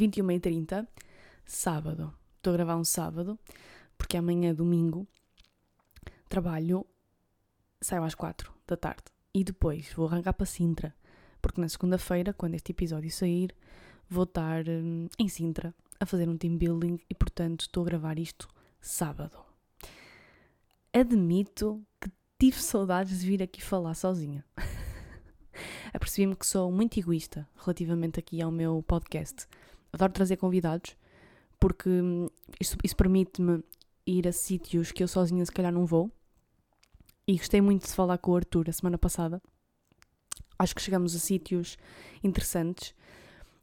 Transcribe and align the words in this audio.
21h30, 0.00 0.88
sábado. 1.44 2.14
Estou 2.36 2.54
a 2.54 2.56
gravar 2.56 2.76
um 2.76 2.84
sábado, 2.84 3.38
porque 3.98 4.16
amanhã, 4.16 4.54
domingo, 4.54 5.06
trabalho, 6.26 6.86
saio 7.82 8.02
às 8.02 8.14
4 8.14 8.50
da 8.66 8.78
tarde. 8.78 9.04
E 9.34 9.44
depois 9.44 9.92
vou 9.92 10.06
arrancar 10.06 10.32
para 10.32 10.46
Sintra, 10.46 10.94
porque 11.42 11.60
na 11.60 11.68
segunda-feira, 11.68 12.32
quando 12.32 12.54
este 12.54 12.72
episódio 12.72 13.10
sair, 13.10 13.54
vou 14.08 14.24
estar 14.24 14.66
hum, 14.66 15.08
em 15.18 15.28
Sintra 15.28 15.74
a 16.00 16.06
fazer 16.06 16.30
um 16.30 16.36
team 16.36 16.56
building 16.56 16.98
e, 17.10 17.14
portanto, 17.14 17.62
estou 17.62 17.82
a 17.82 17.86
gravar 17.86 18.18
isto 18.18 18.48
sábado. 18.80 19.38
Admito 20.94 21.84
que 22.00 22.10
tive 22.38 22.56
saudades 22.56 23.20
de 23.20 23.26
vir 23.26 23.42
aqui 23.42 23.62
falar 23.62 23.94
sozinha. 23.94 24.42
Apercebi-me 25.92 26.34
que 26.34 26.46
sou 26.46 26.72
muito 26.72 26.98
egoísta 26.98 27.46
relativamente 27.54 28.18
aqui 28.18 28.40
ao 28.40 28.50
meu 28.50 28.82
podcast. 28.82 29.46
Adoro 29.92 30.12
trazer 30.12 30.36
convidados 30.36 30.96
porque 31.60 31.88
hum, 31.88 32.26
isso, 32.58 32.76
isso 32.82 32.96
permite-me 32.96 33.62
ir 34.06 34.26
a 34.26 34.32
sítios 34.32 34.90
que 34.90 35.02
eu 35.02 35.08
sozinha 35.08 35.44
se 35.44 35.52
calhar 35.52 35.70
não 35.70 35.84
vou. 35.84 36.10
E 37.28 37.36
gostei 37.36 37.60
muito 37.60 37.86
de 37.86 37.92
falar 37.92 38.18
com 38.18 38.32
o 38.32 38.36
Arthur 38.36 38.68
a 38.68 38.72
semana 38.72 38.98
passada. 38.98 39.40
Acho 40.58 40.74
que 40.74 40.82
chegamos 40.82 41.14
a 41.14 41.18
sítios 41.18 41.76
interessantes. 42.24 42.94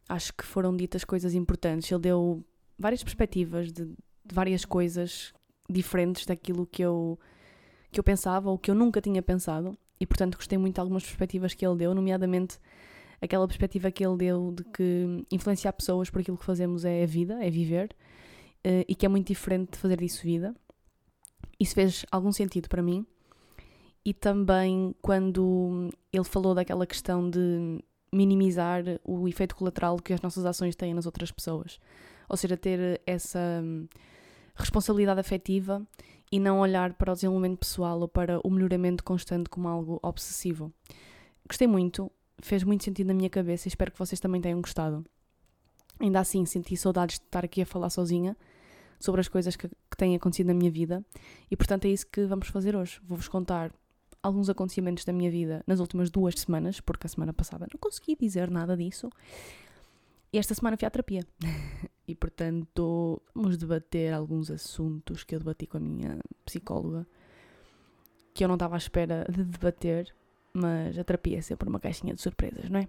Acho 0.08 0.32
que 0.32 0.44
foram 0.44 0.74
ditas 0.74 1.04
coisas 1.04 1.34
importantes. 1.34 1.90
Ele 1.90 2.00
deu 2.00 2.44
várias 2.78 3.02
perspectivas 3.02 3.70
de, 3.72 3.84
de 3.84 4.34
várias 4.34 4.64
coisas 4.64 5.34
diferentes 5.68 6.24
daquilo 6.24 6.66
que 6.66 6.82
eu, 6.82 7.18
que 7.90 8.00
eu 8.00 8.04
pensava 8.04 8.48
ou 8.48 8.58
que 8.58 8.70
eu 8.70 8.74
nunca 8.74 9.02
tinha 9.02 9.20
pensado. 9.20 9.76
E 10.00 10.06
portanto 10.06 10.36
gostei 10.36 10.56
muito 10.56 10.76
de 10.76 10.80
algumas 10.80 11.02
perspectivas 11.02 11.52
que 11.52 11.66
ele 11.66 11.76
deu, 11.76 11.92
nomeadamente 11.92 12.58
aquela 13.20 13.46
perspectiva 13.46 13.90
que 13.90 14.04
ele 14.04 14.16
deu 14.16 14.52
de 14.52 14.64
que 14.64 15.24
influenciar 15.30 15.72
pessoas 15.72 16.10
por 16.10 16.20
aquilo 16.20 16.38
que 16.38 16.44
fazemos 16.44 16.84
é 16.84 17.02
a 17.02 17.06
vida, 17.06 17.44
é 17.44 17.50
viver, 17.50 17.94
uh, 18.66 18.84
e 18.86 18.94
que 18.94 19.06
é 19.06 19.08
muito 19.08 19.28
diferente 19.28 19.72
de 19.72 19.78
fazer 19.78 19.98
disso 19.98 20.22
vida. 20.22 20.54
Isso 21.58 21.74
fez 21.74 22.04
algum 22.10 22.32
sentido 22.32 22.68
para 22.68 22.82
mim. 22.82 23.04
E 24.04 24.14
também 24.14 24.94
quando 25.02 25.90
ele 26.12 26.24
falou 26.24 26.54
daquela 26.54 26.86
questão 26.86 27.28
de 27.28 27.82
minimizar 28.12 28.82
o 29.04 29.28
efeito 29.28 29.54
colateral 29.54 29.98
que 29.98 30.12
as 30.12 30.22
nossas 30.22 30.46
ações 30.46 30.74
têm 30.74 30.94
nas 30.94 31.06
outras 31.06 31.30
pessoas. 31.30 31.78
Ou 32.28 32.36
seja, 32.36 32.56
ter 32.56 33.00
essa 33.06 33.60
hum, 33.62 33.86
responsabilidade 34.54 35.20
afetiva 35.20 35.86
e 36.30 36.38
não 36.38 36.60
olhar 36.60 36.92
para 36.94 37.12
o 37.12 37.14
desenvolvimento 37.14 37.58
pessoal 37.58 38.00
ou 38.00 38.08
para 38.08 38.40
o 38.44 38.50
melhoramento 38.50 39.02
constante 39.02 39.48
como 39.48 39.68
algo 39.68 39.98
obsessivo. 40.02 40.72
Gostei 41.46 41.66
muito, 41.66 42.10
fez 42.40 42.62
muito 42.64 42.84
sentido 42.84 43.08
na 43.08 43.14
minha 43.14 43.30
cabeça 43.30 43.66
e 43.66 43.70
espero 43.70 43.90
que 43.90 43.98
vocês 43.98 44.20
também 44.20 44.40
tenham 44.40 44.60
gostado. 44.60 45.04
Ainda 46.00 46.20
assim, 46.20 46.44
senti 46.46 46.76
saudades 46.76 47.18
de 47.18 47.24
estar 47.24 47.44
aqui 47.44 47.62
a 47.62 47.66
falar 47.66 47.90
sozinha 47.90 48.36
sobre 49.00 49.20
as 49.20 49.28
coisas 49.28 49.56
que, 49.56 49.68
que 49.68 49.96
têm 49.96 50.14
acontecido 50.14 50.48
na 50.48 50.54
minha 50.54 50.70
vida 50.70 51.04
e, 51.50 51.56
portanto, 51.56 51.84
é 51.86 51.88
isso 51.88 52.06
que 52.06 52.24
vamos 52.26 52.48
fazer 52.48 52.76
hoje. 52.76 53.00
Vou-vos 53.04 53.28
contar 53.28 53.72
alguns 54.22 54.48
acontecimentos 54.48 55.04
da 55.04 55.12
minha 55.12 55.30
vida 55.30 55.62
nas 55.66 55.80
últimas 55.80 56.10
duas 56.10 56.34
semanas, 56.38 56.80
porque 56.80 57.06
a 57.06 57.10
semana 57.10 57.32
passada 57.32 57.66
não 57.72 57.78
consegui 57.78 58.16
dizer 58.16 58.50
nada 58.50 58.76
disso. 58.76 59.10
E 60.32 60.38
esta 60.38 60.54
semana 60.54 60.76
fui 60.76 60.86
à 60.86 60.90
terapia. 60.90 61.24
e 62.06 62.14
portanto, 62.14 63.22
vamos 63.34 63.56
debater 63.56 64.12
alguns 64.12 64.50
assuntos 64.50 65.24
que 65.24 65.34
eu 65.34 65.38
debati 65.38 65.66
com 65.66 65.78
a 65.78 65.80
minha 65.80 66.18
psicóloga, 66.44 67.06
que 68.34 68.44
eu 68.44 68.48
não 68.48 68.56
estava 68.56 68.76
à 68.76 68.78
espera 68.78 69.26
de 69.30 69.44
debater, 69.44 70.14
mas 70.58 70.98
a 70.98 71.04
terapia 71.04 71.38
é 71.38 71.40
sempre 71.40 71.68
uma 71.68 71.78
caixinha 71.78 72.14
de 72.14 72.20
surpresas, 72.20 72.68
não 72.68 72.80
é? 72.80 72.88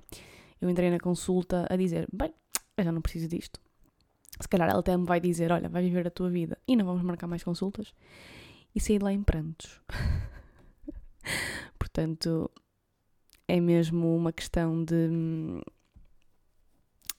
Eu 0.59 0.69
entrei 0.69 0.89
na 0.89 0.99
consulta 0.99 1.67
a 1.69 1.75
dizer: 1.75 2.07
bem, 2.11 2.33
eu 2.75 2.83
já 2.83 2.91
não 2.91 3.01
preciso 3.01 3.27
disto. 3.27 3.59
Se 4.39 4.47
calhar 4.47 4.69
ela 4.69 4.79
até 4.79 4.95
me 4.97 5.05
vai 5.05 5.19
dizer: 5.19 5.51
olha, 5.51 5.69
vai 5.69 5.83
viver 5.83 6.07
a 6.07 6.11
tua 6.11 6.29
vida 6.29 6.57
e 6.67 6.75
não 6.75 6.85
vamos 6.85 7.03
marcar 7.03 7.27
mais 7.27 7.43
consultas. 7.43 7.93
E 8.73 8.79
saí 8.79 8.97
de 8.97 9.03
lá 9.03 9.13
em 9.13 9.23
prantos. 9.23 9.81
Portanto, 11.77 12.49
é 13.47 13.59
mesmo 13.59 14.15
uma 14.15 14.33
questão 14.33 14.83
de. 14.83 15.61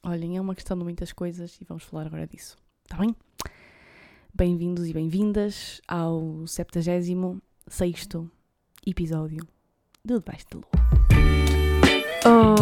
Olhem, 0.02 0.36
é 0.36 0.40
uma 0.40 0.54
questão 0.54 0.76
de 0.76 0.84
muitas 0.84 1.12
coisas 1.12 1.60
e 1.60 1.64
vamos 1.64 1.84
falar 1.84 2.06
agora 2.06 2.26
disso. 2.26 2.56
Está 2.84 2.96
bem? 2.96 3.14
Bem-vindos 4.32 4.86
e 4.86 4.92
bem-vindas 4.92 5.80
ao 5.86 6.46
76 6.46 7.08
episódio 8.86 9.59
de 10.04 10.14
Debaixo 10.14 10.48
da 10.48 10.58
Lua. 10.62 10.80
Oh, 12.32 12.56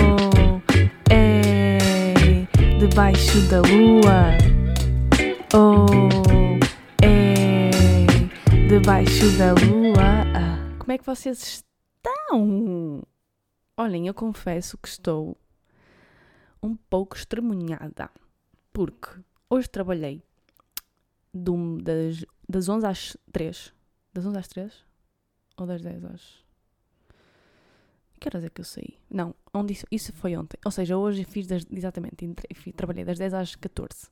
é 1.12 1.78
debaixo 2.78 3.48
da 3.48 3.60
lua. 3.60 4.36
Oh, 5.54 5.86
é 7.00 7.70
debaixo 8.68 9.38
da 9.38 9.52
lua. 9.52 10.24
Ah, 10.34 10.78
como 10.78 10.92
é 10.92 10.98
que 10.98 11.06
vocês 11.06 11.38
estão? 11.42 13.02
Olhem, 13.76 14.08
eu 14.08 14.14
confesso 14.14 14.76
que 14.76 14.88
estou 14.88 15.36
um 16.60 16.74
pouco 16.74 17.16
estremunhada. 17.16 18.10
Porque 18.72 19.10
hoje 19.48 19.68
trabalhei 19.68 20.22
das, 21.32 22.24
das 22.48 22.68
11 22.68 22.86
às 22.86 23.16
3. 23.32 23.72
Das 24.12 24.26
11 24.26 24.38
às 24.38 24.48
3? 24.48 24.84
Ou 25.56 25.66
das 25.66 25.82
10 25.82 26.04
às. 26.04 26.47
Que 28.18 28.28
horas 28.28 28.44
é 28.44 28.48
que 28.48 28.60
eu 28.60 28.64
saí? 28.64 28.98
Não, 29.10 29.34
onde 29.54 29.72
isso, 29.72 29.86
isso 29.90 30.12
foi 30.12 30.36
ontem. 30.36 30.58
Ou 30.64 30.70
seja, 30.70 30.96
hoje 30.96 31.24
fiz 31.24 31.46
das, 31.46 31.64
exatamente, 31.70 32.16
trabalhei 32.76 33.04
das 33.04 33.18
10 33.18 33.34
às 33.34 33.56
14. 33.56 34.08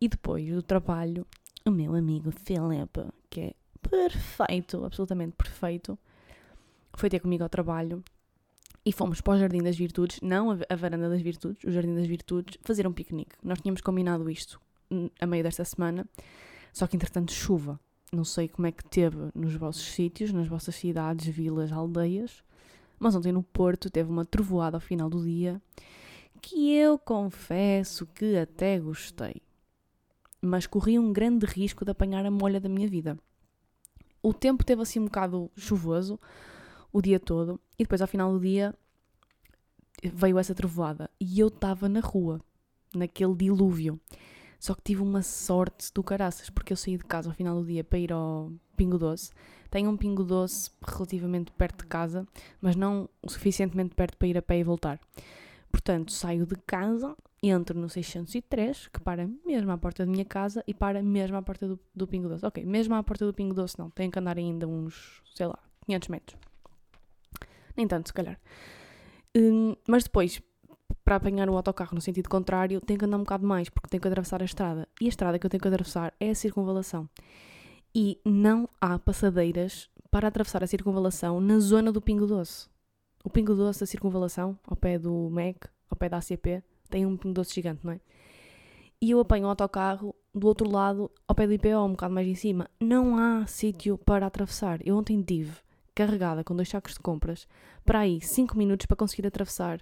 E 0.00 0.08
depois 0.08 0.48
do 0.48 0.62
trabalho, 0.62 1.26
o 1.64 1.70
meu 1.70 1.94
amigo 1.94 2.30
Filipe, 2.30 3.06
que 3.30 3.40
é 3.40 3.54
perfeito, 3.82 4.84
absolutamente 4.84 5.34
perfeito, 5.36 5.98
foi 6.94 7.08
ter 7.08 7.20
comigo 7.20 7.42
ao 7.42 7.48
trabalho 7.48 8.02
e 8.84 8.92
fomos 8.92 9.20
para 9.20 9.34
o 9.34 9.38
Jardim 9.38 9.62
das 9.62 9.76
Virtudes, 9.76 10.20
não 10.22 10.50
a, 10.50 10.76
Varanda 10.76 11.08
das 11.08 11.20
Virtudes, 11.20 11.64
o 11.64 11.70
Jardim 11.70 11.94
das 11.94 12.06
Virtudes, 12.06 12.58
fazer 12.62 12.86
um 12.86 12.92
piquenique. 12.92 13.36
Nós 13.42 13.60
tínhamos 13.60 13.80
combinado 13.80 14.28
isto 14.30 14.60
a 15.20 15.26
meio 15.26 15.42
desta 15.42 15.64
semana, 15.64 16.06
só 16.72 16.86
que 16.86 16.96
entretanto 16.96 17.32
chuva. 17.32 17.78
Não 18.12 18.24
sei 18.24 18.48
como 18.48 18.66
é 18.66 18.72
que 18.72 18.84
teve 18.88 19.30
nos 19.34 19.54
vossos 19.54 19.84
sítios, 19.84 20.32
nas 20.32 20.48
vossas 20.48 20.74
cidades, 20.74 21.26
vilas, 21.26 21.70
aldeias, 21.70 22.42
mas 22.98 23.14
ontem 23.14 23.32
no 23.32 23.42
Porto 23.42 23.90
teve 23.90 24.10
uma 24.10 24.24
trovoada 24.24 24.76
ao 24.76 24.80
final 24.80 25.08
do 25.08 25.22
dia 25.22 25.60
que 26.40 26.72
eu 26.72 26.98
confesso 26.98 28.06
que 28.06 28.36
até 28.36 28.78
gostei. 28.78 29.42
Mas 30.40 30.66
corri 30.66 30.98
um 30.98 31.12
grande 31.12 31.46
risco 31.46 31.84
de 31.84 31.90
apanhar 31.90 32.24
a 32.24 32.30
molha 32.30 32.60
da 32.60 32.68
minha 32.68 32.88
vida. 32.88 33.18
O 34.22 34.32
tempo 34.32 34.64
teve 34.64 34.82
assim 34.82 35.00
um 35.00 35.06
bocado 35.06 35.50
chuvoso 35.56 36.18
o 36.92 37.02
dia 37.02 37.18
todo 37.20 37.60
e 37.78 37.82
depois 37.82 38.00
ao 38.00 38.08
final 38.08 38.32
do 38.32 38.40
dia 38.40 38.74
veio 40.02 40.38
essa 40.38 40.54
trovoada 40.54 41.10
e 41.20 41.40
eu 41.40 41.48
estava 41.48 41.88
na 41.88 42.00
rua, 42.00 42.40
naquele 42.94 43.34
dilúvio. 43.34 44.00
Só 44.58 44.74
que 44.74 44.82
tive 44.82 45.02
uma 45.02 45.22
sorte 45.22 45.92
do 45.92 46.02
caraças, 46.02 46.50
porque 46.50 46.72
eu 46.72 46.76
saí 46.76 46.96
de 46.96 47.04
casa 47.04 47.28
ao 47.28 47.34
final 47.34 47.60
do 47.60 47.66
dia 47.66 47.84
para 47.84 47.98
ir 47.98 48.12
ao 48.12 48.52
Pingo 48.78 48.96
Doce. 48.96 49.32
Tenho 49.70 49.90
um 49.90 49.96
Pingo 49.96 50.24
Doce 50.24 50.70
relativamente 50.82 51.52
perto 51.52 51.82
de 51.82 51.88
casa, 51.88 52.26
mas 52.60 52.76
não 52.76 53.08
o 53.20 53.28
suficientemente 53.28 53.94
perto 53.94 54.16
para 54.16 54.28
ir 54.28 54.38
a 54.38 54.42
pé 54.42 54.58
e 54.58 54.64
voltar. 54.64 54.98
Portanto, 55.70 56.12
saio 56.12 56.46
de 56.46 56.54
casa, 56.66 57.14
entro 57.42 57.78
no 57.78 57.90
603, 57.90 58.88
que 58.88 59.00
para 59.00 59.28
mesmo 59.44 59.70
à 59.70 59.76
porta 59.76 60.06
da 60.06 60.10
minha 60.10 60.24
casa, 60.24 60.62
e 60.66 60.72
para 60.72 61.02
mesmo 61.02 61.36
à 61.36 61.42
porta 61.42 61.66
do, 61.68 61.78
do 61.94 62.06
Pingo 62.06 62.28
Doce. 62.28 62.46
Ok, 62.46 62.64
mesmo 62.64 62.94
à 62.94 63.02
porta 63.02 63.26
do 63.26 63.34
Pingo 63.34 63.52
Doce 63.52 63.78
não, 63.78 63.90
tenho 63.90 64.10
que 64.10 64.18
andar 64.18 64.38
ainda 64.38 64.66
uns, 64.66 65.22
sei 65.34 65.46
lá, 65.46 65.58
500 65.84 66.08
metros. 66.08 66.40
Nem 67.76 67.86
tanto, 67.86 68.08
se 68.08 68.14
calhar. 68.14 68.40
Hum, 69.36 69.76
mas 69.86 70.04
depois, 70.04 70.40
para 71.04 71.16
apanhar 71.16 71.50
o 71.50 71.56
autocarro 71.56 71.94
no 71.94 72.00
sentido 72.00 72.28
contrário, 72.28 72.80
tenho 72.80 72.98
que 72.98 73.04
andar 73.04 73.18
um 73.18 73.24
bocado 73.24 73.46
mais, 73.46 73.68
porque 73.68 73.90
tenho 73.90 74.00
que 74.00 74.08
atravessar 74.08 74.40
a 74.40 74.44
estrada. 74.44 74.88
E 75.00 75.06
a 75.06 75.08
estrada 75.08 75.38
que 75.38 75.44
eu 75.44 75.50
tenho 75.50 75.60
que 75.60 75.68
atravessar 75.68 76.14
é 76.18 76.30
a 76.30 76.34
circunvalação. 76.34 77.08
E 77.94 78.20
não 78.24 78.68
há 78.80 78.98
passadeiras 78.98 79.88
para 80.10 80.28
atravessar 80.28 80.62
a 80.62 80.66
circunvalação 80.66 81.40
na 81.40 81.58
zona 81.58 81.92
do 81.92 82.00
Pingo 82.00 82.26
Doce. 82.26 82.68
O 83.24 83.30
Pingo 83.30 83.54
Doce 83.54 83.80
da 83.80 83.86
circunvalação, 83.86 84.58
ao 84.66 84.76
pé 84.76 84.98
do 84.98 85.28
MEC, 85.30 85.68
ao 85.90 85.96
pé 85.96 86.08
da 86.08 86.18
ACP, 86.18 86.62
tem 86.88 87.04
um 87.04 87.16
Pingo 87.16 87.34
Doce 87.34 87.54
gigante, 87.54 87.84
não 87.84 87.92
é? 87.92 88.00
E 89.00 89.10
eu 89.10 89.20
apanho 89.20 89.46
o 89.46 89.48
autocarro 89.48 90.14
do 90.34 90.46
outro 90.46 90.68
lado, 90.68 91.10
ao 91.26 91.34
pé 91.34 91.46
do 91.46 91.52
IPO, 91.52 91.84
um 91.84 91.90
bocado 91.90 92.14
mais 92.14 92.26
em 92.26 92.34
cima. 92.34 92.68
Não 92.80 93.16
há 93.16 93.46
sítio 93.46 93.96
para 93.96 94.26
atravessar. 94.26 94.80
Eu 94.86 94.96
ontem 94.96 95.22
tive 95.22 95.52
carregada 95.94 96.44
com 96.44 96.54
dois 96.54 96.68
sacos 96.68 96.94
de 96.94 97.00
compras 97.00 97.48
para 97.84 98.00
aí 98.00 98.20
5 98.20 98.56
minutos 98.56 98.86
para 98.86 98.96
conseguir 98.96 99.26
atravessar 99.26 99.80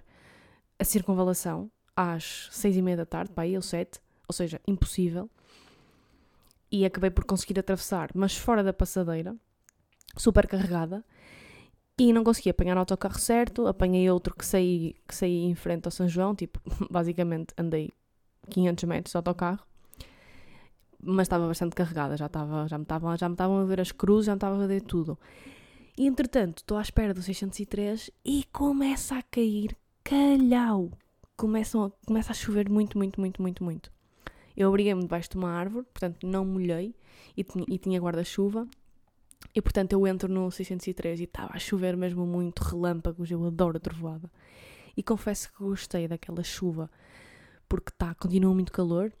a 0.79 0.83
circunvalação 0.83 1.69
às 1.95 2.47
6 2.51 2.77
e 2.77 2.81
meia 2.81 2.97
da 2.97 3.05
tarde, 3.05 3.31
para 3.31 3.43
aí, 3.43 3.55
ou 3.55 3.61
7, 3.61 3.99
ou 4.27 4.33
seja, 4.33 4.61
impossível. 4.67 5.29
E 6.71 6.85
acabei 6.85 7.09
por 7.09 7.25
conseguir 7.25 7.59
atravessar, 7.59 8.09
mas 8.13 8.35
fora 8.35 8.63
da 8.63 8.73
passadeira, 8.73 9.35
super 10.17 10.47
carregada, 10.47 11.03
e 11.97 12.13
não 12.13 12.23
consegui 12.23 12.49
apanhar 12.49 12.75
o 12.75 12.79
autocarro 12.79 13.19
certo. 13.19 13.65
Apanhei 13.67 14.09
outro 14.09 14.35
que 14.35 14.45
saí, 14.45 14.95
que 15.07 15.15
saí 15.15 15.45
em 15.45 15.55
frente 15.55 15.85
ao 15.85 15.91
São 15.91 16.07
João, 16.07 16.35
tipo, 16.35 16.59
basicamente 16.91 17.53
andei 17.57 17.91
500 18.49 18.83
metros 18.83 19.11
de 19.11 19.17
autocarro, 19.17 19.65
mas 21.01 21.25
estava 21.25 21.47
bastante 21.47 21.75
carregada, 21.75 22.17
já, 22.17 22.27
estava, 22.27 22.67
já, 22.67 22.77
me 22.77 22.83
estavam, 22.83 23.17
já 23.17 23.29
me 23.29 23.33
estavam 23.33 23.57
a 23.59 23.65
ver 23.65 23.81
as 23.81 23.91
cruzes, 23.91 24.25
já 24.25 24.33
me 24.33 24.37
estava 24.37 24.63
a 24.63 24.67
ver 24.67 24.81
tudo. 24.81 25.17
E 25.97 26.05
entretanto, 26.05 26.59
estou 26.59 26.77
à 26.77 26.81
espera 26.81 27.13
do 27.13 27.21
603 27.21 28.11
e 28.23 28.43
começa 28.51 29.17
a 29.17 29.23
cair 29.23 29.75
calhau. 30.03 30.91
Começam 31.35 31.85
a, 31.85 31.91
começa 32.05 32.31
a 32.31 32.35
chover 32.35 32.69
muito, 32.69 32.97
muito, 32.97 33.19
muito, 33.19 33.41
muito, 33.41 33.63
muito. 33.63 33.91
Eu 34.57 34.69
abriguei-me 34.69 35.01
debaixo 35.01 35.29
de 35.29 35.37
uma 35.37 35.51
árvore, 35.51 35.85
portanto 35.93 36.25
não 36.25 36.43
molhei 36.43 36.95
e 37.37 37.43
tinha, 37.43 37.65
e 37.67 37.77
tinha 37.77 38.01
guarda-chuva. 38.01 38.67
E 39.53 39.61
portanto 39.61 39.93
eu 39.93 40.07
entro 40.07 40.27
no 40.27 40.49
603 40.49 41.19
e 41.19 41.23
estava 41.25 41.55
a 41.55 41.59
chover 41.59 41.95
mesmo 41.95 42.25
muito, 42.25 42.63
relâmpagos, 42.63 43.29
eu 43.29 43.45
adoro 43.45 43.79
trovoada. 43.79 44.31
E 44.95 45.03
confesso 45.03 45.53
que 45.53 45.63
gostei 45.63 46.07
daquela 46.07 46.43
chuva, 46.43 46.89
porque 47.69 47.91
tá, 47.95 48.15
continua 48.15 48.51
muito 48.51 48.71
calor. 48.71 49.13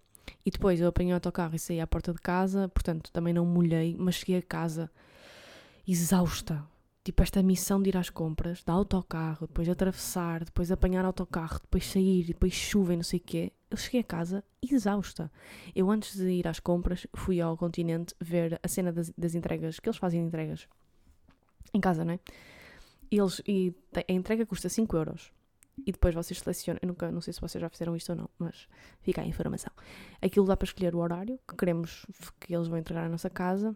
E 0.43 0.49
depois 0.49 0.81
eu 0.81 0.87
apanhei 0.87 1.13
o 1.13 1.15
autocarro 1.15 1.55
e 1.55 1.59
saí 1.59 1.79
à 1.79 1.85
porta 1.85 2.11
de 2.11 2.19
casa, 2.19 2.67
portanto 2.69 3.11
também 3.11 3.33
não 3.33 3.45
molhei, 3.45 3.95
mas 3.97 4.15
cheguei 4.15 4.37
a 4.37 4.41
casa 4.41 4.89
exausta. 5.87 6.65
Tipo, 7.03 7.23
esta 7.23 7.41
missão 7.43 7.81
de 7.81 7.89
ir 7.89 7.97
às 7.97 8.09
compras, 8.09 8.63
de 8.63 8.71
autocarro, 8.71 9.47
depois 9.47 9.69
atravessar, 9.69 10.43
depois 10.43 10.71
apanhar 10.71 11.05
autocarro, 11.05 11.59
depois 11.61 11.85
sair, 11.85 12.25
depois 12.25 12.53
chuva 12.53 12.93
e 12.93 12.97
não 12.97 13.03
sei 13.03 13.19
o 13.19 13.23
quê. 13.23 13.51
Eu 13.69 13.77
cheguei 13.77 14.01
a 14.01 14.03
casa 14.03 14.43
exausta. 14.61 15.31
Eu, 15.75 15.89
antes 15.91 16.15
de 16.15 16.29
ir 16.29 16.47
às 16.47 16.59
compras, 16.59 17.05
fui 17.15 17.41
ao 17.41 17.57
continente 17.57 18.15
ver 18.19 18.59
a 18.63 18.67
cena 18.67 18.91
das, 18.91 19.11
das 19.11 19.35
entregas, 19.35 19.79
que 19.79 19.89
eles 19.89 19.97
fazem 19.97 20.21
entregas 20.21 20.67
em 21.73 21.81
casa, 21.81 22.05
não 22.05 22.13
é? 22.13 22.19
Eles, 23.11 23.41
e 23.47 23.73
a 23.95 24.11
entrega 24.11 24.45
custa 24.45 24.69
5 24.69 24.95
euros. 24.95 25.31
E 25.85 25.91
depois 25.91 26.15
vocês 26.15 26.39
selecionam. 26.39 26.79
Eu 26.81 26.87
nunca, 26.87 27.11
não 27.11 27.21
sei 27.21 27.33
se 27.33 27.41
vocês 27.41 27.61
já 27.61 27.69
fizeram 27.69 27.95
isto 27.95 28.09
ou 28.09 28.15
não, 28.15 28.29
mas 28.39 28.67
fica 29.01 29.21
a 29.21 29.25
informação. 29.25 29.71
Aquilo 30.21 30.45
dá 30.45 30.57
para 30.57 30.65
escolher 30.65 30.95
o 30.95 30.99
horário 30.99 31.39
que 31.47 31.55
queremos 31.55 32.05
que 32.39 32.55
eles 32.55 32.67
vão 32.67 32.77
entregar 32.77 33.03
à 33.03 33.09
nossa 33.09 33.29
casa 33.29 33.75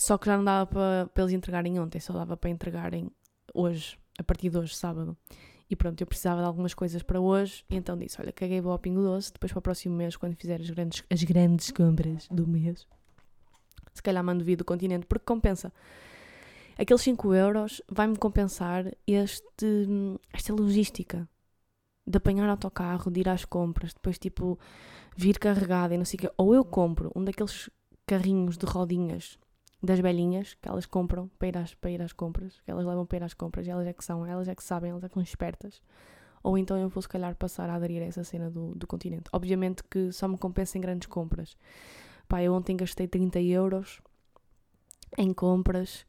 só 0.00 0.16
que 0.16 0.26
já 0.26 0.36
não 0.36 0.44
dava 0.44 0.66
para, 0.66 1.10
para 1.12 1.22
eles 1.22 1.34
entregarem 1.34 1.78
ontem, 1.78 2.00
só 2.00 2.14
dava 2.14 2.36
para 2.36 2.48
entregarem 2.48 3.10
hoje, 3.52 3.98
a 4.18 4.24
partir 4.24 4.48
de 4.48 4.56
hoje, 4.56 4.74
sábado. 4.74 5.16
E 5.70 5.76
pronto, 5.76 6.00
eu 6.00 6.06
precisava 6.06 6.40
de 6.40 6.48
algumas 6.48 6.74
coisas 6.74 7.00
para 7.00 7.20
hoje, 7.20 7.64
então 7.70 7.96
disse: 7.96 8.20
Olha, 8.20 8.32
caguei 8.32 8.60
vou 8.60 8.72
ao 8.72 8.78
Pingo 8.78 9.00
Doce, 9.00 9.32
depois 9.32 9.52
para 9.52 9.60
o 9.60 9.62
próximo 9.62 9.94
mês, 9.94 10.16
quando 10.16 10.34
fizer 10.34 10.60
as 10.60 10.68
grandes, 10.68 11.04
as 11.08 11.22
grandes 11.22 11.70
compras 11.70 12.26
do 12.28 12.44
mês, 12.44 12.88
se 13.94 14.02
calhar 14.02 14.24
mando 14.24 14.44
vir 14.44 14.56
do 14.56 14.64
continente, 14.64 15.06
porque 15.06 15.24
compensa. 15.24 15.72
Aqueles 16.76 17.02
5 17.02 17.34
euros 17.34 17.80
vai-me 17.88 18.16
compensar 18.16 18.90
este, 19.06 19.86
esta 20.32 20.52
logística 20.52 21.28
de 22.06 22.16
apanhar 22.16 22.48
autocarro, 22.48 23.10
de 23.10 23.20
ir 23.20 23.28
às 23.28 23.44
compras, 23.44 23.92
depois 23.92 24.18
tipo 24.18 24.58
vir 25.16 25.38
carregada 25.38 25.94
e 25.94 25.98
não 25.98 26.04
sei 26.04 26.16
o 26.16 26.20
quê. 26.22 26.30
Ou 26.36 26.54
eu 26.54 26.64
compro 26.64 27.12
um 27.14 27.22
daqueles 27.22 27.70
carrinhos 28.06 28.56
de 28.56 28.66
rodinhas 28.66 29.38
das 29.82 29.98
velhinhas 29.98 30.54
que 30.54 30.68
elas 30.68 30.86
compram 30.86 31.30
para 31.38 31.48
ir, 31.48 31.58
às, 31.58 31.74
para 31.74 31.90
ir 31.90 32.02
às 32.02 32.12
compras, 32.12 32.60
que 32.64 32.70
elas 32.70 32.84
levam 32.84 33.06
para 33.06 33.18
ir 33.18 33.24
às 33.24 33.34
compras, 33.34 33.66
elas 33.66 33.86
é 33.86 33.92
que 33.92 34.04
são, 34.04 34.26
elas 34.26 34.48
é 34.48 34.54
que 34.54 34.62
sabem, 34.62 34.90
elas 34.90 35.04
é 35.04 35.08
que 35.08 35.14
são 35.14 35.22
espertas. 35.22 35.82
Ou 36.42 36.56
então 36.56 36.76
eu 36.78 36.88
vou 36.88 37.02
se 37.02 37.08
calhar 37.08 37.34
passar 37.34 37.68
a 37.68 37.74
aderir 37.74 38.02
a 38.02 38.06
essa 38.06 38.24
cena 38.24 38.50
do, 38.50 38.74
do 38.74 38.86
continente. 38.86 39.24
Obviamente 39.32 39.82
que 39.84 40.10
só 40.12 40.26
me 40.26 40.38
compensa 40.38 40.78
em 40.78 40.80
grandes 40.80 41.06
compras. 41.06 41.56
Pá, 42.28 42.42
eu 42.42 42.54
ontem 42.54 42.76
gastei 42.76 43.06
30 43.06 43.40
euros 43.40 44.00
em 45.18 45.32
compras, 45.32 46.06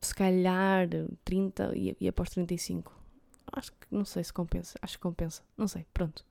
se 0.00 0.14
calhar 0.14 0.88
30 1.24 1.72
e, 1.76 1.96
e 2.00 2.08
após 2.08 2.30
35. 2.30 2.98
Acho 3.52 3.72
que 3.72 3.86
não 3.90 4.04
sei 4.04 4.22
se 4.22 4.32
compensa, 4.32 4.78
acho 4.80 4.96
que 4.96 5.02
compensa, 5.02 5.42
não 5.56 5.66
sei, 5.66 5.86
pronto. 5.92 6.24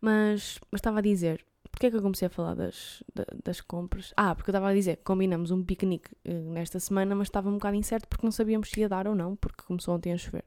Mas, 0.00 0.58
mas 0.70 0.80
estava 0.80 0.98
a 0.98 1.02
dizer, 1.02 1.44
Porquê 1.76 1.88
é 1.88 1.90
que 1.90 1.96
eu 1.98 2.02
comecei 2.02 2.24
a 2.24 2.30
falar 2.30 2.54
das, 2.54 3.04
das 3.44 3.60
compras? 3.60 4.14
Ah, 4.16 4.34
porque 4.34 4.48
eu 4.48 4.52
estava 4.52 4.70
a 4.70 4.74
dizer 4.74 4.96
que 4.96 5.04
combinamos 5.04 5.50
um 5.50 5.62
piquenique 5.62 6.10
uh, 6.26 6.50
nesta 6.50 6.80
semana, 6.80 7.14
mas 7.14 7.28
estava 7.28 7.50
um 7.50 7.58
bocado 7.58 7.76
incerto 7.76 8.08
porque 8.08 8.24
não 8.24 8.32
sabíamos 8.32 8.70
se 8.70 8.80
ia 8.80 8.88
dar 8.88 9.06
ou 9.06 9.14
não, 9.14 9.36
porque 9.36 9.62
começou 9.62 9.94
ontem 9.94 10.10
a 10.10 10.16
chover. 10.16 10.46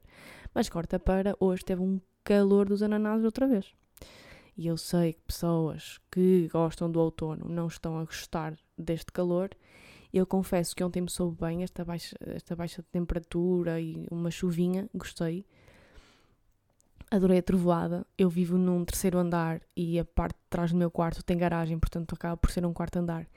Mas 0.56 0.70
corta 0.70 0.98
para 0.98 1.36
hoje 1.40 1.64
teve 1.64 1.84
um 1.84 2.02
calor 2.24 2.68
dos 2.68 2.81
ananases 2.81 3.24
outra 3.24 3.46
vez. 3.48 3.72
E 4.58 4.66
eu 4.66 4.76
sei 4.76 5.14
que 5.14 5.22
pessoas 5.28 6.00
que 6.12 6.50
gostam 6.52 6.90
do 6.90 7.00
outono 7.00 7.48
não 7.48 7.68
estão 7.68 8.00
a 8.00 8.06
gostar 8.06 8.58
deste 8.76 9.12
calor. 9.12 9.52
Eu 10.12 10.26
confesso 10.26 10.76
que 10.76 10.84
ontem 10.84 11.02
me 11.02 11.12
soube 11.12 11.38
bem 11.40 11.62
esta 11.62 11.86
baixa, 11.86 12.16
esta 12.22 12.56
baixa 12.56 12.84
temperatura 12.92 13.80
e 13.80 14.08
uma 14.10 14.31
chuvinha, 14.31 14.90
gostei 14.96 15.46
adorei 17.12 17.40
a 17.40 17.44
trovoada. 17.44 18.06
Eu 18.18 18.30
vivo 18.30 18.58
num 18.58 18.86
terceiro 18.86 19.18
andar 19.18 19.62
e 19.76 20.00
a 20.00 20.06
parte 20.06 20.36
de 20.36 20.50
trás 20.50 20.72
do 20.72 20.78
meu 20.78 20.92
quarto 20.92 21.24
tem 21.24 21.38
garagem, 21.38 21.80
portanto 21.80 22.14
acaba 22.14 22.38
por 22.38 22.52
ser 22.52 22.66
um 22.66 22.74
quarto 22.74 22.98
andar 22.98 23.28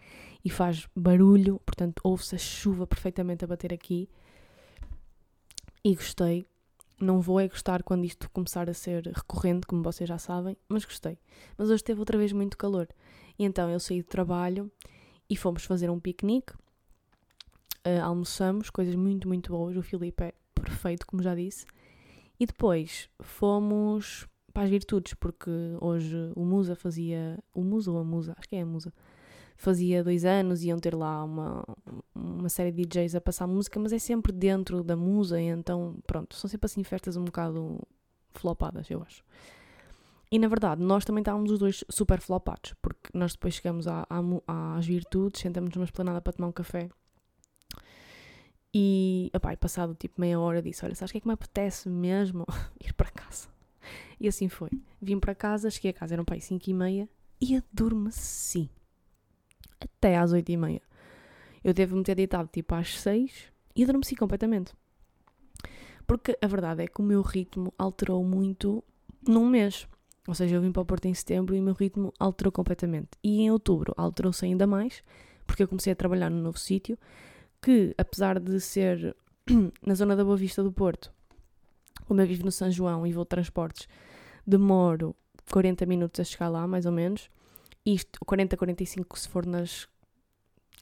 e 0.44 0.50
faz 0.50 0.88
barulho, 0.94 1.60
portanto 1.64 2.00
ouve-se 2.04 2.34
a 2.34 2.38
chuva 2.38 2.86
perfeitamente 2.86 3.44
a 3.44 3.48
bater 3.48 3.72
aqui. 3.72 4.08
E 5.84 5.94
gostei. 5.94 6.46
Não 7.00 7.20
vou 7.20 7.40
é 7.40 7.48
gostar 7.48 7.82
quando 7.82 8.04
isto 8.04 8.30
começar 8.30 8.70
a 8.70 8.74
ser 8.74 9.06
recorrente, 9.06 9.66
como 9.66 9.82
vocês 9.82 10.08
já 10.08 10.18
sabem, 10.18 10.56
mas 10.68 10.84
gostei. 10.84 11.18
Mas 11.58 11.68
hoje 11.68 11.82
teve 11.82 11.98
outra 11.98 12.16
vez 12.16 12.32
muito 12.32 12.56
calor. 12.56 12.86
E 13.36 13.44
então 13.44 13.68
eu 13.68 13.80
saí 13.80 14.02
do 14.02 14.08
trabalho 14.08 14.70
e 15.28 15.36
fomos 15.36 15.64
fazer 15.64 15.90
um 15.90 15.98
piquenique. 15.98 16.52
Uh, 17.84 18.00
almoçamos, 18.04 18.70
coisas 18.70 18.94
muito, 18.94 19.26
muito 19.26 19.50
boas. 19.50 19.76
O 19.76 19.82
Filipe 19.82 20.22
é 20.22 20.34
perfeito, 20.54 21.04
como 21.04 21.20
já 21.20 21.34
disse. 21.34 21.66
E 22.42 22.46
depois 22.46 23.08
fomos 23.20 24.26
para 24.52 24.64
as 24.64 24.68
virtudes, 24.68 25.14
porque 25.14 25.48
hoje 25.80 26.32
o 26.34 26.44
Musa 26.44 26.74
fazia. 26.74 27.38
O 27.54 27.62
Musa 27.62 27.92
ou 27.92 27.98
a 28.00 28.04
Musa? 28.04 28.34
Acho 28.36 28.48
que 28.48 28.56
é 28.56 28.62
a 28.62 28.66
Musa. 28.66 28.92
Fazia 29.56 30.02
dois 30.02 30.24
anos, 30.24 30.64
iam 30.64 30.76
ter 30.80 30.92
lá 30.92 31.22
uma, 31.22 31.64
uma 32.12 32.48
série 32.48 32.72
de 32.72 32.84
DJs 32.84 33.14
a 33.14 33.20
passar 33.20 33.46
música, 33.46 33.78
mas 33.78 33.92
é 33.92 33.98
sempre 34.00 34.32
dentro 34.32 34.82
da 34.82 34.96
Musa, 34.96 35.40
e 35.40 35.44
então, 35.44 35.94
pronto, 36.04 36.34
são 36.34 36.50
sempre 36.50 36.66
assim 36.66 36.82
festas 36.82 37.16
um 37.16 37.26
bocado 37.26 37.78
flopadas, 38.32 38.90
eu 38.90 39.00
acho. 39.02 39.22
E 40.28 40.36
na 40.36 40.48
verdade, 40.48 40.82
nós 40.82 41.04
também 41.04 41.22
estávamos 41.22 41.48
os 41.52 41.60
dois 41.60 41.84
super 41.88 42.20
flopados, 42.20 42.74
porque 42.82 43.08
nós 43.14 43.34
depois 43.34 43.54
chegamos 43.54 43.86
à, 43.86 44.04
à, 44.10 44.76
às 44.76 44.84
virtudes, 44.84 45.40
sentamos 45.40 45.72
numa 45.76 45.84
esplanada 45.84 46.20
para 46.20 46.32
tomar 46.32 46.48
um 46.48 46.52
café 46.52 46.88
e, 48.74 49.30
opa, 49.34 49.56
passado 49.56 49.94
tipo 49.94 50.20
meia 50.20 50.40
hora 50.40 50.62
disse, 50.62 50.84
olha, 50.84 50.94
sabes 50.94 51.10
o 51.10 51.12
que 51.12 51.18
é 51.18 51.20
que 51.20 51.26
me 51.26 51.34
apetece 51.34 51.88
mesmo? 51.88 52.46
Ir 52.80 52.94
para 52.94 53.10
casa. 53.10 53.48
E 54.18 54.28
assim 54.28 54.48
foi. 54.48 54.70
Vim 55.00 55.18
para 55.18 55.34
casa, 55.34 55.68
cheguei 55.70 55.90
a 55.90 55.94
casa, 55.94 56.14
eram 56.14 56.24
pai 56.24 56.40
5 56.40 56.70
e 56.70 56.72
meia 56.74 57.08
e 57.40 57.56
adormeci. 57.56 58.70
Até 59.80 60.16
às 60.16 60.32
8 60.32 60.48
e 60.48 60.56
meia. 60.56 60.82
Eu 61.62 61.74
devo-me 61.74 62.02
ter 62.02 62.14
deitado 62.14 62.48
tipo 62.50 62.74
às 62.74 62.98
6 63.00 63.52
e 63.74 63.82
adormeci 63.82 64.16
completamente. 64.16 64.72
Porque 66.06 66.36
a 66.40 66.46
verdade 66.46 66.82
é 66.82 66.86
que 66.86 67.00
o 67.00 67.04
meu 67.04 67.20
ritmo 67.22 67.72
alterou 67.76 68.24
muito 68.24 68.82
num 69.26 69.46
mês. 69.46 69.86
Ou 70.26 70.34
seja, 70.34 70.56
eu 70.56 70.62
vim 70.62 70.72
para 70.72 70.82
o 70.82 70.86
Porto 70.86 71.06
em 71.06 71.14
setembro 71.14 71.54
e 71.54 71.60
o 71.60 71.62
meu 71.62 71.74
ritmo 71.74 72.12
alterou 72.18 72.52
completamente. 72.52 73.10
E 73.22 73.42
em 73.42 73.50
outubro 73.50 73.92
alterou-se 73.96 74.44
ainda 74.44 74.66
mais, 74.66 75.02
porque 75.46 75.62
eu 75.62 75.68
comecei 75.68 75.92
a 75.92 75.96
trabalhar 75.96 76.30
num 76.30 76.40
novo 76.40 76.58
sítio 76.58 76.96
que, 77.62 77.94
apesar 77.96 78.40
de 78.40 78.60
ser 78.60 79.16
na 79.86 79.94
zona 79.94 80.16
da 80.16 80.24
Boa 80.24 80.36
Vista 80.36 80.62
do 80.62 80.72
Porto, 80.72 81.12
como 82.06 82.20
eu 82.20 82.26
vivo 82.26 82.44
no 82.44 82.52
São 82.52 82.70
João 82.70 83.06
e 83.06 83.12
vou 83.12 83.24
de 83.24 83.28
transportes, 83.28 83.88
demoro 84.46 85.14
40 85.50 85.86
minutos 85.86 86.20
a 86.20 86.24
chegar 86.24 86.48
lá, 86.48 86.66
mais 86.66 86.84
ou 86.84 86.92
menos. 86.92 87.30
Isto, 87.86 88.18
40 88.26 88.56
a 88.56 88.58
45 88.58 89.18
se 89.18 89.28
for 89.28 89.46
nas 89.46 89.88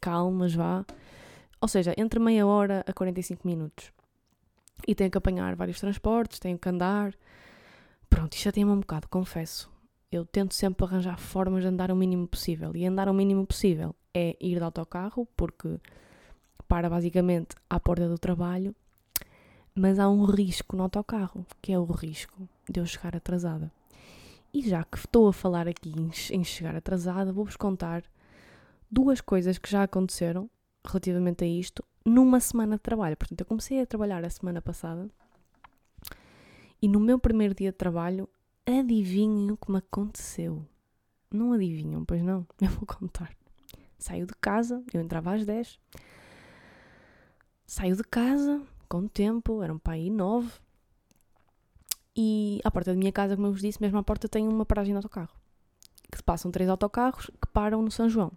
calmas, 0.01 0.55
vá. 0.55 0.85
Ou 1.61 1.69
seja, 1.69 1.95
entre 1.99 2.19
meia 2.19 2.47
hora 2.47 2.83
a 2.87 2.93
45 2.93 3.47
minutos. 3.47 3.93
E 4.89 4.95
tenho 4.95 5.11
que 5.11 5.19
apanhar 5.19 5.55
vários 5.55 5.79
transportes, 5.79 6.39
tenho 6.39 6.59
que 6.59 6.69
andar. 6.69 7.15
Pronto, 8.09 8.33
isto 8.33 8.45
já 8.45 8.53
tem 8.53 8.65
um 8.65 8.81
bocado, 8.81 9.09
confesso. 9.09 9.71
Eu 10.11 10.25
tento 10.25 10.55
sempre 10.55 10.85
arranjar 10.85 11.19
formas 11.19 11.63
de 11.63 11.69
andar 11.69 11.91
o 11.91 11.97
mínimo 11.97 12.27
possível. 12.27 12.75
E 12.75 12.87
andar 12.87 13.09
o 13.09 13.15
mínimo 13.15 13.47
possível 13.47 13.95
é 14.15 14.37
ir 14.41 14.57
de 14.57 14.65
autocarro, 14.65 15.29
porque 15.37 15.79
para 16.71 16.89
basicamente 16.89 17.57
à 17.69 17.81
porta 17.81 18.09
do 18.09 18.17
trabalho, 18.17 18.73
mas 19.75 19.99
há 19.99 20.09
um 20.09 20.25
risco 20.25 20.77
no 20.77 20.85
autocarro, 20.85 21.45
que 21.61 21.73
é 21.73 21.79
o 21.79 21.85
risco 21.85 22.49
de 22.71 22.79
eu 22.79 22.87
chegar 22.87 23.17
atrasada. 23.17 23.73
E 24.55 24.63
já 24.63 24.85
que 24.85 24.97
estou 24.97 25.27
a 25.27 25.33
falar 25.33 25.67
aqui 25.67 25.93
em 26.31 26.45
chegar 26.45 26.77
atrasada, 26.77 27.33
vou-vos 27.33 27.57
contar 27.57 28.05
duas 28.89 29.21
coisas 29.21 29.59
que 29.59 29.69
já 29.69 29.83
aconteceram 29.83 30.49
relativamente 30.87 31.43
a 31.43 31.49
isto 31.49 31.85
numa 32.07 32.39
semana 32.39 32.77
de 32.77 32.83
trabalho. 32.83 33.17
Portanto, 33.17 33.41
eu 33.41 33.47
comecei 33.47 33.81
a 33.81 33.87
trabalhar 33.87 34.25
a 34.25 34.31
semana 34.31 34.63
passada 34.63 35.11
e 36.81 36.87
no 36.87 37.01
meu 37.01 37.19
primeiro 37.19 37.53
dia 37.53 37.73
de 37.73 37.79
trabalho, 37.79 38.29
adivinhem 38.65 39.51
o 39.51 39.57
que 39.57 39.73
me 39.73 39.79
aconteceu. 39.79 40.65
Não 41.33 41.53
adivinham, 41.53 42.05
pois 42.05 42.23
não? 42.23 42.47
Eu 42.63 42.69
vou 42.69 42.87
contar. 42.87 43.37
Saio 43.99 44.25
de 44.25 44.35
casa, 44.41 44.83
eu 44.95 45.01
entrava 45.01 45.35
às 45.35 45.45
10, 45.45 45.79
Saio 47.71 47.95
de 47.95 48.03
casa 48.03 48.61
com 48.89 49.07
tempo, 49.07 49.63
eram 49.63 49.79
para 49.79 49.93
aí 49.93 50.11
nove. 50.11 50.51
E 52.17 52.61
à 52.65 52.71
porta 52.73 52.91
da 52.91 52.99
minha 52.99 53.13
casa, 53.13 53.37
como 53.37 53.47
eu 53.47 53.53
vos 53.53 53.61
disse, 53.61 53.81
mesmo 53.81 53.97
à 53.97 54.03
porta 54.03 54.29
tem 54.29 54.49
uma 54.49 54.67
paragem 54.67 54.93
de 54.93 54.97
autocarro. 54.97 55.31
Que 56.11 56.21
passam 56.21 56.51
três 56.51 56.69
autocarros 56.69 57.27
que 57.27 57.47
param 57.53 57.81
no 57.81 57.89
São 57.89 58.09
João. 58.09 58.33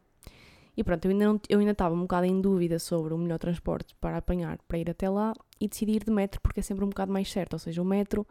E 0.78 0.84
pronto, 0.84 1.06
eu 1.06 1.10
ainda, 1.10 1.26
não, 1.26 1.42
eu 1.50 1.58
ainda 1.58 1.72
estava 1.72 1.96
um 1.96 2.02
bocado 2.02 2.28
em 2.28 2.40
dúvida 2.40 2.78
sobre 2.78 3.12
o 3.12 3.18
melhor 3.18 3.40
transporte 3.40 3.96
para 3.96 4.18
apanhar 4.18 4.60
para 4.68 4.78
ir 4.78 4.88
até 4.88 5.10
lá 5.10 5.34
e 5.60 5.68
decidi 5.68 5.94
ir 5.94 6.04
de 6.04 6.12
metro 6.12 6.40
porque 6.40 6.60
é 6.60 6.64
sempre 6.64 6.86
um 6.86 6.90
bocado 6.90 7.12
mais 7.12 7.32
certo. 7.32 7.54
Ou 7.54 7.60
seja, 7.60 7.82
o 7.82 7.86
metro, 7.86 8.28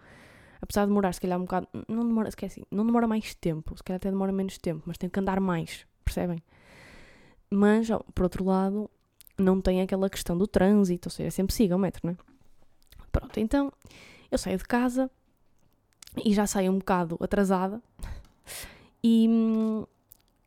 apesar 0.61 0.83
de 0.83 0.91
demorar 0.91 1.13
se 1.13 1.21
calhar 1.21 1.37
um 1.37 1.43
bocado. 1.43 1.67
Não 1.89 2.07
demora, 2.07 2.29
esqueci, 2.29 2.65
não 2.71 2.87
demora 2.87 3.09
mais 3.09 3.35
tempo, 3.35 3.77
se 3.77 3.83
calhar 3.83 3.97
até 3.97 4.09
demora 4.09 4.31
menos 4.31 4.57
tempo, 4.57 4.85
mas 4.87 4.99
tem 4.99 5.11
que 5.11 5.19
andar 5.19 5.41
mais, 5.41 5.85
percebem? 6.05 6.41
Mas, 7.51 7.89
por 8.15 8.23
outro 8.23 8.45
lado, 8.45 8.89
não 9.43 9.61
tem 9.61 9.83
aquela 9.83 10.09
questão 10.09 10.37
do 10.37 10.47
trânsito, 10.47 11.09
ou 11.09 11.11
seja, 11.11 11.31
sempre 11.31 11.55
siga 11.55 11.77
o 11.77 11.79
metro, 11.79 12.01
não 12.05 12.13
é? 12.13 12.17
Pronto, 13.11 13.39
então 13.39 13.73
eu 14.31 14.39
saio 14.39 14.57
de 14.57 14.65
casa 14.65 15.11
e 16.25 16.33
já 16.33 16.47
saio 16.47 16.73
um 16.73 16.79
bocado 16.79 17.19
atrasada 17.21 17.83
e, 19.03 19.29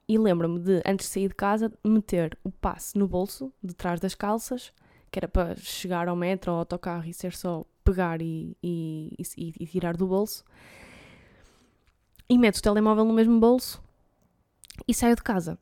e 0.08 0.18
lembro-me 0.18 0.60
de, 0.60 0.82
antes 0.86 1.08
de 1.08 1.14
sair 1.14 1.28
de 1.28 1.36
casa, 1.36 1.72
meter 1.84 2.38
o 2.44 2.52
passe 2.52 2.98
no 2.98 3.08
bolso, 3.08 3.52
de 3.64 3.74
trás 3.74 4.00
das 4.00 4.16
calças, 4.16 4.72
que 5.12 5.20
era 5.20 5.28
para 5.28 5.56
chegar 5.58 6.08
ao 6.08 6.16
metro 6.16 6.52
ou 6.52 6.56
ao 6.56 6.60
autocarro 6.60 7.06
e 7.06 7.14
ser 7.14 7.34
só 7.34 7.66
pegar 7.84 8.22
e, 8.22 8.58
e, 8.64 9.14
e, 9.38 9.54
e 9.60 9.68
tirar 9.68 9.96
do 9.96 10.08
bolso. 10.08 10.44
E 12.28 12.38
meto 12.38 12.58
o 12.58 12.62
telemóvel 12.62 13.06
no 13.06 13.14
mesmo 13.14 13.40
bolso 13.40 13.82
e 14.88 14.94
saio 14.94 15.16
de 15.16 15.22
casa. 15.22 15.60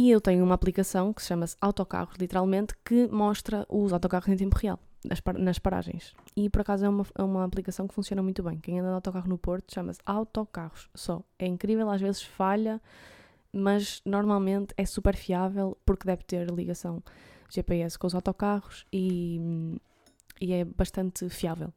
E 0.00 0.10
eu 0.10 0.18
tenho 0.18 0.42
uma 0.42 0.54
aplicação 0.54 1.12
que 1.12 1.20
se 1.20 1.28
chama 1.28 1.44
Autocarros, 1.60 2.16
literalmente, 2.18 2.72
que 2.82 3.06
mostra 3.08 3.66
os 3.68 3.92
autocarros 3.92 4.30
em 4.30 4.36
tempo 4.38 4.56
real, 4.56 4.80
nas 5.38 5.58
paragens. 5.58 6.14
E 6.34 6.48
por 6.48 6.62
acaso 6.62 6.86
é 6.86 6.88
uma, 6.88 7.06
é 7.18 7.22
uma 7.22 7.44
aplicação 7.44 7.86
que 7.86 7.92
funciona 7.92 8.22
muito 8.22 8.42
bem. 8.42 8.58
Quem 8.60 8.80
anda 8.80 8.88
de 8.88 8.94
autocarro 8.94 9.28
no 9.28 9.36
Porto 9.36 9.74
chama-se 9.74 10.00
Autocarros 10.06 10.88
só. 10.94 11.22
É 11.38 11.46
incrível, 11.46 11.90
às 11.90 12.00
vezes 12.00 12.22
falha, 12.22 12.80
mas 13.52 14.00
normalmente 14.06 14.72
é 14.74 14.86
super 14.86 15.14
fiável 15.14 15.76
porque 15.84 16.06
deve 16.06 16.24
ter 16.24 16.50
ligação 16.50 17.02
GPS 17.50 17.98
com 17.98 18.06
os 18.06 18.14
autocarros 18.14 18.86
e, 18.90 19.38
e 20.40 20.54
é 20.54 20.64
bastante 20.64 21.28
fiável. 21.28 21.74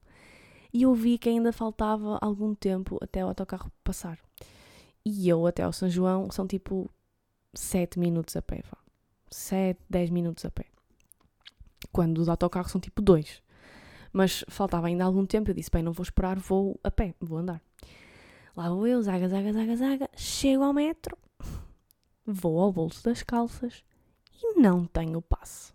E 0.74 0.84
eu 0.84 0.94
vi 0.94 1.18
que 1.18 1.28
ainda 1.28 1.52
faltava 1.52 2.20
algum 2.22 2.56
tempo 2.56 2.98
até 3.02 3.22
o 3.22 3.28
autocarro 3.28 3.70
passar. 3.84 4.18
E 5.06 5.28
eu 5.28 5.46
até 5.46 5.64
ao 5.64 5.74
São 5.74 5.90
João 5.90 6.32
são 6.32 6.48
tipo 6.48 6.90
7 7.54 8.00
minutos 8.00 8.36
a 8.36 8.42
pé, 8.42 8.64
vá. 8.70 8.78
7, 9.30 9.80
10 9.90 10.10
minutos 10.10 10.46
a 10.46 10.52
pé. 10.52 10.66
Quando 11.92 12.18
os 12.20 12.30
autocarros 12.30 12.72
são 12.72 12.82
tipo 12.82 13.02
2. 13.02 13.42
Mas 14.12 14.46
faltava 14.48 14.88
ainda 14.88 15.04
algum 15.04 15.26
tempo, 15.26 15.50
eu 15.50 15.56
disse, 15.56 15.72
bem, 15.72 15.82
não 15.82 15.92
vou 15.92 16.04
esperar, 16.04 16.38
vou 16.38 16.80
a 16.84 16.92
pé, 16.92 17.16
vou 17.20 17.40
andar. 17.40 17.62
Lá 18.56 18.70
vou 18.70 18.86
eu, 18.86 19.02
zaga, 19.02 19.28
zaga, 19.28 19.52
zaga, 19.52 19.76
zaga, 19.76 20.10
chego 20.16 20.64
ao 20.64 20.74
metro, 20.74 21.18
vou 22.24 22.60
ao 22.60 22.72
bolso 22.72 23.04
das 23.04 23.24
calças 23.24 23.84
e 24.32 24.60
não 24.60 24.86
tenho 24.86 25.20
passe. 25.20 25.74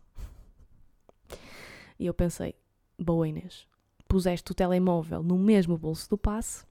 E 1.99 2.06
eu 2.06 2.14
pensei, 2.14 2.54
boa 2.97 3.26
Inês, 3.26 3.66
puseste 4.06 4.52
o 4.52 4.54
telemóvel 4.54 5.25
no 5.25 5.37
mesmo 5.37 5.76
bolso 5.76 6.08
do 6.08 6.16
passe, 6.16 6.64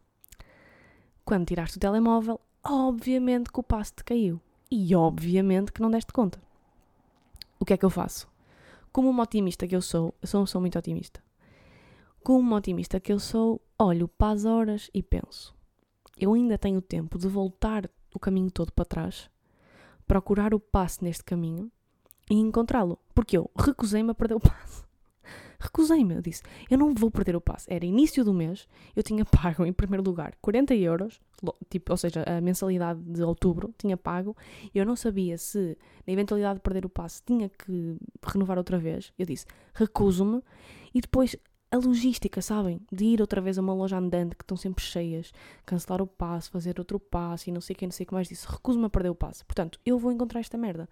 quando 1.25 1.45
tiraste 1.45 1.75
o 1.75 1.81
telemóvel, 1.81 2.39
obviamente 2.63 3.51
que 3.51 3.59
o 3.59 3.63
passe 3.63 3.91
te 3.93 4.05
caiu. 4.05 4.39
E 4.69 4.95
obviamente 4.95 5.71
que 5.71 5.81
não 5.81 5.89
deste 5.89 6.11
conta. 6.11 6.41
O 7.59 7.65
que 7.65 7.73
é 7.73 7.77
que 7.77 7.85
eu 7.85 7.89
faço? 7.89 8.27
Como 8.91 9.09
uma 9.09 9.23
otimista 9.23 9.67
que 9.67 9.75
eu 9.75 9.81
sou, 9.81 10.13
eu 10.21 10.27
sou, 10.27 10.45
sou 10.45 10.61
muito 10.61 10.77
otimista. 10.77 11.23
Como 12.23 12.39
uma 12.39 12.57
otimista 12.57 12.99
que 12.99 13.13
eu 13.13 13.19
sou, 13.19 13.61
olho 13.79 14.07
para 14.07 14.33
as 14.33 14.45
horas 14.45 14.89
e 14.93 15.01
penso: 15.01 15.55
eu 16.19 16.33
ainda 16.33 16.57
tenho 16.57 16.81
tempo 16.81 17.17
de 17.17 17.27
voltar 17.27 17.89
o 18.13 18.19
caminho 18.19 18.49
todo 18.49 18.71
para 18.71 18.85
trás, 18.85 19.29
procurar 20.07 20.53
o 20.53 20.59
passe 20.59 21.03
neste 21.03 21.23
caminho 21.23 21.71
e 22.29 22.35
encontrá-lo. 22.35 22.97
Porque 23.13 23.37
eu 23.37 23.49
recusei-me 23.55 24.11
a 24.11 24.15
perder 24.15 24.35
o 24.35 24.39
passe. 24.39 24.86
Recusei-me, 25.59 26.15
eu 26.15 26.21
disse, 26.21 26.43
eu 26.69 26.77
não 26.77 26.93
vou 26.93 27.09
perder 27.09 27.35
o 27.35 27.41
passe. 27.41 27.65
Era 27.71 27.85
início 27.85 28.23
do 28.23 28.33
mês, 28.33 28.67
eu 28.95 29.03
tinha 29.03 29.25
pago 29.25 29.65
em 29.65 29.73
primeiro 29.73 30.03
lugar 30.03 30.33
40 30.41 30.75
euros, 30.75 31.19
tipo, 31.69 31.91
ou 31.91 31.97
seja, 31.97 32.23
a 32.25 32.41
mensalidade 32.41 32.99
de 33.01 33.23
outubro 33.23 33.73
tinha 33.77 33.97
pago, 33.97 34.35
eu 34.73 34.85
não 34.85 34.95
sabia 34.95 35.37
se, 35.37 35.77
na 36.05 36.13
eventualidade 36.13 36.55
de 36.55 36.61
perder 36.61 36.85
o 36.85 36.89
passe, 36.89 37.21
tinha 37.25 37.49
que 37.49 37.97
renovar 38.23 38.57
outra 38.57 38.77
vez. 38.77 39.11
Eu 39.17 39.25
disse, 39.25 39.45
recuso-me, 39.73 40.41
e 40.93 41.01
depois 41.01 41.35
a 41.69 41.77
logística, 41.77 42.41
sabem? 42.41 42.79
De 42.91 43.05
ir 43.05 43.21
outra 43.21 43.41
vez 43.41 43.57
a 43.57 43.61
uma 43.61 43.73
loja 43.73 43.97
andante 43.97 44.35
que 44.35 44.43
estão 44.43 44.55
sempre 44.55 44.83
cheias, 44.83 45.33
cancelar 45.65 46.01
o 46.01 46.07
passe, 46.07 46.49
fazer 46.49 46.79
outro 46.79 46.99
passe 46.99 47.49
e 47.49 47.53
não 47.53 47.61
sei 47.61 47.75
quem, 47.75 47.87
não 47.87 47.91
sei 47.93 48.05
o 48.05 48.07
que 48.07 48.13
mais 48.13 48.27
disse. 48.27 48.47
Recuso-me 48.47 48.85
a 48.85 48.89
perder 48.89 49.09
o 49.09 49.15
passe. 49.15 49.43
Portanto, 49.43 49.79
eu 49.85 49.99
vou 49.99 50.11
encontrar 50.11 50.39
esta 50.39 50.57
merda. 50.57 50.87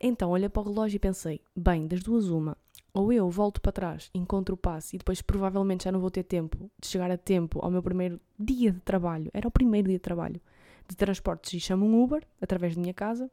Então, 0.00 0.30
olhei 0.30 0.48
para 0.48 0.62
o 0.62 0.64
relógio 0.64 0.96
e 0.96 0.98
pensei, 0.98 1.40
bem, 1.56 1.86
das 1.86 2.02
duas 2.02 2.28
uma, 2.28 2.56
ou 2.94 3.12
eu 3.12 3.28
volto 3.30 3.60
para 3.60 3.72
trás, 3.72 4.10
encontro 4.14 4.54
o 4.54 4.58
passe 4.58 4.96
e 4.96 4.98
depois 4.98 5.22
provavelmente 5.22 5.84
já 5.84 5.92
não 5.92 6.00
vou 6.00 6.10
ter 6.10 6.22
tempo 6.22 6.70
de 6.80 6.86
chegar 6.86 7.10
a 7.10 7.16
tempo 7.16 7.58
ao 7.62 7.70
meu 7.70 7.82
primeiro 7.82 8.20
dia 8.38 8.72
de 8.72 8.80
trabalho, 8.80 9.30
era 9.32 9.48
o 9.48 9.50
primeiro 9.50 9.88
dia 9.88 9.98
de 9.98 10.02
trabalho, 10.02 10.40
de 10.88 10.96
transportes 10.96 11.54
e 11.54 11.60
chamo 11.60 11.86
um 11.86 12.02
Uber 12.02 12.26
através 12.40 12.74
da 12.74 12.80
minha 12.80 12.94
casa, 12.94 13.30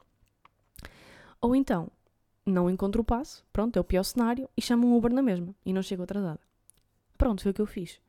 ou 1.40 1.54
então 1.54 1.90
não 2.44 2.70
encontro 2.70 3.02
o 3.02 3.04
passe, 3.04 3.42
pronto, 3.52 3.76
é 3.76 3.80
o 3.80 3.84
pior 3.84 4.02
cenário, 4.02 4.48
e 4.56 4.62
chamo 4.62 4.86
um 4.86 4.96
Uber 4.96 5.12
na 5.12 5.22
mesma 5.22 5.54
e 5.64 5.72
não 5.72 5.82
chego 5.82 6.02
atrasada. 6.02 6.40
Pronto, 7.16 7.42
foi 7.42 7.50
o 7.50 7.54
que 7.54 7.60
eu 7.60 7.66
fiz. 7.66 8.00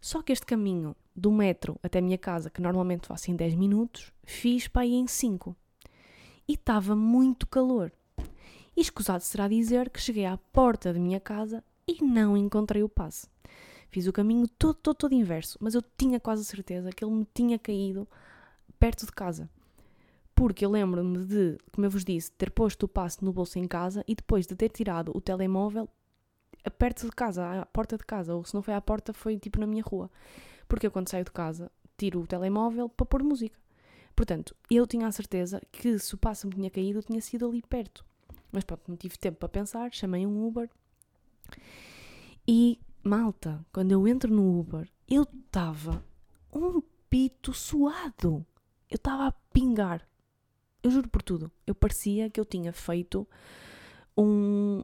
Só 0.00 0.20
que 0.20 0.32
este 0.32 0.44
caminho 0.44 0.96
do 1.14 1.30
metro 1.30 1.78
até 1.80 2.00
a 2.00 2.02
minha 2.02 2.18
casa, 2.18 2.50
que 2.50 2.60
normalmente 2.60 3.06
faço 3.06 3.30
em 3.30 3.36
10 3.36 3.54
minutos, 3.54 4.12
fiz 4.24 4.66
para 4.66 4.84
ir 4.84 4.94
em 4.94 5.06
5. 5.06 5.56
E 6.48 6.54
estava 6.54 6.96
muito 6.96 7.46
calor. 7.46 7.92
E 8.76 8.80
escusado 8.80 9.22
será 9.22 9.48
dizer 9.48 9.90
que 9.90 10.00
cheguei 10.00 10.24
à 10.24 10.36
porta 10.36 10.92
da 10.92 10.98
minha 10.98 11.20
casa 11.20 11.62
e 11.86 12.02
não 12.02 12.36
encontrei 12.36 12.82
o 12.82 12.88
passe. 12.88 13.28
Fiz 13.90 14.06
o 14.06 14.12
caminho 14.12 14.48
todo, 14.48 14.74
todo, 14.74 14.96
todo 14.96 15.14
inverso, 15.14 15.58
mas 15.60 15.74
eu 15.74 15.82
tinha 15.98 16.18
quase 16.18 16.44
certeza 16.44 16.90
que 16.90 17.04
ele 17.04 17.12
me 17.12 17.26
tinha 17.34 17.58
caído 17.58 18.08
perto 18.78 19.04
de 19.04 19.12
casa. 19.12 19.50
Porque 20.34 20.64
eu 20.64 20.70
lembro-me 20.70 21.26
de, 21.26 21.58
como 21.70 21.86
eu 21.86 21.90
vos 21.90 22.04
disse, 22.04 22.32
ter 22.32 22.50
posto 22.50 22.84
o 22.84 22.88
passe 22.88 23.22
no 23.22 23.32
bolso 23.32 23.58
em 23.58 23.68
casa 23.68 24.02
e 24.08 24.14
depois 24.14 24.46
de 24.46 24.56
ter 24.56 24.70
tirado 24.70 25.12
o 25.14 25.20
telemóvel 25.20 25.88
perto 26.78 27.04
de 27.04 27.12
casa, 27.12 27.60
à 27.60 27.66
porta 27.66 27.96
de 27.96 28.04
casa, 28.04 28.34
ou 28.34 28.44
se 28.44 28.54
não 28.54 28.62
foi 28.62 28.74
à 28.74 28.80
porta, 28.80 29.12
foi 29.12 29.38
tipo 29.38 29.60
na 29.60 29.66
minha 29.66 29.82
rua. 29.82 30.10
Porque 30.66 30.86
eu 30.86 30.90
quando 30.90 31.08
saio 31.08 31.24
de 31.24 31.32
casa 31.32 31.70
tiro 31.96 32.20
o 32.20 32.26
telemóvel 32.26 32.88
para 32.88 33.06
pôr 33.06 33.22
música. 33.22 33.58
Portanto, 34.14 34.54
eu 34.70 34.86
tinha 34.86 35.06
a 35.06 35.12
certeza 35.12 35.60
que 35.70 35.98
se 35.98 36.14
o 36.14 36.18
passe 36.18 36.46
me 36.46 36.54
tinha 36.54 36.70
caído, 36.70 37.02
tinha 37.02 37.20
sido 37.20 37.46
ali 37.46 37.62
perto. 37.62 38.04
Mas 38.52 38.64
pronto, 38.64 38.82
não 38.86 38.96
tive 38.96 39.16
tempo 39.16 39.38
para 39.38 39.48
pensar, 39.48 39.92
chamei 39.92 40.26
um 40.26 40.46
Uber. 40.46 40.68
E, 42.46 42.78
malta, 43.02 43.64
quando 43.72 43.92
eu 43.92 44.06
entro 44.06 44.32
no 44.32 44.60
Uber, 44.60 44.88
eu 45.08 45.22
estava 45.22 46.04
um 46.52 46.82
pito 47.08 47.54
suado. 47.54 48.44
Eu 48.90 48.96
estava 48.96 49.28
a 49.28 49.32
pingar. 49.52 50.06
Eu 50.82 50.90
juro 50.90 51.08
por 51.08 51.22
tudo. 51.22 51.50
Eu 51.66 51.74
parecia 51.74 52.28
que 52.28 52.38
eu 52.38 52.44
tinha 52.44 52.72
feito 52.72 53.26
um, 54.16 54.82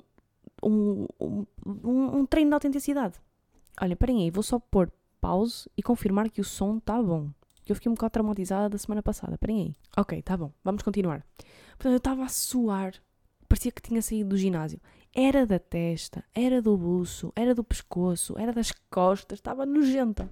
um, 0.63 1.07
um, 1.21 2.19
um 2.19 2.27
treino 2.27 2.51
de 2.51 2.55
autenticidade. 2.55 3.21
Olha, 3.81 3.97
parem 3.97 4.23
aí, 4.23 4.31
vou 4.31 4.43
só 4.43 4.59
pôr 4.59 4.91
pause 5.21 5.69
e 5.77 5.83
confirmar 5.83 6.31
que 6.31 6.41
o 6.41 6.45
som 6.45 6.79
está 6.79 7.01
bom. 7.03 7.31
Eu 7.67 7.75
fiquei 7.75 7.91
um 7.91 7.95
bocado 7.95 8.13
traumatizada 8.13 8.71
da 8.71 8.79
semana 8.79 9.03
passada. 9.03 9.37
Parem 9.37 9.61
aí. 9.61 9.75
Ok, 9.97 10.23
tá 10.23 10.37
bom. 10.37 10.51
Vamos 10.65 10.83
continuar. 10.83 11.25
Portanto, 11.71 11.93
eu 11.93 11.99
estava 11.99 12.25
a 12.25 12.29
suar 12.29 12.95
parecia 13.49 13.73
que 13.73 13.83
tinha 13.83 14.03
saído 14.03 14.31
do 14.31 14.37
ginásio. 14.37 14.81
Era 15.15 15.47
da 15.47 15.59
testa, 15.59 16.25
era 16.35 16.61
do 16.61 16.77
buço, 16.77 17.33
era 17.35 17.55
do 17.55 17.65
pescoço, 17.65 18.39
era 18.39 18.53
das 18.53 18.73
costas, 18.91 19.39
estava 19.39 19.65
nojenta. 19.65 20.31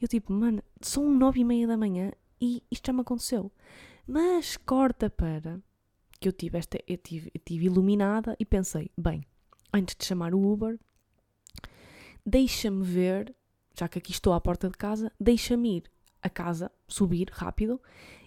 Eu 0.00 0.06
tipo, 0.06 0.32
mano, 0.32 0.62
são 0.80 1.10
nove 1.10 1.40
e 1.40 1.44
meia 1.44 1.66
da 1.66 1.76
manhã 1.76 2.12
e 2.40 2.62
isto 2.70 2.86
já 2.86 2.92
me 2.92 3.00
aconteceu. 3.00 3.50
Mas 4.06 4.56
corta 4.56 5.08
para 5.08 5.60
que 6.20 6.28
eu 6.28 6.32
tive 6.32 6.58
esta, 6.58 6.78
eu 6.86 6.96
tive, 6.96 7.30
eu 7.34 7.40
tive 7.44 7.66
iluminada 7.66 8.36
e 8.38 8.44
pensei, 8.44 8.90
bem, 8.98 9.24
antes 9.72 9.96
de 9.96 10.04
chamar 10.04 10.34
o 10.34 10.52
Uber, 10.52 10.78
deixa-me 12.24 12.84
ver, 12.84 13.34
já 13.76 13.88
que 13.88 13.98
aqui 13.98 14.12
estou 14.12 14.32
à 14.32 14.40
porta 14.40 14.68
de 14.68 14.76
casa, 14.76 15.10
deixa-me 15.18 15.78
ir 15.78 15.84
a 16.22 16.28
casa, 16.28 16.70
subir 16.86 17.28
rápido 17.32 17.80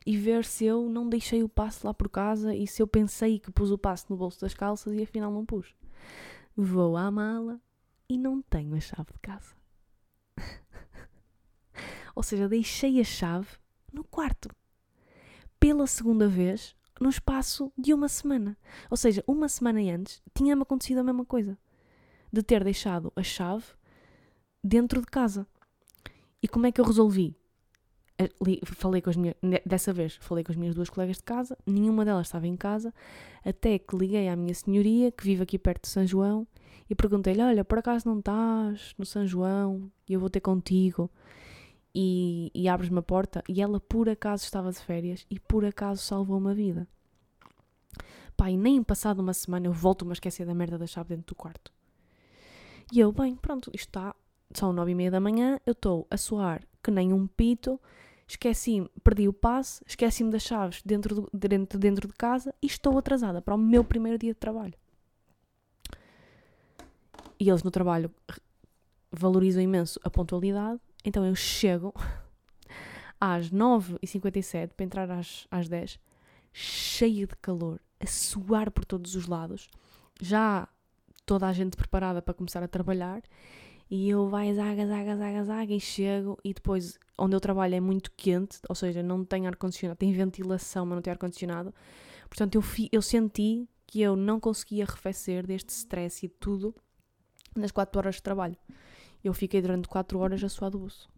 e 0.05 0.17
ver 0.17 0.45
se 0.45 0.65
eu 0.65 0.87
não 0.87 1.09
deixei 1.09 1.41
o 1.43 1.49
passe 1.49 1.85
lá 1.85 1.93
por 1.93 2.09
casa 2.09 2.55
e 2.55 2.67
se 2.67 2.81
eu 2.81 2.87
pensei 2.87 3.39
que 3.39 3.51
pus 3.51 3.71
o 3.71 3.77
passe 3.77 4.05
no 4.09 4.15
bolso 4.15 4.39
das 4.41 4.53
calças 4.53 4.93
e 4.93 5.01
afinal 5.01 5.31
não 5.31 5.45
pus. 5.45 5.73
Vou 6.55 6.95
à 6.95 7.09
mala 7.09 7.59
e 8.07 8.17
não 8.17 8.41
tenho 8.41 8.75
a 8.75 8.79
chave 8.79 9.11
de 9.11 9.19
casa. 9.19 9.55
Ou 12.15 12.21
seja, 12.21 12.47
deixei 12.47 13.01
a 13.01 13.03
chave 13.03 13.47
no 13.91 14.03
quarto. 14.03 14.49
Pela 15.59 15.87
segunda 15.87 16.27
vez, 16.27 16.75
no 16.99 17.09
espaço 17.09 17.73
de 17.77 17.93
uma 17.93 18.07
semana. 18.07 18.57
Ou 18.89 18.97
seja, 18.97 19.23
uma 19.27 19.49
semana 19.49 19.79
antes 19.79 20.21
tinha-me 20.33 20.61
acontecido 20.61 20.99
a 20.99 21.03
mesma 21.03 21.25
coisa. 21.25 21.57
De 22.31 22.43
ter 22.43 22.63
deixado 22.63 23.11
a 23.15 23.23
chave 23.23 23.65
dentro 24.63 25.01
de 25.01 25.07
casa. 25.07 25.47
E 26.41 26.47
como 26.47 26.67
é 26.67 26.71
que 26.71 26.79
eu 26.79 26.85
resolvi? 26.85 27.35
Falei 28.65 29.01
com 29.01 29.09
as 29.09 29.17
minhas, 29.17 29.35
dessa 29.65 29.91
vez 29.91 30.15
falei 30.21 30.43
com 30.43 30.51
as 30.51 30.57
minhas 30.57 30.73
duas 30.73 30.89
colegas 30.89 31.17
de 31.17 31.23
casa, 31.23 31.57
nenhuma 31.65 32.05
delas 32.05 32.27
estava 32.27 32.47
em 32.47 32.55
casa, 32.55 32.93
até 33.43 33.77
que 33.77 33.95
liguei 33.95 34.29
à 34.29 34.35
minha 34.37 34.53
senhoria, 34.53 35.11
que 35.11 35.25
vive 35.25 35.43
aqui 35.43 35.59
perto 35.59 35.83
de 35.83 35.89
São 35.89 36.07
João, 36.07 36.47
e 36.89 36.95
perguntei-lhe: 36.95 37.41
Olha, 37.41 37.65
por 37.65 37.79
acaso 37.79 38.07
não 38.07 38.19
estás 38.19 38.93
no 38.97 39.05
São 39.05 39.25
João 39.27 39.91
e 40.07 40.13
eu 40.13 40.19
vou 40.19 40.29
ter 40.29 40.39
contigo? 40.39 41.09
E, 41.93 42.51
e 42.53 42.67
abres-me 42.67 42.99
a 42.99 43.01
porta. 43.01 43.41
E 43.47 43.61
ela, 43.61 43.79
por 43.79 44.09
acaso, 44.09 44.43
estava 44.43 44.69
de 44.69 44.79
férias 44.79 45.25
e 45.29 45.39
por 45.39 45.63
acaso 45.63 46.01
salvou 46.01 46.37
uma 46.37 46.53
vida. 46.53 46.87
E 48.47 48.57
nem 48.57 48.83
passado 48.83 49.19
uma 49.19 49.33
semana 49.33 49.65
eu 49.65 49.73
volto-me 49.73 50.11
a 50.11 50.13
esquecer 50.13 50.45
da 50.45 50.53
merda 50.53 50.77
da 50.77 50.85
chave 50.85 51.15
dentro 51.15 51.33
do 51.33 51.35
quarto. 51.35 51.71
E 52.91 52.99
eu, 52.99 53.11
bem, 53.11 53.35
pronto, 53.35 53.71
isto 53.73 53.87
está, 53.89 54.15
são 54.53 54.71
nove 54.71 54.91
e 54.91 54.95
meia 54.95 55.09
da 55.09 55.19
manhã, 55.19 55.59
eu 55.65 55.71
estou 55.71 56.05
a 56.11 56.17
suar 56.17 56.61
que 56.83 56.91
nem 56.91 57.11
um 57.11 57.25
pito, 57.25 57.81
esqueci 58.27 58.89
perdi 59.03 59.27
o 59.27 59.33
passe, 59.33 59.83
esqueci-me 59.85 60.31
das 60.31 60.43
chaves 60.43 60.81
dentro, 60.83 61.15
do, 61.15 61.29
dentro, 61.33 61.77
dentro 61.79 62.07
de 62.07 62.13
casa 62.13 62.53
e 62.61 62.67
estou 62.67 62.97
atrasada 62.97 63.41
para 63.41 63.55
o 63.55 63.57
meu 63.57 63.83
primeiro 63.83 64.17
dia 64.17 64.33
de 64.33 64.39
trabalho. 64.39 64.73
E 67.39 67.49
eles 67.49 67.63
no 67.63 67.71
trabalho 67.71 68.11
valorizam 69.11 69.61
imenso 69.61 69.99
a 70.03 70.09
pontualidade, 70.09 70.79
então 71.03 71.25
eu 71.25 71.35
chego 71.35 71.93
às 73.19 73.51
9h57 73.51 74.69
para 74.69 74.85
entrar 74.85 75.11
às, 75.11 75.47
às 75.51 75.67
10 75.67 75.99
cheia 76.57 77.27
de 77.27 77.35
calor, 77.41 77.81
a 77.99 78.07
suar 78.07 78.71
por 78.71 78.85
todos 78.85 79.13
os 79.13 79.27
lados, 79.27 79.69
já 80.21 80.65
toda 81.25 81.47
a 81.47 81.51
gente 81.51 81.75
preparada 81.75 82.21
para 82.21 82.33
começar 82.33 82.63
a 82.63 82.67
trabalhar 82.67 83.21
e 83.89 84.09
eu 84.09 84.27
vai 84.27 84.53
zaga, 84.53 84.87
zaga, 84.87 85.15
zaga, 85.15 85.43
zaga 85.43 85.73
e 85.73 85.79
chego 85.79 86.37
e 86.43 86.53
depois 86.53 86.97
onde 87.17 87.35
eu 87.35 87.39
trabalho 87.39 87.75
é 87.75 87.79
muito 87.79 88.11
quente, 88.11 88.59
ou 88.67 88.75
seja, 88.75 89.01
não 89.03 89.23
tem 89.23 89.47
ar-condicionado, 89.47 89.97
tem 89.97 90.11
ventilação, 90.11 90.85
mas 90.85 90.95
não 90.95 91.01
tem 91.01 91.11
ar-condicionado. 91.11 91.73
Portanto, 92.27 92.55
eu, 92.55 92.61
fi, 92.61 92.89
eu 92.91 93.01
senti 93.01 93.67
que 93.85 94.01
eu 94.01 94.15
não 94.15 94.39
conseguia 94.39 94.83
arrefecer 94.83 95.45
deste 95.45 95.69
stress 95.69 96.25
e 96.25 96.29
tudo 96.29 96.75
nas 97.55 97.71
4 97.71 97.97
horas 97.97 98.15
de 98.15 98.23
trabalho. 98.23 98.57
Eu 99.23 99.33
fiquei 99.33 99.61
durante 99.61 99.87
4 99.87 100.19
horas 100.19 100.43
a 100.43 100.49
suar 100.49 100.71
do 100.71 100.79
buço. 100.79 101.09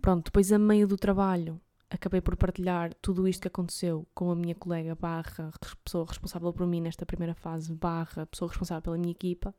Pronto, 0.00 0.26
depois 0.26 0.50
a 0.52 0.58
meio 0.58 0.88
do 0.88 0.96
trabalho 0.96 1.60
acabei 1.90 2.20
por 2.20 2.36
partilhar 2.36 2.94
tudo 2.94 3.28
isto 3.28 3.42
que 3.42 3.48
aconteceu 3.48 4.06
com 4.14 4.30
a 4.30 4.34
minha 4.34 4.54
colega 4.54 4.94
barra 4.94 5.52
pessoa 5.84 6.06
responsável 6.08 6.52
por 6.52 6.66
mim 6.66 6.80
nesta 6.80 7.04
primeira 7.04 7.34
fase 7.34 7.70
barra 7.72 8.26
pessoa 8.26 8.48
responsável 8.48 8.82
pela 8.82 8.96
minha 8.96 9.12
equipa 9.12 9.54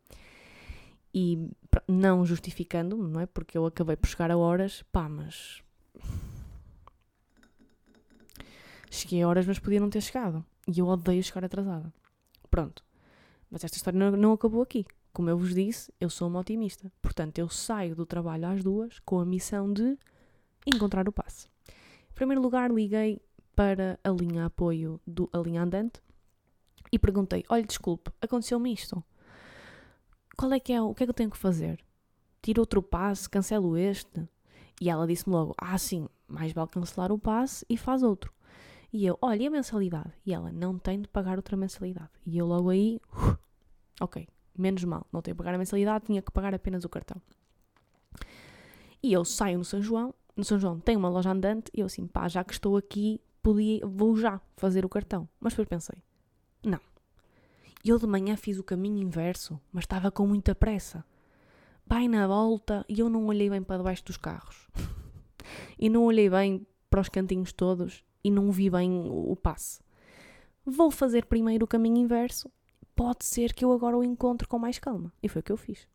e 1.14 1.50
não 1.88 2.26
justificando, 2.26 2.98
não 2.98 3.20
é? 3.20 3.26
Porque 3.26 3.58
eu 3.58 3.66
acabei 3.66 3.96
por 3.96 4.08
chegar 4.08 4.32
a 4.32 4.38
horas, 4.38 4.84
pá, 4.92 5.08
mas 5.08 5.62
cheguei 8.90 9.22
a 9.22 9.28
horas, 9.28 9.46
mas 9.46 9.60
podia 9.60 9.80
não 9.80 9.90
ter 9.90 10.02
chegado. 10.02 10.44
E 10.68 10.80
eu 10.80 10.88
odeio 10.88 11.24
chegar 11.24 11.46
atrasada. 11.46 11.94
Pronto. 12.50 12.84
Mas 13.50 13.64
esta 13.64 13.78
história 13.78 14.00
não, 14.00 14.12
não 14.18 14.34
acabou 14.34 14.62
aqui. 14.62 14.86
Como 15.12 15.30
eu 15.30 15.38
vos 15.38 15.54
disse, 15.54 15.94
eu 16.00 16.10
sou 16.10 16.28
uma 16.28 16.40
otimista. 16.40 16.92
Portanto, 17.02 17.38
eu 17.38 17.48
saio 17.48 17.96
do 17.96 18.06
trabalho 18.06 18.48
às 18.48 18.64
duas 18.64 19.00
com 19.00 19.20
a 19.20 19.26
missão 19.26 19.72
de 19.72 19.98
encontrar 20.66 21.08
o 21.08 21.12
passe. 21.12 21.48
Em 22.10 22.14
primeiro 22.16 22.42
lugar, 22.42 22.72
liguei 22.72 23.22
para 23.56 24.00
a 24.04 24.10
linha 24.10 24.46
apoio 24.46 25.00
do 25.06 25.30
a 25.32 25.38
linha 25.38 25.62
andante 25.62 26.02
e 26.92 26.98
perguntei: 26.98 27.44
Olha, 27.50 27.64
desculpe, 27.64 28.12
aconteceu-me 28.22 28.74
isto. 28.74 29.04
Qual 30.38 30.52
é 30.52 30.60
que 30.60 30.74
é? 30.74 30.82
O 30.82 30.94
que 30.94 31.04
é 31.04 31.06
que 31.06 31.12
eu 31.12 31.16
tenho 31.16 31.30
que 31.30 31.38
fazer? 31.38 31.84
Tiro 32.42 32.62
outro 32.62 32.82
passe, 32.82 33.30
cancelo 33.30 33.78
este? 33.78 34.28
E 34.82 34.90
ela 34.90 35.08
disse-me 35.08 35.36
logo: 35.36 35.54
Ah, 35.58 35.78
sim, 35.78 36.08
mais 36.28 36.52
vale 36.52 36.70
cancelar 36.70 37.12
o 37.12 37.20
passe 37.20 37.66
e 37.70 37.78
faz 37.78 38.04
outro. 38.04 38.34
E 38.92 39.06
eu: 39.06 39.18
Olha, 39.22 39.44
e 39.44 39.48
a 39.48 39.52
mensalidade? 39.52 40.12
E 40.26 40.34
ela: 40.34 40.52
Não 40.52 40.78
tem 40.78 41.02
de 41.02 41.08
pagar 41.08 41.38
outra 41.38 41.56
mensalidade. 41.56 42.10
E 42.26 42.38
eu 42.38 42.46
logo 42.46 42.70
aí: 42.70 43.00
Ok, 44.02 44.28
menos 44.58 44.84
mal, 44.84 45.06
não 45.12 45.22
tenho 45.22 45.36
que 45.36 45.44
pagar 45.44 45.56
a 45.56 45.58
mensalidade, 45.58 46.06
tinha 46.06 46.22
que 46.22 46.32
pagar 46.32 46.54
apenas 46.54 46.84
o 46.84 46.90
cartão. 46.90 47.22
E 49.02 49.12
eu 49.12 49.24
saio 49.26 49.58
no 49.58 49.66
São 49.66 49.82
João, 49.82 50.14
no 50.36 50.44
São 50.44 50.58
João 50.58 50.80
tem 50.80 50.96
uma 50.96 51.10
loja 51.10 51.32
andante, 51.32 51.70
e 51.74 51.82
eu 51.82 51.86
assim, 51.86 52.08
pá, 52.08 52.28
já 52.28 52.44
que 52.44 52.54
estou 52.54 52.78
aqui, 52.78 53.22
podia, 53.42 53.86
vou 53.86 54.16
já 54.16 54.42
fazer 54.58 54.86
o 54.86 54.90
cartão. 54.90 55.28
Mas 55.40 55.54
depois 55.54 55.68
pensei, 55.68 56.02
não. 56.66 56.80
Eu 57.84 58.00
de 58.00 58.08
manhã 58.08 58.38
fiz 58.38 58.58
o 58.58 58.64
caminho 58.64 59.00
inverso, 59.00 59.60
mas 59.72 59.84
estava 59.84 60.10
com 60.10 60.26
muita 60.26 60.56
pressa. 60.56 61.04
Vai 61.86 62.08
na 62.08 62.26
volta 62.28 62.86
e 62.88 63.00
eu 63.00 63.10
não 63.10 63.26
olhei 63.26 63.50
bem 63.50 63.62
para 63.62 63.78
debaixo 63.78 64.06
dos 64.06 64.16
carros. 64.16 64.70
e 65.78 65.90
não 65.90 66.06
olhei 66.06 66.30
bem 66.30 66.66
para 66.90 67.02
os 67.02 67.10
cantinhos 67.10 67.52
todos 67.52 68.04
e 68.24 68.32
não 68.32 68.52
vi 68.52 68.70
bem 68.70 69.10
o 69.10 69.36
passe. 69.36 69.82
Vou 70.66 70.90
fazer 70.90 71.26
primeiro 71.26 71.66
o 71.66 71.68
caminho 71.68 71.98
inverso 71.98 72.50
pode 72.96 73.26
ser 73.26 73.54
que 73.54 73.66
eu 73.66 73.72
agora 73.72 73.98
o 73.98 74.04
encontre 74.04 74.48
com 74.48 74.58
mais 74.58 74.80
calma. 74.80 75.12
E 75.22 75.28
foi 75.28 75.42
o 75.42 75.44
que 75.44 75.52
eu 75.52 75.58
fiz. 75.58 75.88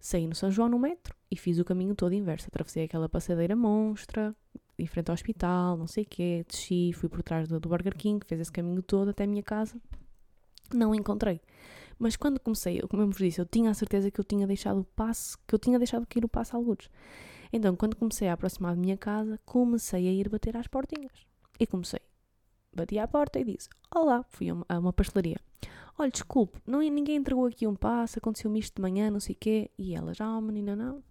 Saí 0.00 0.26
no 0.26 0.34
São 0.34 0.50
João 0.50 0.68
no 0.68 0.78
metro 0.78 1.14
e 1.30 1.36
fiz 1.36 1.58
o 1.58 1.64
caminho 1.64 1.94
todo 1.94 2.12
inverso. 2.12 2.48
Atravessei 2.48 2.84
aquela 2.84 3.08
passadeira 3.08 3.54
monstra, 3.54 4.34
em 4.78 4.86
frente 4.86 5.10
ao 5.10 5.14
hospital, 5.14 5.76
não 5.76 5.86
sei 5.86 6.04
o 6.04 6.06
quê, 6.06 6.44
desci, 6.48 6.92
fui 6.92 7.08
por 7.08 7.22
trás 7.22 7.48
do, 7.48 7.60
Burger 7.60 7.96
King, 7.96 8.24
fez 8.24 8.40
esse 8.40 8.52
caminho 8.52 8.82
todo 8.82 9.10
até 9.10 9.24
a 9.24 9.26
minha 9.26 9.42
casa. 9.42 9.80
Não 10.74 10.94
encontrei. 10.94 11.40
Mas 11.98 12.16
quando 12.16 12.38
comecei, 12.38 12.80
como 12.82 13.02
eu 13.02 13.06
vos 13.06 13.16
disse, 13.16 13.40
eu 13.40 13.46
tinha 13.46 13.70
a 13.70 13.74
certeza 13.74 14.10
que 14.10 14.20
eu 14.20 14.24
tinha 14.24 14.46
deixado 14.46 14.80
o 14.80 14.84
passe, 14.84 15.36
que 15.46 15.54
eu 15.54 15.58
tinha 15.58 15.78
deixado 15.78 16.06
cair 16.06 16.24
o 16.24 16.28
passe 16.28 16.54
a 16.54 16.58
alguns. 16.58 16.90
Então, 17.52 17.74
quando 17.74 17.96
comecei 17.96 18.28
a 18.28 18.34
aproximar 18.34 18.74
da 18.74 18.80
minha 18.80 18.96
casa, 18.96 19.40
comecei 19.44 20.08
a 20.08 20.12
ir 20.12 20.28
bater 20.28 20.56
às 20.56 20.66
portinhas. 20.66 21.26
E 21.58 21.66
comecei 21.66 22.00
bati 22.76 22.98
à 22.98 23.08
porta 23.08 23.40
e 23.40 23.44
disse: 23.44 23.68
Olá, 23.94 24.22
fui 24.28 24.50
a 24.50 24.54
uma, 24.54 24.66
a 24.68 24.78
uma 24.78 24.92
pastelaria. 24.92 25.40
Olha, 25.98 26.10
desculpe, 26.10 26.60
não, 26.66 26.80
ninguém 26.80 27.16
entregou 27.16 27.46
aqui 27.46 27.66
um 27.66 27.74
passo, 27.74 28.18
aconteceu-me 28.18 28.58
isto 28.60 28.76
de 28.76 28.82
manhã, 28.82 29.10
não 29.10 29.18
sei 29.18 29.34
o 29.34 29.38
quê. 29.38 29.70
E 29.78 29.94
ela 29.94 30.12
já, 30.12 30.28
oh, 30.28 30.42
menina, 30.42 30.76
não. 30.76 31.02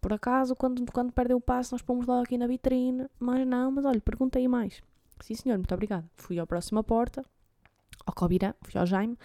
Por 0.00 0.12
acaso, 0.12 0.56
quando, 0.56 0.84
quando 0.90 1.12
perdeu 1.12 1.36
o 1.36 1.40
passo, 1.40 1.72
nós 1.72 1.80
pomos 1.80 2.06
lá 2.06 2.20
aqui 2.20 2.36
na 2.36 2.48
vitrine. 2.48 3.06
Mas 3.20 3.46
não, 3.46 3.70
mas 3.70 3.84
olha, 3.84 4.00
perguntei 4.00 4.48
mais. 4.48 4.82
Sim, 5.20 5.34
senhor, 5.34 5.56
muito 5.56 5.72
obrigada. 5.72 6.04
Fui 6.16 6.40
à 6.40 6.46
próxima 6.46 6.82
porta, 6.82 7.24
ao 8.06 8.14
Cobirã, 8.14 8.54
fui 8.62 8.80
ao 8.80 8.86
Jaime, 8.86 9.18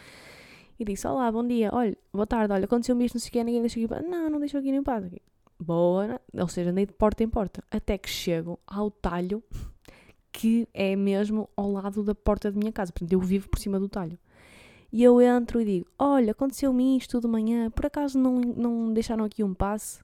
e 0.80 0.84
disse: 0.84 1.08
Olá, 1.08 1.32
bom 1.32 1.46
dia, 1.48 1.70
olha, 1.72 1.96
boa 2.12 2.26
tarde, 2.26 2.52
olha, 2.54 2.66
aconteceu-me 2.66 3.06
isto, 3.06 3.16
não 3.16 3.22
sei 3.22 3.30
o 3.30 3.32
quê, 3.32 3.44
ninguém 3.44 3.62
deixou 3.62 3.86
aqui. 3.86 4.08
Não, 4.08 4.30
não 4.30 4.40
deixou 4.40 4.60
aqui 4.60 4.72
nenhum 4.72 4.84
passo. 4.84 5.10
Boa, 5.60 6.08
né? 6.08 6.20
ou 6.40 6.48
seja, 6.48 6.72
andei 6.72 6.88
de 6.88 6.94
porta 6.94 7.24
em 7.24 7.30
porta, 7.30 7.64
até 7.70 7.96
que 7.98 8.10
chego 8.10 8.60
ao 8.66 8.90
talho 8.90 9.44
que 10.32 10.68
é 10.74 10.96
mesmo 10.96 11.50
ao 11.56 11.72
lado 11.72 12.04
da 12.04 12.16
porta 12.16 12.52
da 12.52 12.58
minha 12.58 12.72
casa. 12.72 12.92
Portanto, 12.92 13.14
eu 13.14 13.20
vivo 13.20 13.50
por 13.50 13.60
cima 13.60 13.80
do 13.80 13.90
talho. 13.90 14.18
E 14.92 15.04
eu 15.04 15.22
entro 15.22 15.62
e 15.62 15.66
digo: 15.66 15.88
Olha, 16.00 16.32
aconteceu-me 16.32 16.98
isto 16.98 17.20
de 17.20 17.28
manhã, 17.28 17.70
por 17.70 17.86
acaso 17.86 18.18
não, 18.18 18.40
não 18.40 18.94
deixaram 18.94 19.24
aqui 19.24 19.44
um 19.44 19.54
passe? 19.54 20.04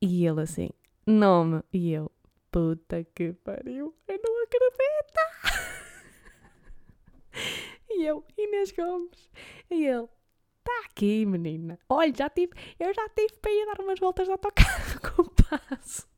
E 0.00 0.26
ele 0.26 0.42
assim: 0.42 0.70
Nome. 1.06 1.62
E 1.72 1.90
eu: 1.90 2.10
Puta 2.50 3.04
que 3.14 3.32
pariu, 3.32 3.94
eu 4.06 4.20
não 4.22 4.42
acredito! 4.44 5.80
e 7.88 8.04
eu: 8.04 8.24
Inês 8.36 8.72
Gomes. 8.72 9.30
E 9.70 9.86
ele: 9.86 10.08
Está 10.58 10.86
aqui, 10.86 11.24
menina. 11.24 11.78
Olha, 11.88 12.12
já 12.14 12.28
tive, 12.28 12.52
eu 12.78 12.92
já 12.92 13.08
tive 13.10 13.34
para 13.40 13.50
ir 13.50 13.66
dar 13.66 13.82
umas 13.82 13.98
voltas 13.98 14.26
de 14.26 14.32
autocarro 14.32 15.00
com 15.14 15.22
o 15.22 15.30
passo. 15.30 16.08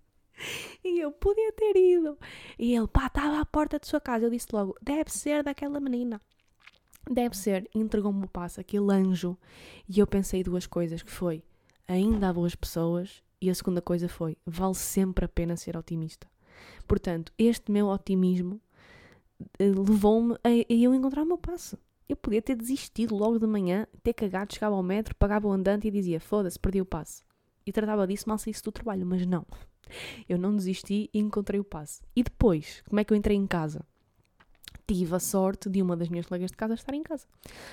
E 0.84 0.98
eu 0.98 1.12
podia 1.12 1.52
ter 1.52 1.76
ido. 1.76 2.18
E 2.58 2.74
ele, 2.74 2.88
pá, 2.88 3.06
estava 3.06 3.40
à 3.40 3.46
porta 3.46 3.78
de 3.78 3.86
sua 3.86 4.00
casa. 4.00 4.26
Eu 4.26 4.30
disse 4.30 4.48
logo: 4.52 4.76
deve 4.82 5.10
ser 5.10 5.42
daquela 5.42 5.78
menina. 5.80 6.20
Deve 7.08 7.36
ser. 7.36 7.68
Entregou-me 7.74 8.24
o 8.24 8.28
passo, 8.28 8.60
aquele 8.60 8.92
anjo. 8.92 9.38
E 9.88 9.98
eu 9.98 10.06
pensei 10.06 10.42
duas 10.42 10.66
coisas: 10.66 11.02
que 11.02 11.10
foi, 11.10 11.44
ainda 11.86 12.28
há 12.28 12.32
boas 12.32 12.54
pessoas. 12.54 13.22
E 13.40 13.50
a 13.50 13.54
segunda 13.54 13.82
coisa 13.82 14.08
foi, 14.08 14.36
vale 14.46 14.74
sempre 14.76 15.24
a 15.24 15.28
pena 15.28 15.56
ser 15.56 15.76
otimista. 15.76 16.30
Portanto, 16.86 17.32
este 17.36 17.72
meu 17.72 17.88
otimismo 17.88 18.60
levou-me 19.58 20.34
a, 20.44 20.48
a 20.48 20.74
eu 20.74 20.94
encontrar 20.94 21.22
o 21.22 21.26
meu 21.26 21.38
passo. 21.38 21.78
Eu 22.08 22.16
podia 22.16 22.42
ter 22.42 22.56
desistido 22.56 23.14
logo 23.16 23.38
de 23.38 23.46
manhã, 23.46 23.86
ter 24.02 24.12
cagado, 24.12 24.52
chegava 24.52 24.74
ao 24.74 24.82
metro, 24.82 25.14
pagava 25.14 25.48
o 25.48 25.52
andante 25.52 25.88
e 25.88 25.90
dizia: 25.90 26.20
Foda-se, 26.20 26.58
perdi 26.58 26.80
o 26.80 26.84
passo. 26.84 27.22
E 27.66 27.72
tratava 27.72 28.06
disso 28.06 28.28
mal 28.28 28.38
saísse 28.38 28.62
do 28.62 28.72
trabalho, 28.72 29.06
mas 29.06 29.24
não. 29.26 29.46
Eu 30.28 30.38
não 30.38 30.54
desisti 30.54 31.08
e 31.12 31.18
encontrei 31.18 31.60
o 31.60 31.64
passe. 31.64 32.02
E 32.14 32.22
depois, 32.22 32.82
como 32.88 33.00
é 33.00 33.04
que 33.04 33.12
eu 33.12 33.16
entrei 33.16 33.36
em 33.36 33.46
casa? 33.46 33.84
Tive 34.86 35.14
a 35.14 35.18
sorte 35.20 35.70
de 35.70 35.80
uma 35.80 35.96
das 35.96 36.08
minhas 36.08 36.26
colegas 36.26 36.50
de 36.50 36.56
casa 36.56 36.74
estar 36.74 36.94
em 36.94 37.02
casa. 37.02 37.26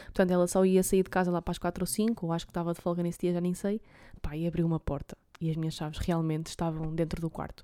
Portanto, 0.05 0.31
ela 0.31 0.47
só 0.47 0.63
ia 0.63 0.83
sair 0.83 1.03
de 1.03 1.09
casa 1.09 1.31
lá 1.31 1.41
para 1.41 1.51
as 1.51 1.57
4 1.57 1.81
ou 1.81 1.87
5, 1.87 2.25
ou 2.25 2.31
acho 2.31 2.45
que 2.45 2.51
estava 2.51 2.73
de 2.73 2.81
folga 2.81 3.01
nesse 3.01 3.19
dia, 3.19 3.33
já 3.33 3.41
nem 3.41 3.53
sei. 3.53 3.81
Pá, 4.21 4.37
e 4.37 4.47
abriu 4.47 4.65
uma 4.65 4.79
porta. 4.79 5.17
E 5.41 5.49
as 5.49 5.55
minhas 5.55 5.73
chaves 5.73 5.97
realmente 5.99 6.47
estavam 6.47 6.93
dentro 6.93 7.19
do 7.19 7.29
quarto. 7.29 7.63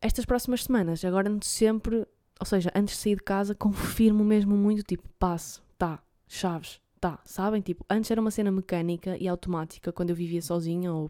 Estas 0.00 0.24
próximas 0.24 0.64
semanas, 0.64 1.04
agora 1.04 1.30
sempre, 1.42 2.06
ou 2.42 2.44
seja, 2.44 2.72
antes 2.74 2.96
de 2.96 3.00
sair 3.02 3.14
de 3.14 3.22
casa, 3.22 3.54
confirmo 3.54 4.24
mesmo 4.24 4.56
muito, 4.56 4.82
tipo, 4.82 5.08
passe, 5.16 5.60
tá, 5.78 6.02
chaves, 6.26 6.80
tá, 7.00 7.20
sabem? 7.24 7.62
Tipo, 7.62 7.86
antes 7.88 8.10
era 8.10 8.20
uma 8.20 8.32
cena 8.32 8.50
mecânica 8.50 9.16
e 9.16 9.28
automática 9.28 9.92
quando 9.92 10.10
eu 10.10 10.16
vivia 10.16 10.42
sozinha 10.42 10.92
ou 10.92 11.08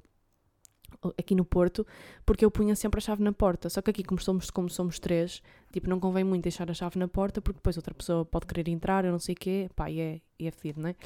aqui 1.17 1.35
no 1.35 1.43
Porto, 1.43 1.87
porque 2.27 2.45
eu 2.45 2.51
punha 2.51 2.77
sempre 2.77 2.99
a 2.99 3.01
chave 3.01 3.23
na 3.23 3.33
porta. 3.33 3.71
Só 3.71 3.81
que 3.81 3.89
aqui, 3.89 4.05
como 4.05 4.21
somos, 4.21 4.51
como 4.51 4.69
somos 4.69 4.99
três, 4.99 5.43
tipo, 5.73 5.89
não 5.89 5.99
convém 5.99 6.23
muito 6.23 6.43
deixar 6.43 6.71
a 6.71 6.75
chave 6.75 6.99
na 6.99 7.09
porta, 7.09 7.41
porque 7.41 7.57
depois 7.57 7.79
outra 7.79 7.95
pessoa 7.95 8.27
pode 8.27 8.45
querer 8.45 8.69
entrar, 8.69 9.03
eu 9.07 9.11
não 9.11 9.19
sei 9.19 9.33
o 9.35 9.39
quê, 9.39 9.71
pá, 9.75 9.91
e 9.91 10.01
é, 10.01 10.21
e 10.39 10.47
é 10.47 10.51
fedido, 10.51 10.83
não 10.83 10.91
é? 10.91 10.97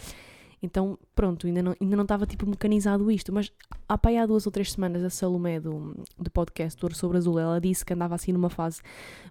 Então, 0.63 0.99
pronto, 1.15 1.47
ainda 1.47 1.63
não, 1.63 1.77
ainda 1.81 1.97
não 1.97 2.03
estava 2.03 2.27
tipo 2.27 2.47
mecanizado 2.47 3.11
isto, 3.11 3.33
mas 3.33 3.53
há 3.89 3.99
pá, 3.99 4.11
há 4.11 4.27
duas 4.27 4.47
ou 4.47 4.53
três 4.53 4.73
semanas 4.73 5.05
a 5.05 5.11
Salomé 5.11 5.61
do, 5.61 5.95
do 6.19 6.31
podcast 6.31 6.81
do 6.81 6.95
Sobre 6.95 7.19
Azul, 7.19 7.39
ela 7.39 7.61
disse 7.61 7.85
que 7.85 7.93
andava 7.93 8.15
assim 8.15 8.33
numa 8.33 8.49
fase 8.49 8.81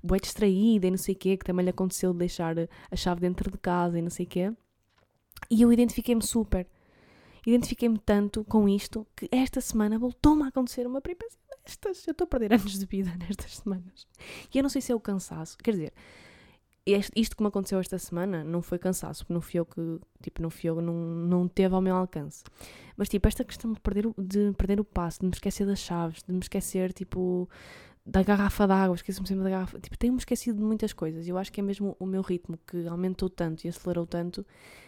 bué 0.03 0.19
distraída 0.19 0.87
e 0.87 0.91
não 0.91 0.97
sei 0.97 1.15
o 1.15 1.17
quê, 1.17 1.35
que 1.35 1.45
também 1.45 1.63
lhe 1.63 1.71
aconteceu 1.71 2.13
de 2.13 2.19
deixar 2.19 2.55
a 2.59 2.95
chave 2.95 3.21
dentro 3.21 3.49
de 3.49 3.57
casa 3.57 3.97
e 3.97 4.01
não 4.01 4.09
sei 4.09 4.25
o 4.25 4.29
quê. 4.29 4.53
E 5.49 5.61
eu 5.61 5.71
identifiquei-me 5.71 6.21
super. 6.21 6.67
Identifiquei-me 7.45 7.99
tanto 7.99 8.43
com 8.43 8.67
isto 8.67 9.05
que 9.15 9.29
esta 9.31 9.61
semana 9.61 9.99
voltou-me 9.99 10.43
a 10.43 10.47
acontecer 10.47 10.87
uma 10.87 11.01
peripécia 11.01 11.39
destas. 11.63 12.05
Eu 12.07 12.11
estou 12.11 12.25
a 12.25 12.27
perder 12.27 12.53
anos 12.53 12.77
de 12.77 12.85
vida 12.85 13.11
nestas 13.19 13.57
semanas. 13.57 14.07
E 14.53 14.57
eu 14.57 14.63
não 14.63 14.69
sei 14.69 14.81
se 14.81 14.91
é 14.91 14.95
o 14.95 14.99
cansaço. 14.99 15.57
Quer 15.59 15.71
dizer, 15.71 15.93
este, 16.85 17.11
isto 17.19 17.35
que 17.35 17.41
me 17.41 17.47
aconteceu 17.47 17.79
esta 17.79 17.97
semana 17.97 18.43
não 18.43 18.61
foi 18.61 18.77
cansaço, 18.77 19.23
porque 19.23 19.33
não 19.33 19.41
fui 19.41 19.59
eu 19.59 19.65
que, 19.65 19.99
tipo, 20.21 20.41
não 20.41 20.49
fui 20.49 20.69
eu, 20.69 20.81
não, 20.81 20.93
não 20.93 21.47
teve 21.47 21.73
ao 21.73 21.81
meu 21.81 21.95
alcance. 21.95 22.43
Mas, 22.95 23.09
tipo, 23.09 23.27
esta 23.27 23.43
questão 23.43 23.73
de 23.73 23.79
perder, 23.79 24.07
o, 24.07 24.15
de 24.17 24.53
perder 24.53 24.79
o 24.79 24.83
passo, 24.83 25.19
de 25.19 25.25
me 25.25 25.31
esquecer 25.31 25.65
das 25.65 25.79
chaves, 25.79 26.21
de 26.23 26.31
me 26.31 26.39
esquecer, 26.39 26.93
tipo, 26.93 27.49
da 28.05 28.21
garrafa 28.21 28.67
d'água, 28.67 28.95
esqueço-me 28.95 29.27
sempre 29.27 29.43
da 29.43 29.49
garrafa. 29.49 29.79
Tipo, 29.79 29.97
tenho-me 29.97 30.19
esquecido 30.19 30.57
de 30.59 30.63
muitas 30.63 30.93
coisas. 30.93 31.27
Eu 31.27 31.37
acho 31.37 31.51
que 31.51 31.59
é 31.59 31.63
mesmo 31.63 31.95
o 31.99 32.05
meu 32.05 32.21
ritmo 32.21 32.57
que 32.67 32.87
aumentou 32.87 33.29
tanto 33.29 33.65
e 33.65 33.67
acelerou 33.67 34.05
tanto 34.05 34.45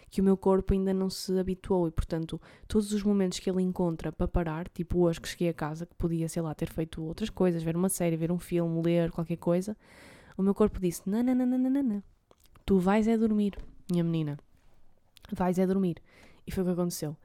que 0.10 0.22
o 0.22 0.24
meu 0.24 0.38
corpo 0.38 0.74
ainda 0.74 0.94
não 0.94 1.10
se 1.10 1.38
habituou 1.38 1.88
e, 1.88 1.92
portanto, 1.92 2.40
todos 2.68 2.94
os 2.94 3.04
momentos 3.04 3.40
que 3.40 3.50
ele 3.50 3.62
encontra 3.62 4.12
para 4.12 4.28
parar, 4.28 4.70
tipo 4.70 5.00
hoje 5.00 5.20
que 5.20 5.28
cheguei 5.28 5.50
a 5.50 5.54
casa, 5.54 5.86
que 5.86 5.96
podia, 5.96 6.30
sei 6.30 6.42
lá, 6.42 6.54
ter 6.54 6.70
feito 6.70 7.04
outras 7.04 7.30
coisas, 7.30 7.62
ver 7.64 7.76
uma 7.76 7.90
série, 7.90 8.16
ver 8.16 8.32
um 8.32 8.40
filme, 8.40 8.82
ler, 8.82 9.12
qualquer 9.12 9.38
coisa, 9.38 9.76
o 10.38 10.44
meu 10.44 10.54
corpo 10.54 10.80
disse: 10.80 11.02
não, 11.10 11.24
não, 11.24 11.34
não, 11.34 11.46
não, 11.46 11.58
não, 11.58 11.84
não. 11.84 12.04
Tu 12.64 12.78
vais 12.78 13.08
é 13.08 13.18
dormir, 13.18 13.58
minha 13.90 14.04
menina. 14.04 14.38
Vais 15.32 15.58
é 15.58 15.66
dormir. 15.66 16.02
E 16.46 16.52
foi 16.52 16.64
o 16.64 16.66
que 16.68 16.74
aconteceu. 16.74 17.18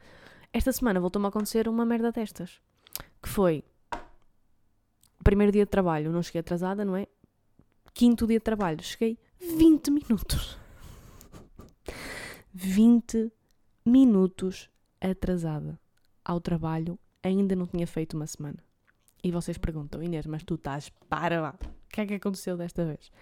Esta 0.53 0.73
semana 0.73 0.99
voltou-me 0.99 1.27
a 1.27 1.29
acontecer 1.29 1.69
uma 1.69 1.85
merda 1.85 2.11
destas. 2.11 2.61
Que 3.23 3.29
foi. 3.29 3.63
Primeiro 5.23 5.53
dia 5.53 5.65
de 5.65 5.71
trabalho, 5.71 6.11
não 6.11 6.23
cheguei 6.23 6.41
atrasada, 6.41 6.85
não 6.85 6.97
é? 6.97 7.07
Quinto 7.95 8.27
dia 8.27 8.39
de 8.39 8.45
trabalho, 8.45 8.83
cheguei 8.83 9.19
20 9.39 9.91
minutos. 9.91 10.59
20 12.53 13.33
minutos 13.85 14.69
atrasada 15.01 15.79
ao 16.25 16.41
trabalho, 16.41 16.99
ainda 17.23 17.55
não 17.55 17.67
tinha 17.67 17.87
feito 17.87 18.15
uma 18.15 18.27
semana. 18.27 18.59
E 19.23 19.31
vocês 19.31 19.59
perguntam, 19.59 20.03
Inês, 20.03 20.27
mas 20.27 20.43
tu 20.43 20.55
estás 20.55 20.89
para 21.09 21.41
lá 21.41 21.55
que 21.93 22.01
é 22.01 22.07
que 22.07 22.15
aconteceu 22.15 22.57
desta 22.57 22.85
vez? 22.85 23.13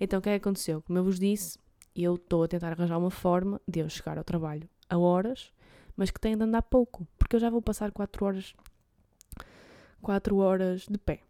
Então, 0.00 0.18
o 0.18 0.22
que 0.22 0.28
é 0.28 0.38
que 0.38 0.46
aconteceu? 0.46 0.82
Como 0.82 0.98
eu 0.98 1.04
vos 1.04 1.18
disse, 1.18 1.58
eu 1.94 2.16
estou 2.16 2.42
a 2.42 2.48
tentar 2.48 2.72
arranjar 2.72 2.98
uma 2.98 3.10
forma 3.10 3.60
de 3.66 3.80
eu 3.80 3.88
chegar 3.88 4.18
ao 4.18 4.24
trabalho 4.24 4.68
a 4.88 4.98
horas, 4.98 5.52
mas 5.96 6.10
que 6.10 6.20
tem 6.20 6.36
de 6.36 6.42
andar 6.42 6.62
pouco, 6.62 7.06
porque 7.18 7.36
eu 7.36 7.40
já 7.40 7.50
vou 7.50 7.62
passar 7.62 7.90
4 7.90 8.24
horas 8.24 8.54
4 10.00 10.36
horas 10.36 10.86
de 10.88 10.98
pé. 10.98 11.20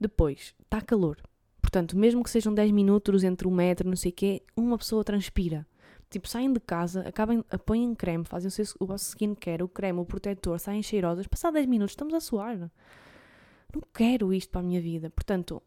Depois, 0.00 0.54
está 0.62 0.80
calor. 0.80 1.18
Portanto, 1.60 1.96
mesmo 1.96 2.22
que 2.22 2.30
sejam 2.30 2.52
10 2.52 2.70
minutos 2.70 3.24
entre 3.24 3.48
o 3.48 3.50
metro, 3.50 3.88
não 3.88 3.96
sei 3.96 4.10
o 4.10 4.14
quê, 4.14 4.42
uma 4.56 4.78
pessoa 4.78 5.02
transpira. 5.02 5.66
Tipo, 6.10 6.28
saem 6.28 6.52
de 6.52 6.60
casa, 6.60 7.00
acabem, 7.08 7.42
apoiem 7.50 7.94
creme, 7.94 8.24
fazem 8.24 8.50
o 8.78 8.86
vosso 8.86 9.08
skincare, 9.10 9.62
o 9.62 9.68
creme, 9.68 9.98
o 9.98 10.04
protetor, 10.04 10.58
saem 10.58 10.82
cheirosas, 10.82 11.26
passar 11.26 11.50
10 11.50 11.66
minutos, 11.66 11.92
estamos 11.92 12.12
a 12.12 12.20
suar. 12.20 12.58
Não 12.58 13.82
quero 13.94 14.32
isto 14.32 14.50
para 14.50 14.60
a 14.60 14.64
minha 14.64 14.80
vida. 14.80 15.08
Portanto, 15.08 15.62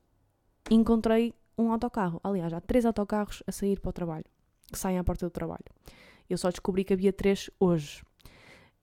encontrei 0.70 1.34
um 1.58 1.72
autocarro. 1.72 2.20
Aliás, 2.24 2.52
há 2.54 2.62
três 2.62 2.86
autocarros 2.86 3.44
a 3.46 3.52
sair 3.52 3.80
para 3.80 3.90
o 3.90 3.94
trabalho, 3.94 4.26
que 4.72 4.78
saem 4.78 4.98
à 4.98 5.04
porta 5.04 5.26
do 5.26 5.30
trabalho. 5.30 5.66
Eu 6.30 6.38
só 6.38 6.50
descobri 6.50 6.84
que 6.84 6.94
havia 6.94 7.14
três 7.14 7.50
hoje. 7.60 8.04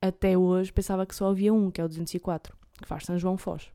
Até 0.01 0.37
hoje 0.37 0.73
pensava 0.73 1.07
que 1.07 1.14
só 1.14 1.31
havia 1.31 1.53
um, 1.53 1.71
que 1.71 1.81
é 1.81 1.85
o 1.85 1.88
204, 1.88 2.57
que 2.81 2.88
faz 2.88 3.05
São 3.05 3.18
João 3.18 3.37
Foz. 3.37 3.71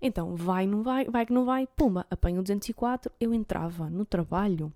Então, 0.00 0.36
vai, 0.36 0.66
não 0.66 0.82
vai, 0.82 1.06
vai 1.06 1.26
que 1.26 1.32
não 1.32 1.44
vai, 1.44 1.66
pumba, 1.66 2.06
apanho 2.10 2.40
o 2.40 2.42
204, 2.42 3.10
eu 3.20 3.34
entrava 3.34 3.90
no 3.90 4.04
trabalho 4.04 4.72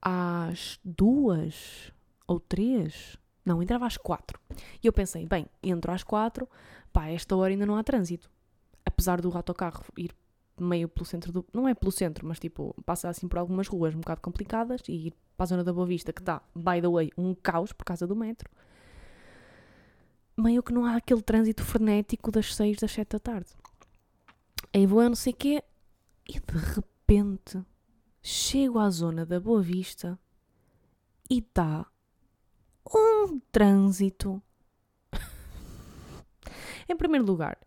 às 0.00 0.78
duas 0.84 1.92
ou 2.28 2.38
três, 2.38 3.16
não, 3.44 3.62
entrava 3.62 3.86
às 3.86 3.96
quatro. 3.96 4.38
E 4.82 4.86
eu 4.86 4.92
pensei, 4.92 5.26
bem, 5.26 5.46
entro 5.62 5.90
às 5.90 6.04
quatro, 6.04 6.48
pá, 6.92 7.08
esta 7.08 7.34
hora 7.34 7.52
ainda 7.52 7.66
não 7.66 7.76
há 7.76 7.82
trânsito 7.82 8.30
apesar 8.86 9.20
do 9.20 9.36
autocarro 9.36 9.84
ir 9.98 10.14
meio 10.58 10.88
pelo 10.88 11.04
centro 11.04 11.32
do. 11.32 11.46
Não 11.52 11.68
é 11.68 11.74
pelo 11.74 11.92
centro, 11.92 12.26
mas 12.26 12.38
tipo, 12.38 12.74
passa 12.84 13.08
assim 13.08 13.28
por 13.28 13.38
algumas 13.38 13.68
ruas 13.68 13.94
um 13.94 14.00
bocado 14.00 14.20
complicadas 14.20 14.80
e 14.88 15.08
ir 15.08 15.14
para 15.36 15.44
a 15.44 15.46
zona 15.46 15.64
da 15.64 15.72
Boa 15.72 15.86
Vista, 15.86 16.12
que 16.12 16.20
está, 16.20 16.42
by 16.54 16.80
the 16.80 16.88
way, 16.88 17.10
um 17.16 17.34
caos 17.34 17.72
por 17.72 17.84
causa 17.84 18.06
do 18.06 18.16
metro. 18.16 18.48
Meio 20.36 20.62
que 20.62 20.72
não 20.72 20.84
há 20.84 20.96
aquele 20.96 21.22
trânsito 21.22 21.62
frenético 21.62 22.30
das 22.30 22.54
6, 22.54 22.78
das 22.78 22.92
7 22.92 23.08
da 23.10 23.18
tarde. 23.18 23.50
Aí 24.72 24.86
vou 24.86 25.02
eu 25.02 25.08
não 25.08 25.16
sei 25.16 25.32
o 25.32 25.36
quê 25.36 25.62
e 26.28 26.32
de 26.32 26.58
repente 26.74 27.62
chego 28.22 28.78
à 28.78 28.90
zona 28.90 29.24
da 29.24 29.40
Boa 29.40 29.62
Vista 29.62 30.18
e 31.30 31.38
está 31.38 31.86
um 32.94 33.40
trânsito. 33.50 34.42
em 36.88 36.96
primeiro 36.96 37.24
lugar, 37.24 37.58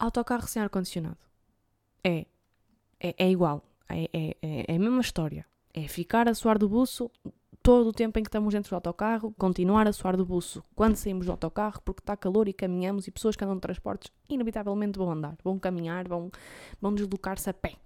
autocarro 0.00 0.48
sem 0.48 0.62
ar-condicionado. 0.62 1.18
É, 2.02 2.26
é. 2.98 3.14
É 3.18 3.30
igual. 3.30 3.62
É, 3.88 4.08
é, 4.12 4.36
é, 4.42 4.64
é 4.68 4.76
a 4.76 4.78
mesma 4.78 5.00
história. 5.00 5.46
É 5.72 5.86
ficar 5.86 6.28
a 6.28 6.34
suar 6.34 6.58
do 6.58 6.68
buço 6.68 7.10
todo 7.62 7.88
o 7.88 7.92
tempo 7.92 8.18
em 8.18 8.22
que 8.22 8.28
estamos 8.28 8.54
dentro 8.54 8.70
do 8.70 8.74
autocarro, 8.74 9.34
continuar 9.36 9.86
a 9.86 9.92
suar 9.92 10.16
do 10.16 10.24
buço 10.24 10.64
quando 10.74 10.96
saímos 10.96 11.26
do 11.26 11.32
autocarro, 11.32 11.80
porque 11.84 12.00
está 12.00 12.16
calor 12.16 12.48
e 12.48 12.52
caminhamos 12.52 13.06
e 13.06 13.10
pessoas 13.10 13.36
que 13.36 13.44
andam 13.44 13.56
de 13.56 13.60
transportes 13.60 14.10
inevitavelmente 14.28 14.98
vão 14.98 15.10
andar, 15.10 15.36
vão 15.44 15.58
caminhar, 15.58 16.08
vão, 16.08 16.30
vão 16.80 16.94
deslocar-se 16.94 17.50
a 17.50 17.54
pé. 17.54 17.76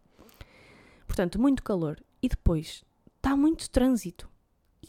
Portanto, 1.07 1.41
muito 1.41 1.63
calor. 1.63 2.03
E 2.23 2.29
depois, 2.29 2.85
está 3.17 3.37
muito 3.37 3.69
trânsito. 3.69 4.29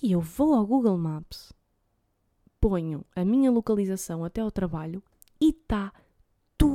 E 0.01 0.11
eu 0.11 0.21
vou 0.21 0.53
ao 0.53 0.65
Google 0.65 0.97
Maps, 0.97 1.51
ponho 2.59 3.05
a 3.15 3.25
minha 3.25 3.51
localização 3.51 4.23
até 4.23 4.41
ao 4.41 4.51
trabalho 4.51 5.03
e 5.39 5.49
está 5.49 5.91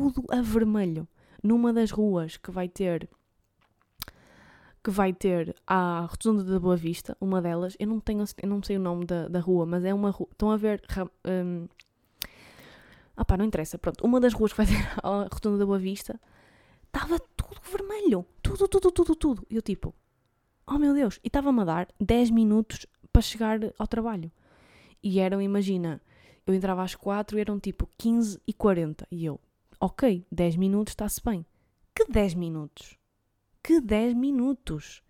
tudo 0.00 0.24
a 0.30 0.40
vermelho. 0.40 1.06
Numa 1.42 1.72
das 1.72 1.90
ruas 1.90 2.36
que 2.36 2.50
vai 2.50 2.68
ter 2.68 3.08
que 4.82 4.90
vai 4.90 5.12
ter 5.12 5.54
a 5.66 6.06
Rotunda 6.10 6.42
da 6.42 6.58
Boa 6.58 6.74
Vista, 6.74 7.14
uma 7.20 7.42
delas, 7.42 7.76
eu 7.78 7.86
não 7.86 8.00
tenho, 8.00 8.24
eu 8.42 8.48
não 8.48 8.62
sei 8.62 8.78
o 8.78 8.80
nome 8.80 9.04
da, 9.04 9.28
da 9.28 9.38
rua, 9.38 9.66
mas 9.66 9.84
é 9.84 9.92
uma 9.92 10.10
rua, 10.10 10.26
estão 10.32 10.50
a 10.50 10.56
ver, 10.56 10.82
um, 11.26 11.68
ah 13.14 13.22
pá, 13.22 13.36
não 13.36 13.44
interessa, 13.44 13.76
pronto, 13.76 14.02
uma 14.02 14.18
das 14.18 14.32
ruas 14.32 14.52
que 14.52 14.56
vai 14.56 14.66
ter 14.66 14.78
a 15.04 15.28
Rotunda 15.30 15.58
da 15.58 15.66
Boa 15.66 15.78
Vista, 15.78 16.18
estava 16.86 17.18
tudo 17.36 17.60
vermelho, 17.70 18.24
tudo, 18.42 18.66
tudo, 18.66 18.90
tudo, 18.90 19.14
tudo, 19.14 19.46
e 19.50 19.56
eu 19.56 19.60
tipo, 19.60 19.94
oh 20.66 20.78
meu 20.78 20.94
Deus, 20.94 21.20
e 21.22 21.26
estava-me 21.26 21.60
a 21.60 21.64
dar 21.64 21.88
10 22.00 22.30
minutos 22.30 22.86
para 23.12 23.20
chegar 23.20 23.60
ao 23.78 23.86
trabalho, 23.86 24.32
e 25.02 25.20
eram, 25.20 25.42
imagina, 25.42 26.00
eu 26.46 26.54
entrava 26.54 26.82
às 26.82 26.94
4 26.94 27.36
e 27.36 27.40
eram 27.42 27.60
tipo 27.60 27.86
15 27.98 28.40
e 28.46 28.54
40, 28.54 29.06
e 29.10 29.26
eu, 29.26 29.38
ok, 29.80 30.26
10 30.30 30.56
minutos 30.56 30.92
está-se 30.92 31.20
bem. 31.24 31.44
Que 31.94 32.04
10 32.04 32.34
minutos? 32.34 32.96
Que 33.62 33.80
10 33.80 34.14
minutos? 34.14 35.02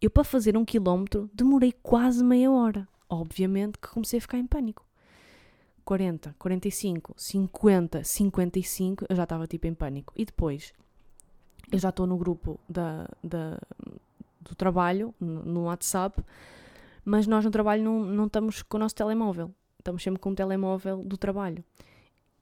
Eu, 0.00 0.10
para 0.10 0.24
fazer 0.24 0.56
um 0.56 0.64
quilómetro, 0.64 1.30
demorei 1.34 1.72
quase 1.72 2.24
meia 2.24 2.50
hora. 2.50 2.88
Obviamente 3.08 3.78
que 3.78 3.88
comecei 3.88 4.18
a 4.18 4.22
ficar 4.22 4.38
em 4.38 4.46
pânico. 4.46 4.86
40, 5.84 6.34
45, 6.38 7.14
50, 7.16 8.04
55, 8.04 9.06
eu 9.08 9.16
já 9.16 9.24
estava 9.24 9.46
tipo 9.46 9.66
em 9.66 9.74
pânico. 9.74 10.12
E 10.16 10.24
depois, 10.24 10.72
eu 11.70 11.78
já 11.78 11.90
estou 11.90 12.06
no 12.06 12.16
grupo 12.16 12.58
da, 12.68 13.08
da, 13.22 13.58
do 14.40 14.54
trabalho, 14.54 15.14
no, 15.20 15.64
WhatsApp, 15.64 16.22
mas 17.04 17.26
nós 17.26 17.44
no 17.44 17.50
trabalho 17.50 17.82
não, 17.82 18.04
não 18.04 18.26
estamos 18.26 18.62
com 18.62 18.76
o 18.76 18.80
nosso 18.80 18.94
telemóvel. 18.94 19.52
Estamos 19.78 20.02
sempre 20.02 20.20
com 20.20 20.30
o 20.30 20.34
telemóvel 20.34 21.02
do 21.02 21.16
trabalho. 21.16 21.64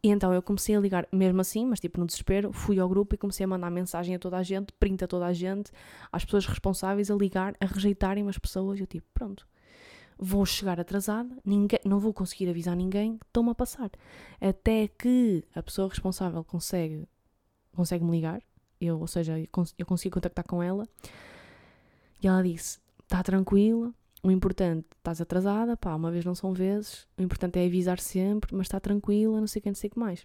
E 0.03 0.11
então 0.11 0.33
eu 0.33 0.41
comecei 0.41 0.77
a 0.77 0.81
ligar, 0.81 1.09
mesmo 1.13 1.41
assim, 1.41 1.67
mas 1.67 1.81
tipo 1.81 1.99
no 1.99 2.07
desespero, 2.07 2.53
fui 2.53 2.79
ao 2.79 2.89
grupo 2.89 3.15
e 3.15 3.19
comecei 3.19 3.45
a 3.45 3.49
mandar 3.49 3.71
mensagem 3.71 4.15
a 4.15 4.19
toda 4.19 4.37
a 4.37 4.43
gente, 4.43 4.73
print 4.75 5.03
a 5.03 5.09
toda 5.09 5.27
a 5.27 5.33
gente, 5.33 5.73
às 6.13 6.25
pessoas 6.25 6.47
responsáveis 6.47 7.11
a 7.11 7.15
ligar, 7.15 7.55
a 7.61 7.67
rejeitarem 7.67 8.29
as 8.29 8.39
pessoas. 8.39 8.79
Eu 8.79 8.87
tipo, 8.87 9.07
pronto, 9.13 9.47
vou 10.17 10.47
chegar 10.47 10.79
atrasada, 10.79 11.37
ninguém, 11.45 11.81
não 11.85 11.99
vou 11.99 12.13
conseguir 12.13 12.49
avisar 12.49 12.77
ninguém, 12.77 13.19
estou-me 13.27 13.51
a 13.51 13.55
passar. 13.55 13.91
Até 14.41 14.87
que 14.87 15.45
a 15.55 15.63
pessoa 15.63 15.89
responsável 15.89 16.45
consegue, 16.45 17.09
consegue 17.73 18.05
me 18.05 18.13
ligar, 18.13 18.41
eu, 18.81 19.01
ou 19.01 19.07
seja, 19.07 19.37
eu 19.77 19.87
consigo 19.87 20.15
contactar 20.15 20.45
com 20.45 20.63
ela, 20.63 20.89
e 22.23 22.27
ela 22.27 22.43
disse: 22.43 22.79
está 23.03 23.23
tranquila, 23.23 23.93
o 24.29 24.31
importante, 24.31 24.87
estás 24.97 25.21
atrasada, 25.21 25.77
pá, 25.77 25.95
uma 25.95 26.11
vez 26.11 26.25
não 26.25 26.35
são 26.35 26.53
vezes, 26.53 27.07
o 27.17 27.23
importante 27.23 27.59
é 27.59 27.67
avisar 27.67 27.99
sempre, 27.99 28.55
mas 28.55 28.67
está 28.67 28.79
tranquila, 28.79 29.41
não 29.41 29.47
sei 29.47 29.61
o 29.61 29.62
que, 29.62 29.69
não 29.69 29.75
sei 29.75 29.88
o 29.88 29.93
que 29.93 29.99
mais. 29.99 30.25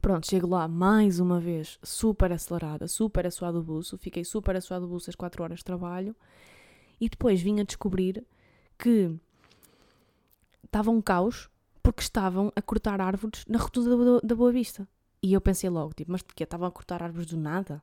Pronto, 0.00 0.26
chego 0.26 0.48
lá 0.48 0.66
mais 0.66 1.20
uma 1.20 1.38
vez, 1.38 1.78
super 1.82 2.32
acelerada, 2.32 2.88
super 2.88 3.26
assuado 3.26 3.60
o 3.60 3.62
buço, 3.62 3.98
fiquei 3.98 4.24
super 4.24 4.56
assuado 4.56 4.86
o 4.86 4.88
buço 4.88 5.10
as 5.10 5.16
4 5.16 5.42
horas 5.42 5.58
de 5.58 5.64
trabalho 5.64 6.16
e 7.00 7.08
depois 7.08 7.40
vim 7.40 7.60
a 7.60 7.64
descobrir 7.64 8.24
que 8.78 9.14
estava 10.64 10.90
um 10.90 11.00
caos 11.00 11.48
porque 11.82 12.00
estavam 12.00 12.50
a 12.56 12.62
cortar 12.62 13.00
árvores 13.00 13.44
na 13.46 13.58
rotunda 13.58 14.20
da 14.22 14.34
Boa 14.34 14.50
Vista. 14.50 14.88
E 15.22 15.32
eu 15.32 15.40
pensei 15.40 15.68
logo, 15.68 15.92
tipo, 15.92 16.10
mas 16.10 16.22
porquê? 16.22 16.44
Estavam 16.44 16.66
a 16.66 16.70
cortar 16.70 17.02
árvores 17.02 17.26
do 17.26 17.36
nada? 17.36 17.82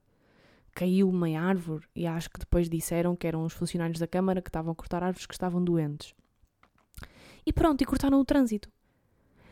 Caiu 0.73 1.10
uma 1.10 1.27
árvore 1.39 1.86
e 1.95 2.07
acho 2.07 2.29
que 2.29 2.39
depois 2.39 2.69
disseram 2.69 3.15
que 3.15 3.27
eram 3.27 3.43
os 3.43 3.53
funcionários 3.53 3.99
da 3.99 4.07
Câmara 4.07 4.41
que 4.41 4.49
estavam 4.49 4.71
a 4.71 4.75
cortar 4.75 5.03
árvores 5.03 5.25
que 5.25 5.34
estavam 5.34 5.63
doentes. 5.63 6.13
E 7.45 7.51
pronto, 7.51 7.81
e 7.81 7.86
cortaram 7.86 8.19
o 8.19 8.25
trânsito. 8.25 8.69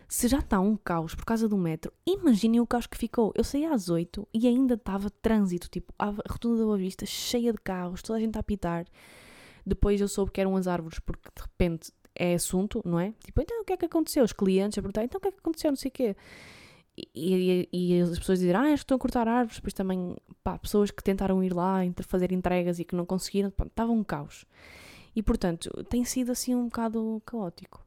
Se 0.08 0.28
já 0.28 0.40
está 0.40 0.60
um 0.60 0.76
caos 0.76 1.14
por 1.14 1.24
causa 1.24 1.48
do 1.48 1.56
metro, 1.56 1.94
imaginem 2.04 2.60
o 2.60 2.66
caos 2.66 2.88
que 2.88 2.98
ficou. 2.98 3.32
Eu 3.36 3.44
saí 3.44 3.66
às 3.66 3.90
8 3.90 4.28
e 4.34 4.48
ainda 4.48 4.74
estava 4.74 5.10
trânsito, 5.10 5.70
tipo, 5.70 5.94
a 6.00 6.06
rotunda 6.06 6.58
da 6.58 6.64
Boa 6.66 6.78
Vista 6.78 7.06
cheia 7.06 7.52
de 7.52 7.60
carros, 7.60 8.02
toda 8.02 8.18
a 8.18 8.22
gente 8.22 8.36
a 8.36 8.40
apitar. 8.40 8.86
Depois 9.64 10.02
eu 10.02 10.08
soube 10.08 10.32
que 10.32 10.42
eram 10.42 10.56
as 10.56 10.68
árvores, 10.68 10.98
porque 10.98 11.30
de 11.36 11.42
repente 11.44 11.92
é 12.16 12.34
assunto, 12.34 12.82
não 12.84 13.00
é? 13.00 13.14
Tipo, 13.24 13.42
então 13.42 13.62
o 13.62 13.64
que 13.64 13.74
é 13.74 13.78
que 13.78 13.86
aconteceu? 13.86 14.24
Os 14.24 14.34
clientes 14.34 14.80
a 14.80 14.82
perguntar, 14.82 15.04
então 15.04 15.20
o 15.20 15.22
que 15.22 15.28
é 15.28 15.32
que 15.32 15.40
aconteceu? 15.40 15.70
Não 15.70 15.78
sei 15.78 15.90
o 15.90 15.92
quê. 15.92 16.16
E, 16.98 17.68
e, 17.72 17.94
e, 17.94 18.02
as 18.02 18.20
pessoas 18.20 18.40
dizem, 18.40 18.56
ah, 18.56 18.74
estão 18.74 18.98
a 18.98 19.00
cortar 19.00 19.28
árvores. 19.28 19.58
Depois 19.58 19.74
também, 19.74 20.18
pá, 20.44 20.58
pessoas 20.58 20.92
que 20.92 21.04
tentaram 21.04 21.44
ir 21.44 21.54
lá 21.54 21.80
fazer 22.04 22.32
entregas 22.32 22.80
e 22.80 22.86
que 22.86 22.96
não 22.96 23.06
conseguiram, 23.06 23.50
pá, 23.52 23.66
estava 23.66 23.92
um 23.92 24.04
caos. 24.04 24.46
E 25.16 25.24
portanto, 25.24 25.70
tem 25.86 26.04
sido 26.04 26.32
assim 26.32 26.56
um 26.56 26.66
bocado 26.66 27.22
caótico. 27.26 27.86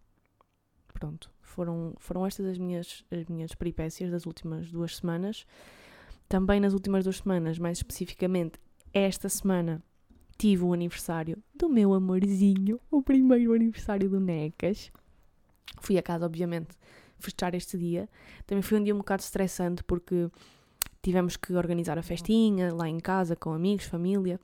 Pronto 0.93 1.33
foram, 1.53 1.95
foram 1.99 2.27
estas 2.27 2.47
as 2.47 2.59
minhas, 2.59 3.05
as 3.11 3.27
minhas 3.27 3.55
peripécias 3.55 4.11
das 4.11 4.27
últimas 4.27 4.71
duas 4.71 4.97
semanas. 4.97 5.47
Também 6.29 6.59
nas 6.59 6.73
últimas 6.73 7.05
duas 7.05 7.19
semanas, 7.19 7.59
mais 7.59 7.79
especificamente 7.79 8.59
esta 8.93 9.29
semana, 9.29 9.83
tive 10.39 10.65
o 10.65 10.73
aniversário 10.73 11.43
do 11.55 11.69
meu 11.69 11.93
amorzinho, 11.93 12.81
o 12.91 13.03
primeiro 13.03 13.53
aniversário 13.53 14.09
do 14.09 14.19
Necas. 14.19 14.91
Fui 15.81 15.99
a 15.99 16.03
casa, 16.03 16.25
obviamente, 16.25 16.75
festejar 17.23 17.55
este 17.55 17.79
dia. 17.79 18.09
Também 18.47 18.63
foi 18.63 18.79
um 18.79 18.85
dia 18.85 18.95
um 18.95 18.99
bocado 18.99 19.23
estressante 19.23 19.83
porque 19.85 20.31
tivemos 21.03 21.37
que 21.37 21.53
organizar 21.55 21.99
a 21.99 22.03
festinha 22.03 22.73
lá 22.73 22.89
em 22.89 23.01
casa, 23.01 23.35
com 23.35 23.53
amigos, 23.53 23.87
família. 23.87 24.39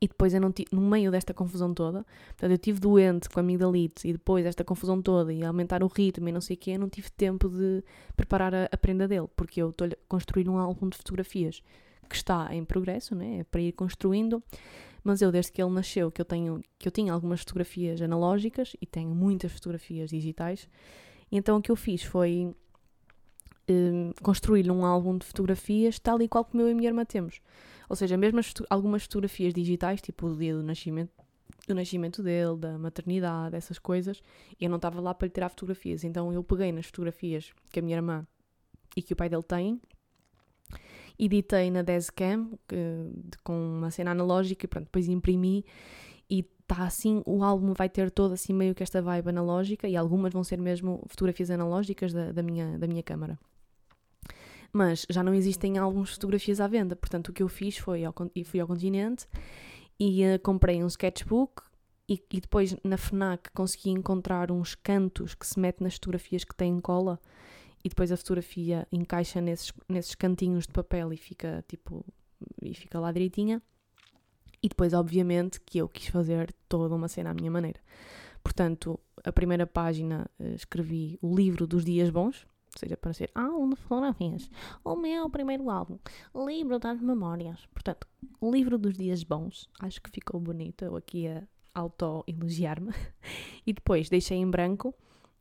E 0.00 0.06
depois 0.06 0.32
eu 0.32 0.40
não 0.40 0.52
tive, 0.52 0.68
no 0.72 0.80
meio 0.80 1.10
desta 1.10 1.34
confusão 1.34 1.74
toda, 1.74 2.06
portanto 2.28 2.52
eu 2.52 2.58
tive 2.58 2.78
doente 2.78 3.28
com 3.28 3.40
a 3.40 3.42
amigdalite 3.42 4.06
e 4.06 4.12
depois 4.12 4.46
esta 4.46 4.62
confusão 4.62 5.02
toda 5.02 5.32
e 5.32 5.44
aumentar 5.44 5.82
o 5.82 5.88
ritmo 5.88 6.28
e 6.28 6.32
não 6.32 6.40
sei 6.40 6.54
o 6.54 6.58
quê, 6.58 6.72
eu 6.72 6.78
não 6.78 6.88
tive 6.88 7.10
tempo 7.10 7.48
de 7.48 7.82
preparar 8.16 8.54
a, 8.54 8.68
a 8.70 8.76
prenda 8.76 9.08
dele, 9.08 9.26
porque 9.34 9.60
eu 9.60 9.70
estou 9.70 9.88
a 9.88 9.90
construir 10.06 10.48
um 10.48 10.56
álbum 10.56 10.88
de 10.88 10.96
fotografias 10.96 11.64
que 12.08 12.14
está 12.14 12.54
em 12.54 12.64
progresso, 12.64 13.16
né, 13.16 13.40
é 13.40 13.44
para 13.44 13.60
ir 13.60 13.72
construindo, 13.72 14.40
mas 15.02 15.20
eu 15.20 15.32
desde 15.32 15.50
que 15.50 15.60
ele 15.60 15.72
nasceu, 15.72 16.12
que 16.12 16.20
eu 16.20 16.24
tenho, 16.24 16.62
que 16.78 16.86
eu 16.86 16.92
tinha 16.92 17.12
algumas 17.12 17.40
fotografias 17.40 18.00
analógicas 18.00 18.76
e 18.80 18.86
tenho 18.86 19.10
muitas 19.14 19.50
fotografias 19.52 20.10
digitais, 20.10 20.68
então 21.30 21.58
o 21.58 21.62
que 21.62 21.70
eu 21.70 21.76
fiz 21.76 22.02
foi 22.02 22.54
um, 23.68 24.12
construir 24.22 24.70
um 24.70 24.84
álbum 24.84 25.18
de 25.18 25.26
fotografias 25.26 25.98
tal 25.98 26.20
e 26.22 26.28
qual 26.28 26.44
como 26.44 26.62
eu 26.62 26.68
e 26.68 26.72
a 26.72 26.74
minha 26.74 26.88
irmã 26.88 27.04
temos. 27.04 27.40
Ou 27.88 27.96
seja, 27.96 28.16
mesmo 28.16 28.38
as, 28.38 28.52
algumas 28.68 29.02
fotografias 29.04 29.54
digitais, 29.54 30.00
tipo 30.00 30.26
o 30.26 30.36
dia 30.36 30.54
do 30.54 30.62
nascimento, 30.62 31.10
do 31.66 31.74
nascimento 31.74 32.22
dele, 32.22 32.56
da 32.56 32.78
maternidade, 32.78 33.56
essas 33.56 33.78
coisas, 33.78 34.22
eu 34.60 34.68
não 34.68 34.76
estava 34.76 35.00
lá 35.00 35.14
para 35.14 35.26
lhe 35.26 35.32
tirar 35.32 35.48
fotografias. 35.48 36.04
Então 36.04 36.32
eu 36.32 36.42
peguei 36.42 36.72
nas 36.72 36.86
fotografias 36.86 37.52
que 37.70 37.78
a 37.78 37.82
minha 37.82 37.96
irmã 37.96 38.26
e 38.96 39.02
que 39.02 39.12
o 39.12 39.16
pai 39.16 39.28
dele 39.28 39.42
tem, 39.42 39.80
editei 41.18 41.70
na 41.70 41.82
Dezcam 41.82 42.50
com 43.42 43.78
uma 43.78 43.90
cena 43.90 44.12
analógica 44.12 44.64
e 44.64 44.68
pronto, 44.68 44.84
depois 44.84 45.08
imprimi 45.08 45.64
está 46.70 46.84
assim, 46.84 47.22
o 47.24 47.42
álbum 47.42 47.72
vai 47.72 47.88
ter 47.88 48.10
todo 48.10 48.34
assim 48.34 48.52
meio 48.52 48.74
que 48.74 48.82
esta 48.82 49.00
vibe 49.00 49.30
analógica 49.30 49.88
e 49.88 49.96
algumas 49.96 50.32
vão 50.32 50.44
ser 50.44 50.58
mesmo 50.58 51.02
fotografias 51.08 51.50
analógicas 51.50 52.12
da, 52.12 52.30
da 52.30 52.42
minha, 52.42 52.78
da 52.78 52.86
minha 52.86 53.02
câmara. 53.02 53.38
Mas 54.70 55.06
já 55.08 55.22
não 55.22 55.32
existem 55.32 55.78
álbuns 55.78 56.10
de 56.10 56.14
fotografias 56.16 56.60
à 56.60 56.66
venda, 56.66 56.94
portanto 56.94 57.28
o 57.28 57.32
que 57.32 57.42
eu 57.42 57.48
fiz 57.48 57.78
foi 57.78 58.04
ao, 58.04 58.14
fui 58.44 58.60
ao 58.60 58.66
continente 58.66 59.26
e 59.98 60.22
uh, 60.24 60.38
comprei 60.40 60.84
um 60.84 60.86
sketchbook 60.86 61.62
e, 62.06 62.22
e, 62.30 62.40
depois 62.40 62.76
na 62.84 62.96
FNAC 62.96 63.50
consegui 63.52 63.90
encontrar 63.90 64.50
uns 64.50 64.74
cantos 64.74 65.34
que 65.34 65.46
se 65.46 65.58
mete 65.58 65.82
nas 65.82 65.94
fotografias 65.94 66.44
que 66.44 66.54
têm 66.54 66.78
cola 66.80 67.18
e 67.82 67.88
depois 67.88 68.12
a 68.12 68.16
fotografia 68.16 68.86
encaixa 68.92 69.40
nesses, 69.40 69.72
nesses 69.88 70.14
cantinhos 70.14 70.66
de 70.66 70.72
papel 70.72 71.12
e 71.12 71.16
fica 71.16 71.64
tipo 71.66 72.04
e 72.62 72.74
fica 72.74 73.00
lá 73.00 73.10
direitinha. 73.10 73.62
E 74.62 74.68
depois, 74.68 74.92
obviamente, 74.92 75.60
que 75.60 75.78
eu 75.78 75.88
quis 75.88 76.08
fazer 76.08 76.54
toda 76.68 76.94
uma 76.94 77.08
cena 77.08 77.30
à 77.30 77.34
minha 77.34 77.50
maneira. 77.50 77.80
Portanto, 78.42 78.98
a 79.24 79.32
primeira 79.32 79.66
página 79.66 80.28
uh, 80.38 80.54
escrevi 80.54 81.18
o 81.20 81.34
livro 81.34 81.66
dos 81.66 81.84
dias 81.84 82.10
bons, 82.10 82.46
seja 82.76 82.96
para 82.96 83.12
ser 83.12 83.30
álbum 83.34 83.70
de 83.70 83.76
fotografias, 83.76 84.50
o 84.84 84.96
meu 84.96 85.28
primeiro 85.30 85.70
álbum, 85.70 85.98
livro 86.34 86.78
das 86.78 87.00
memórias. 87.00 87.66
Portanto, 87.66 88.06
o 88.40 88.50
livro 88.50 88.78
dos 88.78 88.96
dias 88.96 89.22
bons, 89.22 89.68
acho 89.80 90.00
que 90.02 90.10
ficou 90.10 90.40
bonito, 90.40 90.84
eu 90.84 90.96
aqui 90.96 91.28
a 91.28 91.42
auto-elogiar-me. 91.74 92.92
e 93.66 93.72
depois 93.72 94.08
deixei 94.08 94.38
em 94.38 94.50
branco 94.50 94.94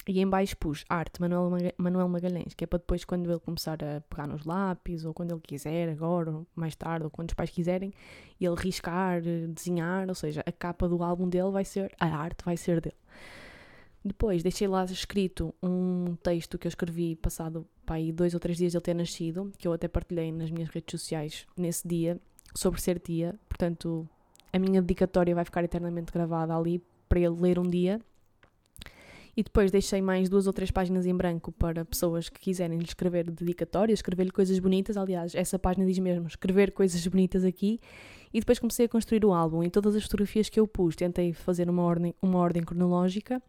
e 0.08 0.20
em 0.20 0.28
baixo 0.28 0.56
pus 0.58 0.86
arte 0.88 1.20
Manuel, 1.20 1.52
Manuel 1.78 2.08
Magalhães, 2.08 2.54
que 2.54 2.64
é 2.64 2.68
para 2.68 2.80
depois 2.80 3.04
quando 3.04 3.30
ele 3.30 3.40
começar 3.40 3.78
a 3.84 4.02
pegar 4.02 4.26
nos 4.26 4.46
lápis, 4.46 5.04
ou 5.04 5.14
quando 5.14 5.32
ele 5.32 5.42
quiser, 5.42 5.90
agora, 5.90 6.42
mais 6.56 6.76
tarde, 6.76 7.06
ou 7.06 7.12
quando 7.12 7.30
os 7.30 7.34
pais 7.34 7.50
quiserem, 7.50 7.94
ele 8.40 8.56
riscar, 8.56 9.22
desenhar, 9.22 10.08
ou 10.08 10.16
seja, 10.16 10.42
a 10.46 10.52
capa 10.52 10.88
do 10.88 11.04
álbum 11.04 11.28
dele 11.28 11.52
vai 11.52 11.66
ser, 11.66 11.94
a 12.00 12.08
arte 12.08 12.46
vai 12.46 12.56
ser 12.56 12.80
dele. 12.80 12.96
Depois 14.04 14.42
deixei 14.42 14.68
lá 14.68 14.86
escrito 14.86 15.54
um 15.62 16.16
texto 16.24 16.58
que 16.58 16.68
eu 16.68 16.70
escrevi 16.70 17.16
passado 17.16 17.68
aí 17.86 18.12
dois 18.12 18.34
ou 18.34 18.40
três 18.40 18.58
dias 18.58 18.72
de 18.72 18.78
ele 18.78 18.84
ter 18.84 18.94
nascido, 18.94 19.52
que 19.58 19.68
eu 19.68 19.74
até 19.74 19.88
partilhei 19.88 20.32
nas 20.32 20.50
minhas 20.50 20.70
redes 20.70 21.00
sociais 21.00 21.46
nesse 21.58 21.86
dia, 21.86 22.18
sobre 22.56 22.80
ser 22.80 23.00
tia. 23.00 23.36
Portanto, 23.50 24.08
a 24.54 24.60
minha 24.60 24.82
dedicatória 24.82 25.36
vai 25.36 25.44
ficar 25.44 25.64
eternamente 25.64 26.12
gravada 26.12 26.56
ali 26.56 26.82
para 27.10 27.20
ele 27.20 27.36
ler 27.40 27.60
um 27.60 27.70
dia. 27.70 28.00
E 29.38 29.44
depois 29.44 29.70
deixei 29.70 30.02
mais 30.02 30.28
duas 30.30 30.48
ou 30.48 30.52
três 30.52 30.72
páginas 30.72 31.06
em 31.06 31.16
branco 31.16 31.52
para 31.52 31.86
pessoas 31.86 32.28
que 32.28 32.40
quiserem 32.40 32.80
lhe 32.80 32.86
escrever 32.86 33.30
dedicatórias, 33.30 34.00
escrever-lhe 34.00 34.32
coisas 34.32 34.58
bonitas. 34.58 34.98
Aliás, 34.98 35.36
essa 35.36 35.60
página 35.60 35.86
diz 35.86 36.00
mesmo 36.00 36.26
escrever 36.26 36.72
coisas 36.72 37.06
bonitas 37.06 37.46
aqui. 37.46 37.80
E 38.34 38.40
depois 38.40 38.58
comecei 38.58 38.88
a 38.88 38.90
construir 38.90 39.24
o 39.24 39.32
álbum 39.32 39.64
e 39.64 39.70
todas 39.70 39.96
as 39.96 40.04
fotografias 40.04 40.50
que 40.50 40.60
eu 40.60 40.68
pus, 40.68 40.96
tentei 40.96 41.34
fazer 41.34 41.70
uma 41.70 41.84
ordem, 41.84 42.16
uma 42.20 42.40
ordem 42.40 42.64
cronológica 42.64 43.40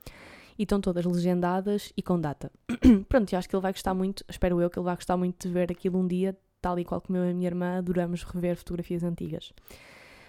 e 0.59 0.65
estão 0.65 0.79
todas 0.79 1.07
legendadas 1.07 1.91
e 1.97 2.03
com 2.03 2.21
data. 2.21 2.53
Pronto, 3.09 3.33
eu 3.33 3.39
acho 3.39 3.49
que 3.49 3.57
ele 3.57 3.63
vai 3.63 3.73
gostar 3.73 3.95
muito, 3.95 4.23
espero 4.29 4.61
eu 4.61 4.69
que 4.69 4.79
ele 4.79 4.85
vai 4.85 4.95
gostar 4.95 5.17
muito 5.17 5.49
de 5.49 5.55
ver 5.55 5.73
aquilo 5.73 5.99
um 5.99 6.07
dia, 6.07 6.37
tal 6.61 6.79
e 6.79 6.85
qual 6.85 7.01
como 7.01 7.17
eu 7.17 7.25
e 7.25 7.31
a 7.31 7.35
minha 7.35 7.49
irmã 7.49 7.79
adoramos 7.79 8.25
rever 8.25 8.57
fotografias 8.57 9.03
antigas. 9.03 9.55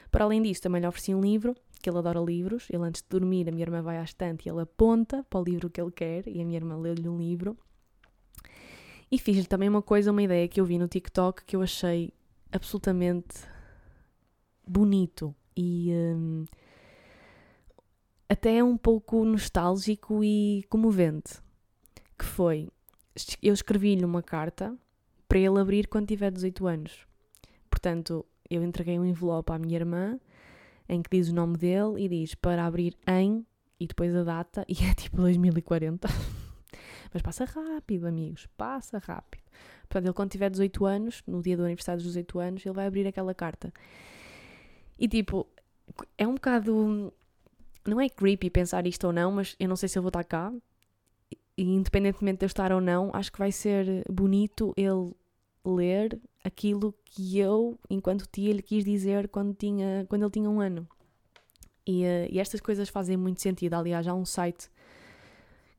Para 0.10 0.24
além 0.24 0.42
disso, 0.42 0.62
também 0.62 0.82
lhe 0.82 0.88
ofereci 0.88 1.14
um 1.14 1.22
livro, 1.22 1.56
que 1.82 1.90
ele 1.90 1.98
adora 1.98 2.20
livros. 2.20 2.68
Ele 2.70 2.84
antes 2.84 3.02
de 3.02 3.08
dormir, 3.10 3.48
a 3.48 3.52
minha 3.52 3.64
irmã 3.64 3.82
vai 3.82 3.98
à 3.98 4.04
estante 4.04 4.48
e 4.48 4.52
ele 4.52 4.62
aponta 4.62 5.24
para 5.30 5.40
o 5.40 5.44
livro 5.44 5.70
que 5.70 5.82
ele 5.82 5.92
quer 5.92 6.28
e 6.28 6.42
a 6.42 6.46
minha 6.46 6.58
irmã 6.58 6.78
lê-lhe 6.78 7.08
um 7.08 7.18
livro. 7.18 7.58
E 9.12 9.18
fiz-lhe 9.18 9.46
também 9.46 9.68
uma 9.68 9.82
coisa, 9.82 10.12
uma 10.12 10.22
ideia 10.22 10.48
que 10.48 10.62
eu 10.62 10.66
vi 10.66 10.78
no 10.78 10.88
TikTok 10.88 11.44
que 11.44 11.56
eu 11.56 11.62
achei 11.62 12.14
absolutamente 12.52 13.48
bonito 14.68 15.36
e 15.58 15.92
hum, 15.92 16.46
até 18.30 18.64
um 18.64 18.78
pouco 18.78 19.26
nostálgico 19.26 20.24
e 20.24 20.64
comovente, 20.70 21.40
que 22.18 22.24
foi, 22.24 22.70
eu 23.42 23.54
escrevi-lhe 23.54 24.06
uma 24.06 24.22
carta 24.22 24.78
para 25.28 25.40
ele 25.40 25.60
abrir 25.60 25.88
quando 25.88 26.08
tiver 26.08 26.32
18 26.32 26.68
anos. 26.68 27.08
Portanto, 27.70 28.26
eu 28.50 28.64
entreguei 28.64 29.00
um 29.00 29.06
envelope 29.06 29.52
à 29.52 29.58
minha 29.58 29.76
irmã 29.76 30.20
em 30.90 31.02
que 31.02 31.10
diz 31.10 31.30
o 31.30 31.36
nome 31.36 31.56
dele 31.56 32.04
e 32.04 32.10
diz 32.10 32.36
para 32.36 32.66
abrir 32.66 32.98
em 33.08 33.46
e 33.80 33.88
depois 33.88 34.14
a 34.16 34.24
data 34.24 34.66
e 34.68 34.74
é 34.84 34.94
tipo 34.94 35.18
2040. 35.18 36.08
Mas 37.14 37.22
passa 37.22 37.46
rápido, 37.46 38.08
amigos, 38.08 38.48
passa 38.58 38.98
rápido. 38.98 39.44
Portanto, 39.82 40.06
ele 40.06 40.14
quando 40.14 40.32
tiver 40.32 40.50
18 40.50 40.86
anos, 40.86 41.24
no 41.26 41.42
dia 41.42 41.56
do 41.56 41.64
aniversário 41.64 42.02
dos 42.02 42.12
18 42.14 42.40
anos, 42.40 42.66
ele 42.66 42.76
vai 42.76 42.88
abrir 42.88 43.08
aquela 43.08 43.34
carta. 43.34 43.74
E 44.98 45.08
tipo, 45.08 45.48
é 46.18 46.28
um 46.28 46.34
bocado 46.34 47.14
não 47.86 48.00
é 48.00 48.10
creepy 48.10 48.50
pensar 48.50 48.86
isto 48.86 49.08
ou 49.08 49.14
não, 49.14 49.32
mas 49.32 49.56
eu 49.60 49.68
não 49.68 49.76
sei 49.76 49.90
se 49.90 49.98
eu 49.98 50.04
vou 50.04 50.10
estar 50.10 50.24
cá. 50.24 50.54
E 51.58 51.64
independentemente 51.64 52.40
de 52.40 52.46
eu 52.46 52.48
estar 52.48 52.72
ou 52.72 52.80
não, 52.80 53.10
acho 53.14 53.32
que 53.32 53.40
vai 53.40 53.52
ser 53.52 54.04
bonito 54.10 54.74
ele 54.78 55.12
ler 55.66 56.20
aquilo 56.44 56.94
que 57.06 57.38
eu, 57.38 57.78
enquanto 57.90 58.28
tia, 58.32 58.54
lhe 58.54 58.62
quis 58.62 58.84
dizer 58.84 59.28
quando, 59.28 59.54
tinha, 59.54 60.06
quando 60.10 60.24
ele 60.24 60.32
tinha 60.32 60.50
um 60.50 60.60
ano. 60.60 60.88
E, 61.86 62.04
uh, 62.04 62.28
e 62.30 62.40
estas 62.40 62.62
coisas 62.62 62.90
fazem 62.90 63.18
muito 63.18 63.42
sentido. 63.42 63.74
Aliás, 63.74 64.08
há 64.08 64.14
um 64.14 64.26
site 64.26 64.70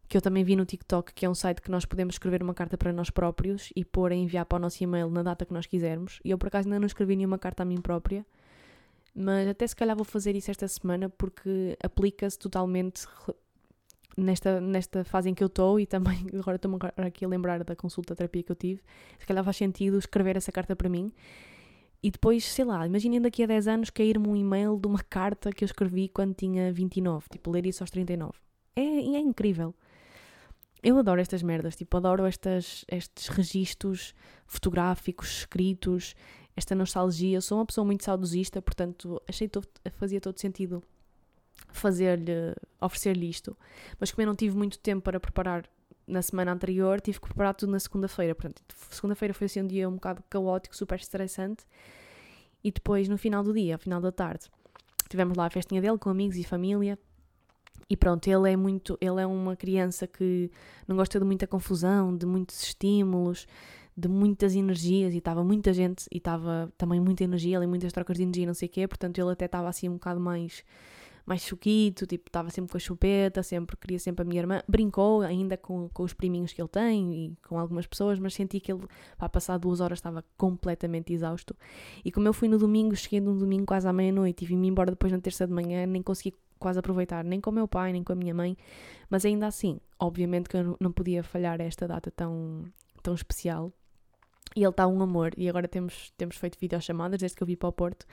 que 0.08 0.16
eu 0.16 0.20
também 0.20 0.42
vi 0.42 0.56
no 0.56 0.64
TikTok, 0.64 1.14
que 1.14 1.24
é 1.24 1.30
um 1.30 1.34
site 1.34 1.62
que 1.62 1.70
nós 1.70 1.84
podemos 1.86 2.16
escrever 2.16 2.42
uma 2.42 2.52
carta 2.52 2.76
para 2.76 2.92
nós 2.92 3.10
próprios 3.10 3.72
e 3.76 3.84
pôr 3.84 4.10
a 4.10 4.14
enviar 4.14 4.44
para 4.44 4.56
o 4.56 4.58
nosso 4.58 4.82
e-mail 4.82 5.08
na 5.08 5.22
data 5.22 5.46
que 5.46 5.52
nós 5.52 5.66
quisermos. 5.66 6.18
E 6.24 6.30
eu, 6.30 6.36
por 6.36 6.48
acaso, 6.48 6.66
ainda 6.66 6.80
não 6.80 6.86
escrevi 6.86 7.14
nenhuma 7.14 7.38
carta 7.38 7.62
a 7.62 7.66
mim 7.66 7.80
própria, 7.80 8.26
mas 9.14 9.46
até 9.46 9.64
se 9.64 9.76
calhar 9.76 9.94
vou 9.94 10.04
fazer 10.04 10.34
isso 10.34 10.50
esta 10.50 10.66
semana 10.66 11.08
porque 11.08 11.76
aplica-se 11.80 12.36
totalmente 12.36 13.06
nesta, 14.16 14.60
nesta 14.60 15.04
fase 15.04 15.28
em 15.30 15.34
que 15.34 15.42
eu 15.42 15.46
estou 15.46 15.78
e 15.78 15.86
também 15.86 16.26
agora 16.38 16.56
estou-me 16.56 16.78
aqui 16.96 17.24
a 17.24 17.28
lembrar 17.28 17.62
da 17.64 17.76
consulta 17.76 18.14
terapia 18.14 18.42
que 18.42 18.52
eu 18.52 18.56
tive. 18.56 18.82
Se 19.18 19.26
calhar 19.26 19.44
faz 19.44 19.56
sentido 19.56 19.98
escrever 19.98 20.36
essa 20.36 20.52
carta 20.52 20.74
para 20.74 20.88
mim. 20.88 21.12
E 22.02 22.10
depois, 22.10 22.44
sei 22.44 22.64
lá, 22.64 22.86
imaginem 22.86 23.20
daqui 23.20 23.42
a 23.42 23.46
10 23.46 23.68
anos 23.68 23.90
cair-me 23.90 24.26
um 24.26 24.34
e-mail 24.34 24.78
de 24.78 24.86
uma 24.86 25.00
carta 25.02 25.52
que 25.52 25.64
eu 25.64 25.66
escrevi 25.66 26.08
quando 26.08 26.34
tinha 26.34 26.72
29, 26.72 27.26
tipo, 27.30 27.50
ler 27.50 27.66
isso 27.66 27.82
aos 27.82 27.90
39. 27.90 28.32
É, 28.74 28.80
é 28.80 29.18
incrível. 29.18 29.74
Eu 30.82 30.96
adoro 30.96 31.20
estas 31.20 31.42
merdas, 31.42 31.76
tipo, 31.76 31.94
adoro 31.98 32.24
estas, 32.24 32.86
estes 32.88 33.28
registros 33.28 34.14
fotográficos, 34.46 35.40
escritos, 35.40 36.14
esta 36.56 36.74
nostalgia. 36.74 37.38
Sou 37.42 37.58
uma 37.58 37.66
pessoa 37.66 37.84
muito 37.84 38.02
saudosista, 38.02 38.62
portanto, 38.62 39.20
achei 39.28 39.46
todo, 39.46 39.68
fazia 39.92 40.22
todo 40.22 40.40
sentido 40.40 40.82
fazer-lhe, 41.72 42.54
oferecer-lhe 42.80 43.28
isto. 43.28 43.56
Mas 43.98 44.10
como 44.10 44.22
eu 44.22 44.26
não 44.26 44.34
tive 44.34 44.56
muito 44.56 44.78
tempo 44.78 45.02
para 45.02 45.20
preparar 45.20 45.68
na 46.06 46.22
semana 46.22 46.52
anterior, 46.52 47.00
tive 47.00 47.20
que 47.20 47.26
preparar 47.26 47.54
tudo 47.54 47.72
na 47.72 47.78
segunda-feira. 47.78 48.34
Portanto, 48.34 48.62
segunda-feira 48.90 49.32
foi 49.32 49.46
assim 49.46 49.62
um 49.62 49.66
dia 49.66 49.88
um 49.88 49.94
bocado 49.94 50.22
caótico, 50.28 50.76
super 50.76 50.98
estressante. 50.98 51.64
E 52.62 52.70
depois, 52.70 53.08
no 53.08 53.16
final 53.16 53.42
do 53.42 53.54
dia, 53.54 53.76
ao 53.76 53.78
final 53.78 54.00
da 54.00 54.12
tarde, 54.12 54.46
tivemos 55.08 55.36
lá 55.36 55.46
a 55.46 55.50
festinha 55.50 55.80
dele 55.80 55.98
com 55.98 56.10
amigos 56.10 56.36
e 56.36 56.44
família. 56.44 56.98
E 57.88 57.96
pronto, 57.96 58.28
ele 58.28 58.52
é 58.52 58.56
muito, 58.56 58.96
ele 59.00 59.20
é 59.20 59.26
uma 59.26 59.56
criança 59.56 60.06
que 60.06 60.50
não 60.86 60.96
gosta 60.96 61.18
de 61.18 61.24
muita 61.24 61.46
confusão, 61.46 62.16
de 62.16 62.24
muitos 62.24 62.62
estímulos, 62.62 63.46
de 63.96 64.08
muitas 64.08 64.54
energias 64.54 65.12
e 65.12 65.18
estava 65.18 65.42
muita 65.42 65.72
gente 65.72 66.06
e 66.12 66.18
estava 66.18 66.72
também 66.78 67.00
muita 67.00 67.24
energia, 67.24 67.56
ali 67.58 67.66
muitas 67.66 67.92
trocas 67.92 68.16
de 68.16 68.22
energia, 68.22 68.46
não 68.46 68.54
sei 68.54 68.68
o 68.68 68.70
quê, 68.70 68.86
portanto 68.86 69.18
ele 69.18 69.30
até 69.32 69.46
estava 69.46 69.68
assim 69.68 69.88
um 69.88 69.94
bocado 69.94 70.20
mais 70.20 70.64
mais 71.26 71.42
choquito, 71.42 72.06
tipo, 72.06 72.28
estava 72.28 72.50
sempre 72.50 72.70
com 72.70 72.76
a 72.76 72.80
chupeta, 72.80 73.42
sempre 73.42 73.76
queria 73.76 73.98
sempre 73.98 74.22
a 74.22 74.24
minha 74.24 74.40
irmã, 74.40 74.62
brincou 74.68 75.22
ainda 75.22 75.56
com, 75.56 75.88
com 75.88 76.02
os 76.02 76.12
priminhos 76.12 76.52
que 76.52 76.60
ele 76.60 76.68
tem 76.68 77.14
e 77.14 77.36
com 77.46 77.58
algumas 77.58 77.86
pessoas, 77.86 78.18
mas 78.18 78.34
senti 78.34 78.60
que 78.60 78.72
ele, 78.72 78.82
para 79.16 79.28
passar 79.28 79.58
duas 79.58 79.80
horas, 79.80 79.98
estava 79.98 80.24
completamente 80.36 81.12
exausto. 81.12 81.56
E 82.04 82.10
como 82.10 82.28
eu 82.28 82.32
fui 82.32 82.48
no 82.48 82.58
domingo, 82.58 82.94
cheguei 82.96 83.20
no 83.20 83.38
domingo 83.38 83.66
quase 83.66 83.86
à 83.86 83.92
meia-noite 83.92 84.44
e 84.44 84.46
vim-me 84.46 84.68
embora 84.68 84.90
depois 84.90 85.12
na 85.12 85.20
terça 85.20 85.46
de 85.46 85.52
manhã, 85.52 85.86
nem 85.86 86.02
consegui 86.02 86.34
quase 86.58 86.78
aproveitar, 86.78 87.24
nem 87.24 87.40
com 87.40 87.50
o 87.50 87.52
meu 87.52 87.66
pai, 87.66 87.92
nem 87.92 88.04
com 88.04 88.12
a 88.12 88.16
minha 88.16 88.34
mãe, 88.34 88.56
mas 89.08 89.24
ainda 89.24 89.46
assim, 89.46 89.80
obviamente 89.98 90.48
que 90.48 90.56
eu 90.56 90.76
não 90.78 90.92
podia 90.92 91.22
falhar 91.22 91.60
esta 91.60 91.88
data 91.88 92.10
tão, 92.10 92.64
tão 93.02 93.14
especial. 93.14 93.72
E 94.56 94.60
ele 94.62 94.70
está 94.70 94.86
um 94.86 95.00
amor, 95.00 95.32
e 95.36 95.48
agora 95.48 95.68
temos, 95.68 96.12
temos 96.16 96.36
feito 96.36 96.58
videochamadas 96.58 97.20
desde 97.20 97.36
que 97.36 97.42
eu 97.42 97.46
vi 97.46 97.56
para 97.56 97.68
o 97.68 97.72
Porto. 97.72 98.04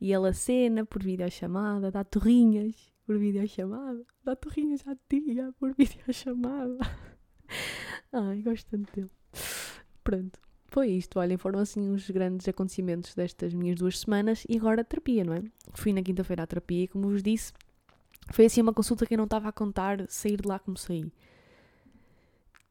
E 0.00 0.12
ele 0.12 0.28
acena 0.28 0.84
por 0.84 1.02
videochamada, 1.02 1.90
dá 1.90 2.04
torrinhas 2.04 2.92
por 3.04 3.18
videochamada, 3.18 4.04
dá 4.22 4.36
torrinhas 4.36 4.86
à 4.86 4.94
tia 5.08 5.52
por 5.58 5.74
videochamada. 5.76 6.78
Ai, 8.12 8.40
gosto 8.42 8.70
tanto 8.70 8.92
dele. 8.94 9.10
Pronto, 10.04 10.38
foi 10.68 10.90
isto. 10.90 11.18
Olhem, 11.18 11.36
foram 11.36 11.58
assim 11.58 11.90
os 11.90 12.08
grandes 12.08 12.48
acontecimentos 12.48 13.14
destas 13.14 13.52
minhas 13.52 13.78
duas 13.78 13.98
semanas. 13.98 14.44
E 14.48 14.56
agora 14.56 14.84
terapia, 14.84 15.24
não 15.24 15.34
é? 15.34 15.42
Fui 15.74 15.92
na 15.92 16.02
quinta-feira 16.02 16.44
à 16.44 16.46
terapia 16.46 16.84
e, 16.84 16.88
como 16.88 17.08
vos 17.08 17.22
disse, 17.22 17.52
foi 18.32 18.46
assim 18.46 18.60
uma 18.60 18.72
consulta 18.72 19.04
que 19.04 19.14
eu 19.14 19.18
não 19.18 19.24
estava 19.24 19.48
a 19.48 19.52
contar 19.52 20.08
sair 20.08 20.40
de 20.40 20.46
lá 20.46 20.58
como 20.58 20.76
saí. 20.76 21.12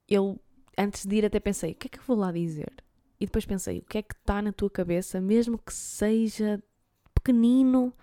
Eu, 0.08 0.40
antes 0.78 1.06
de 1.06 1.18
ir, 1.18 1.26
até 1.26 1.40
pensei: 1.40 1.74
o 1.74 1.76
que 1.76 1.88
é 1.88 1.90
que 1.90 2.00
eu 2.00 2.04
vou 2.04 2.18
lá 2.18 2.32
dizer? 2.32 2.72
E 3.20 3.26
depois 3.26 3.46
pensei: 3.46 3.80
o 3.80 3.84
que 3.84 3.98
é 3.98 4.02
que 4.02 4.14
está 4.14 4.42
na 4.42 4.52
tua 4.52 4.70
cabeça, 4.70 5.20
mesmo 5.20 5.58
que 5.58 5.74
seja 5.74 6.62
pequenino, 7.14 7.94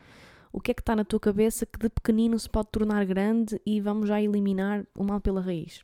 o 0.53 0.61
que 0.61 0.71
é 0.71 0.75
que 0.75 0.83
está 0.83 0.95
na 0.95 1.05
tua 1.05 1.21
cabeça 1.21 1.65
que 1.65 1.79
de 1.79 1.89
pequenino 1.89 2.39
se 2.39 2.49
pode 2.49 2.69
tornar 2.71 3.05
grande 3.05 3.61
e 3.65 3.81
vamos 3.81 4.09
já 4.09 4.21
eliminar 4.21 4.87
o 4.95 5.05
mal 5.05 5.21
pela 5.21 5.41
raiz? 5.41 5.83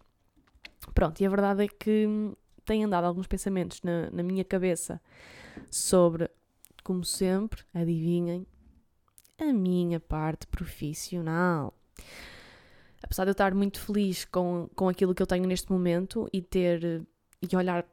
Pronto, 0.95 1.21
e 1.21 1.27
a 1.27 1.31
verdade 1.31 1.65
é 1.65 1.69
que 1.69 2.07
têm 2.65 2.85
andado 2.85 3.05
alguns 3.05 3.27
pensamentos 3.27 3.83
na, 3.83 4.11
na 4.11 4.23
minha 4.23 4.45
cabeça 4.45 5.01
sobre, 5.71 6.31
como 6.83 7.05
sempre, 7.05 7.63
adivinhem, 7.73 8.47
a 9.39 9.53
minha 9.53 9.99
parte 9.99 10.47
profissional. 10.47 11.75
Apesar 13.03 13.25
de 13.25 13.31
eu 13.31 13.33
estar 13.33 13.55
muito 13.55 13.81
feliz 13.81 14.25
com, 14.25 14.69
com 14.75 14.89
aquilo 14.89 15.15
que 15.15 15.23
eu 15.23 15.27
tenho 15.27 15.47
neste 15.47 15.71
momento 15.71 16.29
e 16.33 16.41
ter 16.41 17.05
e 17.43 17.57
olhar 17.57 17.85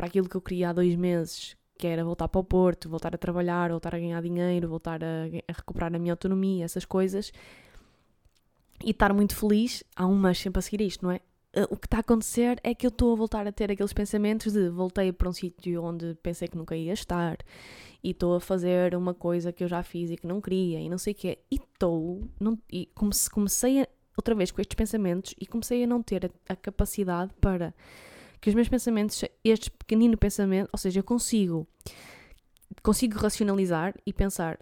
para 0.00 0.06
aquilo 0.06 0.30
que 0.30 0.34
eu 0.34 0.40
queria 0.40 0.70
há 0.70 0.72
dois 0.72 0.96
meses, 0.96 1.54
que 1.76 1.86
era 1.86 2.02
voltar 2.02 2.26
para 2.26 2.40
o 2.40 2.44
Porto, 2.44 2.88
voltar 2.88 3.14
a 3.14 3.18
trabalhar, 3.18 3.68
voltar 3.68 3.94
a 3.94 3.98
ganhar 3.98 4.22
dinheiro, 4.22 4.66
voltar 4.66 5.04
a, 5.04 5.26
a 5.46 5.52
recuperar 5.52 5.94
a 5.94 5.98
minha 5.98 6.14
autonomia, 6.14 6.64
essas 6.64 6.86
coisas, 6.86 7.30
e 8.82 8.92
estar 8.92 9.12
muito 9.12 9.36
feliz, 9.36 9.84
há 9.94 10.06
um 10.06 10.14
mas 10.14 10.38
sempre 10.38 10.58
a 10.58 10.62
seguir 10.62 10.80
isto, 10.80 11.04
não 11.04 11.12
é? 11.12 11.20
Eh, 11.52 11.66
o 11.68 11.76
que 11.76 11.86
está 11.86 11.98
a 11.98 12.00
acontecer 12.00 12.58
é 12.64 12.74
que 12.74 12.86
eu 12.86 12.88
estou 12.88 13.12
a 13.12 13.14
voltar 13.14 13.46
a 13.46 13.52
ter 13.52 13.70
aqueles 13.70 13.92
pensamentos 13.92 14.54
de 14.54 14.70
voltei 14.70 15.12
para 15.12 15.28
um 15.28 15.34
sítio 15.34 15.84
onde 15.84 16.14
pensei 16.22 16.48
que 16.48 16.56
nunca 16.56 16.74
ia 16.74 16.94
estar 16.94 17.36
e 18.02 18.12
estou 18.12 18.36
a 18.36 18.40
fazer 18.40 18.94
uma 18.94 19.12
coisa 19.12 19.52
que 19.52 19.62
eu 19.62 19.68
já 19.68 19.82
fiz 19.82 20.10
e 20.10 20.16
que 20.16 20.26
não 20.26 20.40
queria 20.40 20.80
e 20.80 20.88
não 20.88 20.96
sei 20.96 21.12
o 21.12 21.16
quê. 21.16 21.40
E 21.50 21.56
estou, 21.56 22.26
e 22.72 22.88
comecei 23.30 23.82
a, 23.82 23.88
outra 24.16 24.34
vez 24.34 24.50
com 24.50 24.62
estes 24.62 24.74
pensamentos 24.74 25.34
e 25.38 25.44
comecei 25.44 25.84
a 25.84 25.86
não 25.86 26.02
ter 26.02 26.24
a, 26.24 26.54
a 26.54 26.56
capacidade 26.56 27.34
para 27.38 27.74
que 28.40 28.48
os 28.48 28.54
meus 28.54 28.68
pensamentos, 28.68 29.22
este 29.44 29.70
pequenino 29.70 30.16
pensamento, 30.16 30.68
ou 30.72 30.78
seja, 30.78 31.00
eu 31.00 31.04
consigo, 31.04 31.68
consigo 32.82 33.18
racionalizar 33.18 33.94
e 34.06 34.12
pensar, 34.12 34.58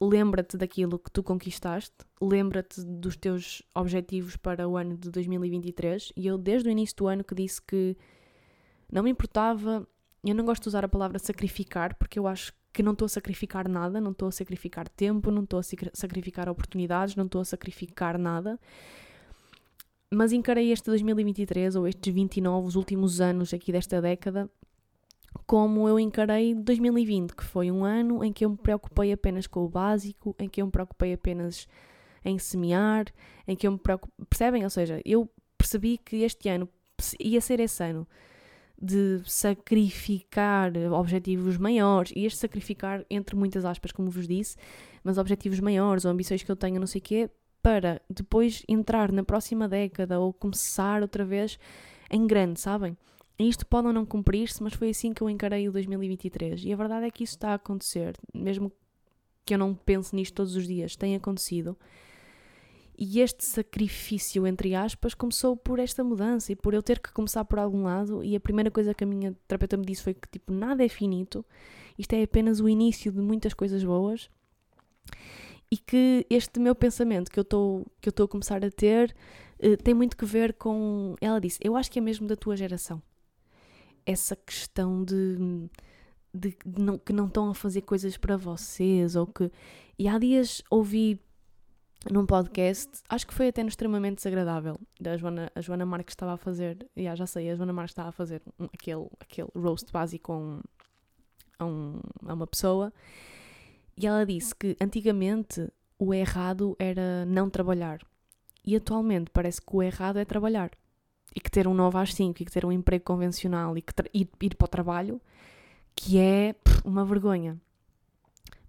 lembra-te 0.00 0.56
daquilo 0.56 0.98
que 0.98 1.10
tu 1.10 1.22
conquistaste, 1.22 1.94
lembra-te 2.20 2.82
dos 2.82 3.16
teus 3.16 3.62
objetivos 3.74 4.36
para 4.36 4.66
o 4.66 4.76
ano 4.76 4.96
de 4.96 5.10
2023. 5.10 6.12
E 6.16 6.26
eu, 6.26 6.38
desde 6.38 6.68
o 6.68 6.72
início 6.72 6.96
do 6.96 7.06
ano, 7.08 7.22
que 7.22 7.34
disse 7.34 7.60
que 7.60 7.96
não 8.90 9.02
me 9.02 9.10
importava. 9.10 9.86
Eu 10.24 10.34
não 10.34 10.44
gosto 10.44 10.62
de 10.62 10.68
usar 10.68 10.84
a 10.84 10.88
palavra 10.88 11.18
sacrificar, 11.18 11.94
porque 11.96 12.18
eu 12.18 12.26
acho 12.26 12.52
que 12.72 12.82
não 12.82 12.92
estou 12.92 13.06
a 13.06 13.08
sacrificar 13.08 13.68
nada, 13.68 14.00
não 14.00 14.12
estou 14.12 14.28
a 14.28 14.32
sacrificar 14.32 14.88
tempo, 14.88 15.30
não 15.30 15.44
estou 15.44 15.58
a 15.58 15.62
sacrificar 15.62 16.48
oportunidades, 16.48 17.16
não 17.16 17.26
estou 17.26 17.40
a 17.40 17.44
sacrificar 17.44 18.18
nada. 18.18 18.58
Mas 20.12 20.32
encarei 20.32 20.72
este 20.72 20.86
2023, 20.86 21.76
ou 21.76 21.86
estes 21.86 22.12
29, 22.12 22.66
os 22.66 22.74
últimos 22.74 23.20
anos 23.20 23.54
aqui 23.54 23.70
desta 23.70 24.02
década, 24.02 24.50
como 25.46 25.88
eu 25.88 26.00
encarei 26.00 26.52
2020, 26.52 27.34
que 27.34 27.44
foi 27.44 27.70
um 27.70 27.84
ano 27.84 28.24
em 28.24 28.32
que 28.32 28.44
eu 28.44 28.50
me 28.50 28.56
preocupei 28.56 29.12
apenas 29.12 29.46
com 29.46 29.64
o 29.64 29.68
básico, 29.68 30.34
em 30.40 30.48
que 30.48 30.60
eu 30.60 30.66
me 30.66 30.72
preocupei 30.72 31.12
apenas 31.12 31.68
em 32.24 32.38
semear, 32.40 33.06
em 33.46 33.54
que 33.54 33.68
eu 33.68 33.72
me 33.72 33.78
preocupei. 33.78 34.26
Percebem? 34.28 34.64
Ou 34.64 34.70
seja, 34.70 35.00
eu 35.04 35.30
percebi 35.56 35.96
que 35.96 36.16
este 36.22 36.48
ano 36.48 36.68
ia 37.20 37.40
ser 37.40 37.60
esse 37.60 37.82
ano 37.82 38.04
de 38.82 39.22
sacrificar 39.26 40.72
objetivos 40.92 41.56
maiores, 41.56 42.12
e 42.16 42.24
este 42.24 42.38
sacrificar, 42.38 43.04
entre 43.08 43.36
muitas 43.36 43.64
aspas, 43.64 43.92
como 43.92 44.10
vos 44.10 44.26
disse, 44.26 44.56
mas 45.04 45.18
objetivos 45.18 45.60
maiores 45.60 46.04
ou 46.04 46.10
ambições 46.10 46.42
que 46.42 46.50
eu 46.50 46.56
tenho, 46.56 46.80
não 46.80 46.86
sei 46.86 46.98
o 46.98 47.04
quê, 47.04 47.30
para 47.62 48.00
depois 48.08 48.62
entrar 48.68 49.12
na 49.12 49.22
próxima 49.22 49.68
década 49.68 50.18
ou 50.18 50.32
começar 50.32 51.02
outra 51.02 51.24
vez 51.24 51.58
em 52.10 52.26
grande, 52.26 52.60
sabem? 52.60 52.96
isto 53.48 53.66
pode 53.66 53.86
ou 53.86 53.92
não 53.92 54.04
cumprir-se, 54.04 54.62
mas 54.62 54.74
foi 54.74 54.90
assim 54.90 55.12
que 55.12 55.22
eu 55.22 55.30
encarei 55.30 55.68
o 55.68 55.72
2023. 55.72 56.64
E 56.64 56.72
a 56.72 56.76
verdade 56.76 57.06
é 57.06 57.10
que 57.10 57.24
isso 57.24 57.36
está 57.36 57.50
a 57.50 57.54
acontecer, 57.54 58.14
mesmo 58.34 58.70
que 59.44 59.54
eu 59.54 59.58
não 59.58 59.74
pense 59.74 60.14
nisto 60.14 60.34
todos 60.34 60.54
os 60.56 60.66
dias, 60.66 60.96
tem 60.96 61.14
acontecido. 61.14 61.76
E 62.98 63.20
este 63.20 63.46
sacrifício, 63.46 64.46
entre 64.46 64.74
aspas, 64.74 65.14
começou 65.14 65.56
por 65.56 65.78
esta 65.78 66.04
mudança 66.04 66.52
e 66.52 66.56
por 66.56 66.74
eu 66.74 66.82
ter 66.82 67.00
que 67.00 67.10
começar 67.12 67.44
por 67.46 67.58
algum 67.58 67.84
lado. 67.84 68.22
E 68.22 68.36
a 68.36 68.40
primeira 68.40 68.70
coisa 68.70 68.92
que 68.92 69.04
a 69.04 69.06
minha 69.06 69.34
terapeuta 69.48 69.78
me 69.78 69.86
disse 69.86 70.02
foi 70.02 70.12
que, 70.12 70.28
tipo, 70.28 70.52
nada 70.52 70.84
é 70.84 70.88
finito, 70.88 71.44
isto 71.98 72.12
é 72.12 72.22
apenas 72.22 72.60
o 72.60 72.68
início 72.68 73.10
de 73.10 73.20
muitas 73.20 73.54
coisas 73.54 73.82
boas. 73.82 74.28
E 75.70 75.76
que 75.76 76.26
este 76.28 76.58
meu 76.58 76.74
pensamento 76.74 77.30
que 77.30 77.38
eu 77.38 77.42
estou 77.42 78.24
a 78.24 78.28
começar 78.28 78.64
a 78.64 78.70
ter 78.70 79.14
uh, 79.62 79.76
tem 79.76 79.94
muito 79.94 80.16
que 80.16 80.24
ver 80.24 80.54
com. 80.54 81.14
Ela 81.20 81.40
disse: 81.40 81.58
Eu 81.62 81.76
acho 81.76 81.90
que 81.90 81.98
é 81.98 82.02
mesmo 82.02 82.26
da 82.26 82.36
tua 82.36 82.56
geração 82.56 83.02
essa 84.06 84.34
questão 84.34 85.04
de, 85.04 85.68
de, 86.34 86.56
de 86.64 86.82
não, 86.82 86.98
que 86.98 87.12
não 87.12 87.26
estão 87.26 87.50
a 87.50 87.54
fazer 87.54 87.82
coisas 87.82 88.16
para 88.16 88.36
vocês 88.36 89.16
ou 89.16 89.26
que. 89.26 89.50
E 89.98 90.08
há 90.08 90.18
dias 90.18 90.62
ouvi 90.70 91.20
num 92.10 92.24
podcast, 92.24 93.02
acho 93.08 93.26
que 93.26 93.34
foi 93.34 93.48
até 93.48 93.62
no 93.62 93.68
extremamente 93.68 94.16
desagradável, 94.16 94.80
da 94.98 95.16
Joana, 95.18 95.52
a 95.54 95.60
Joana 95.60 95.84
Marques 95.84 96.12
estava 96.12 96.32
a 96.32 96.36
fazer, 96.38 96.88
yeah, 96.96 97.14
já 97.14 97.26
sei, 97.26 97.50
a 97.50 97.54
Joana 97.54 97.74
Marques 97.74 97.90
estava 97.90 98.08
a 98.08 98.12
fazer 98.12 98.40
um, 98.58 98.64
aquele, 98.72 99.06
aquele 99.20 99.48
roast 99.54 99.92
básico 99.92 100.32
a, 100.32 100.36
um, 100.36 100.60
a, 101.58 101.64
um, 101.66 102.00
a 102.26 102.32
uma 102.32 102.46
pessoa 102.46 102.90
e 103.96 104.06
ela 104.06 104.24
disse 104.24 104.54
que 104.54 104.76
antigamente 104.80 105.68
o 105.98 106.14
errado 106.14 106.76
era 106.78 107.24
não 107.26 107.50
trabalhar. 107.50 108.00
E 108.64 108.76
atualmente 108.76 109.30
parece 109.30 109.60
que 109.60 109.76
o 109.76 109.82
errado 109.82 110.18
é 110.18 110.24
trabalhar. 110.24 110.70
E 111.34 111.40
que 111.40 111.50
ter 111.50 111.68
um 111.68 111.74
9 111.74 111.98
às 111.98 112.14
5 112.14 112.42
e 112.42 112.44
que 112.44 112.50
ter 112.50 112.64
um 112.64 112.72
emprego 112.72 113.04
convencional 113.04 113.76
e 113.76 113.82
que 113.82 113.92
ir, 114.12 114.28
ir 114.40 114.56
para 114.56 114.64
o 114.64 114.68
trabalho, 114.68 115.20
que 115.94 116.18
é 116.18 116.54
pff, 116.54 116.80
uma 116.84 117.04
vergonha. 117.04 117.60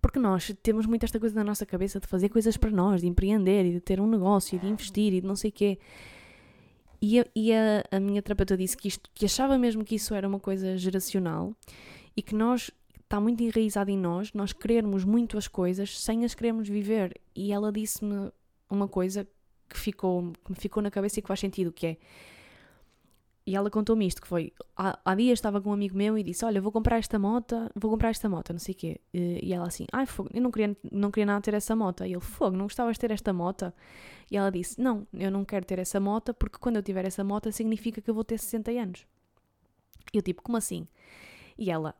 Porque 0.01 0.19
nós 0.19 0.53
temos 0.61 0.85
muito 0.85 1.03
esta 1.03 1.19
coisa 1.19 1.35
na 1.35 1.43
nossa 1.43 1.65
cabeça 1.65 1.99
de 1.99 2.07
fazer 2.07 2.29
coisas 2.29 2.57
para 2.57 2.71
nós, 2.71 3.01
de 3.01 3.07
empreender 3.07 3.65
e 3.65 3.71
de 3.73 3.79
ter 3.79 3.99
um 3.99 4.07
negócio 4.07 4.55
e 4.55 4.59
de 4.59 4.67
investir 4.67 5.13
e 5.13 5.21
de 5.21 5.27
não 5.27 5.35
sei 5.35 5.49
o 5.49 5.53
quê. 5.53 5.79
E, 7.01 7.19
a, 7.19 7.25
e 7.35 7.53
a, 7.53 7.83
a, 7.91 7.99
minha 7.99 8.21
terapeuta 8.21 8.55
disse 8.55 8.77
que, 8.77 8.87
isto, 8.87 9.09
que 9.13 9.25
achava 9.25 9.57
mesmo 9.57 9.83
que 9.83 9.95
isso 9.95 10.13
era 10.13 10.27
uma 10.27 10.39
coisa 10.39 10.77
geracional 10.77 11.55
e 12.15 12.21
que 12.21 12.35
nós 12.35 12.69
está 13.11 13.19
muito 13.19 13.43
enraizado 13.43 13.91
em 13.91 13.97
nós, 13.97 14.31
nós 14.31 14.53
querermos 14.53 15.03
muito 15.03 15.37
as 15.37 15.45
coisas 15.45 15.99
sem 15.99 16.23
as 16.23 16.33
querermos 16.33 16.69
viver. 16.69 17.19
E 17.35 17.51
ela 17.51 17.69
disse-me 17.69 18.31
uma 18.69 18.87
coisa 18.87 19.27
que 19.67 19.77
ficou, 19.77 20.31
que 20.45 20.51
me 20.51 20.55
ficou 20.55 20.81
na 20.81 20.89
cabeça 20.89 21.19
e 21.19 21.21
que 21.21 21.27
faz 21.27 21.41
sentido, 21.41 21.73
que 21.73 21.87
é 21.87 21.97
e 23.45 23.55
ela 23.55 23.71
contou-me 23.71 24.05
isto, 24.05 24.21
que 24.21 24.27
foi, 24.27 24.53
há, 24.77 24.99
há 25.03 25.15
dias 25.15 25.39
estava 25.39 25.59
com 25.59 25.71
um 25.71 25.73
amigo 25.73 25.97
meu 25.97 26.15
e 26.15 26.23
disse, 26.23 26.45
olha, 26.45 26.61
vou 26.61 26.71
comprar 26.71 26.99
esta 26.99 27.17
moto, 27.17 27.55
vou 27.75 27.89
comprar 27.89 28.11
esta 28.11 28.29
moto, 28.29 28.53
não 28.53 28.59
sei 28.59 28.73
o 28.73 28.77
quê. 28.77 29.01
E 29.11 29.51
ela 29.51 29.67
assim, 29.67 29.87
ai, 29.91 30.05
fogo, 30.05 30.29
eu 30.31 30.41
não 30.41 30.51
queria, 30.51 30.77
não 30.91 31.09
queria 31.09 31.25
nada 31.25 31.41
ter 31.41 31.55
essa 31.55 31.75
moto. 31.75 32.05
E 32.05 32.13
ele, 32.13 32.21
fogo, 32.21 32.55
não 32.55 32.65
gostavas 32.65 32.95
de 32.95 32.99
ter 32.99 33.11
esta 33.11 33.33
moto? 33.33 33.73
E 34.29 34.37
ela 34.37 34.51
disse, 34.51 34.79
não, 34.79 35.07
eu 35.11 35.31
não 35.31 35.43
quero 35.43 35.65
ter 35.65 35.79
essa 35.79 35.99
moto 35.99 36.35
porque 36.35 36.59
quando 36.59 36.75
eu 36.75 36.83
tiver 36.83 37.03
essa 37.03 37.23
moto 37.23 37.51
significa 37.51 37.99
que 37.99 38.09
eu 38.09 38.13
vou 38.13 38.23
ter 38.23 38.37
60 38.37 38.71
anos. 38.71 39.07
E 40.13 40.17
eu 40.17 40.21
tipo, 40.21 40.43
como 40.43 40.55
assim? 40.55 40.87
E 41.57 41.71
ela, 41.71 41.95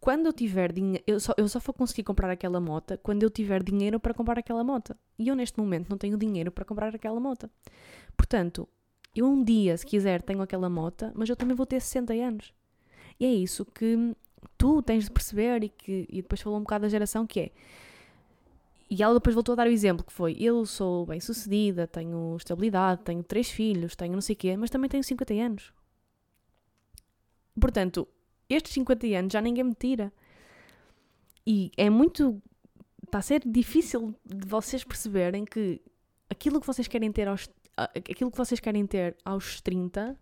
quando 0.00 0.26
eu 0.26 0.32
tiver 0.32 0.72
dinheiro, 0.72 1.02
eu 1.06 1.18
só, 1.18 1.34
eu 1.36 1.48
só 1.48 1.58
vou 1.58 1.74
conseguir 1.74 2.04
comprar 2.04 2.30
aquela 2.30 2.60
moto 2.60 2.98
quando 3.02 3.22
eu 3.22 3.30
tiver 3.30 3.62
dinheiro 3.62 3.98
para 3.98 4.14
comprar 4.14 4.38
aquela 4.38 4.62
moto. 4.62 4.96
E 5.18 5.28
eu 5.28 5.34
neste 5.34 5.58
momento 5.58 5.88
não 5.88 5.98
tenho 5.98 6.16
dinheiro 6.16 6.52
para 6.52 6.64
comprar 6.64 6.94
aquela 6.94 7.18
moto. 7.18 7.50
Portanto, 8.16 8.68
eu 9.14 9.26
um 9.26 9.42
dia, 9.42 9.76
se 9.76 9.84
quiser, 9.84 10.22
tenho 10.22 10.40
aquela 10.40 10.70
moto, 10.70 11.10
mas 11.14 11.28
eu 11.28 11.36
também 11.36 11.56
vou 11.56 11.66
ter 11.66 11.80
60 11.80 12.12
anos. 12.12 12.54
E 13.18 13.26
é 13.26 13.32
isso 13.32 13.64
que 13.64 14.14
tu 14.56 14.82
tens 14.82 15.04
de 15.04 15.10
perceber 15.10 15.64
e 15.64 15.68
que 15.68 16.06
e 16.08 16.22
depois 16.22 16.40
falou 16.40 16.58
um 16.58 16.62
bocado 16.62 16.82
da 16.82 16.88
geração 16.88 17.26
que 17.26 17.40
é. 17.40 17.50
E 18.90 19.02
ela 19.02 19.14
depois 19.14 19.34
voltou 19.34 19.52
a 19.52 19.56
dar 19.56 19.66
o 19.66 19.70
exemplo 19.70 20.04
que 20.04 20.12
foi: 20.12 20.36
eu 20.38 20.64
sou 20.64 21.04
bem 21.06 21.20
sucedida, 21.20 21.86
tenho 21.86 22.36
estabilidade, 22.36 23.02
tenho 23.02 23.22
três 23.22 23.50
filhos, 23.50 23.96
tenho 23.96 24.12
não 24.14 24.20
sei 24.20 24.34
o 24.34 24.38
quê, 24.38 24.56
mas 24.56 24.70
também 24.70 24.88
tenho 24.88 25.02
50 25.02 25.34
anos. 25.34 25.72
Portanto, 27.60 28.06
estes 28.48 28.72
50 28.72 29.06
anos 29.08 29.32
já 29.32 29.40
ninguém 29.40 29.64
me 29.64 29.74
tira. 29.74 30.12
E 31.46 31.70
é 31.76 31.88
muito. 31.88 32.42
Está 33.04 33.18
a 33.18 33.22
ser 33.22 33.42
difícil 33.46 34.14
de 34.24 34.46
vocês 34.46 34.84
perceberem 34.84 35.44
que 35.44 35.80
aquilo 36.28 36.60
que 36.60 36.66
vocês 36.66 36.86
querem 36.86 37.10
ter 37.10 37.26
aos 37.26 37.48
aquilo 37.94 38.30
que 38.30 38.36
vocês 38.36 38.60
querem 38.60 38.86
ter 38.86 39.16
aos 39.24 39.60
30 39.60 40.18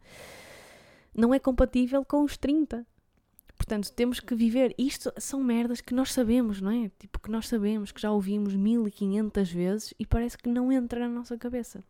não 1.14 1.32
é 1.32 1.38
compatível 1.38 2.04
com 2.04 2.22
os 2.22 2.36
30. 2.36 2.86
Portanto, 3.56 3.90
temos 3.92 4.20
que 4.20 4.34
viver. 4.34 4.74
Isto 4.76 5.10
são 5.16 5.42
merdas 5.42 5.80
que 5.80 5.94
nós 5.94 6.12
sabemos, 6.12 6.60
não 6.60 6.70
é? 6.70 6.90
Tipo, 6.98 7.18
que 7.18 7.30
nós 7.30 7.48
sabemos, 7.48 7.90
que 7.90 8.00
já 8.00 8.12
ouvimos 8.12 8.54
1500 8.54 9.50
vezes 9.50 9.94
e 9.98 10.06
parece 10.06 10.36
que 10.36 10.48
não 10.48 10.70
entra 10.70 11.00
na 11.00 11.08
nossa 11.08 11.38
cabeça. 11.38 11.82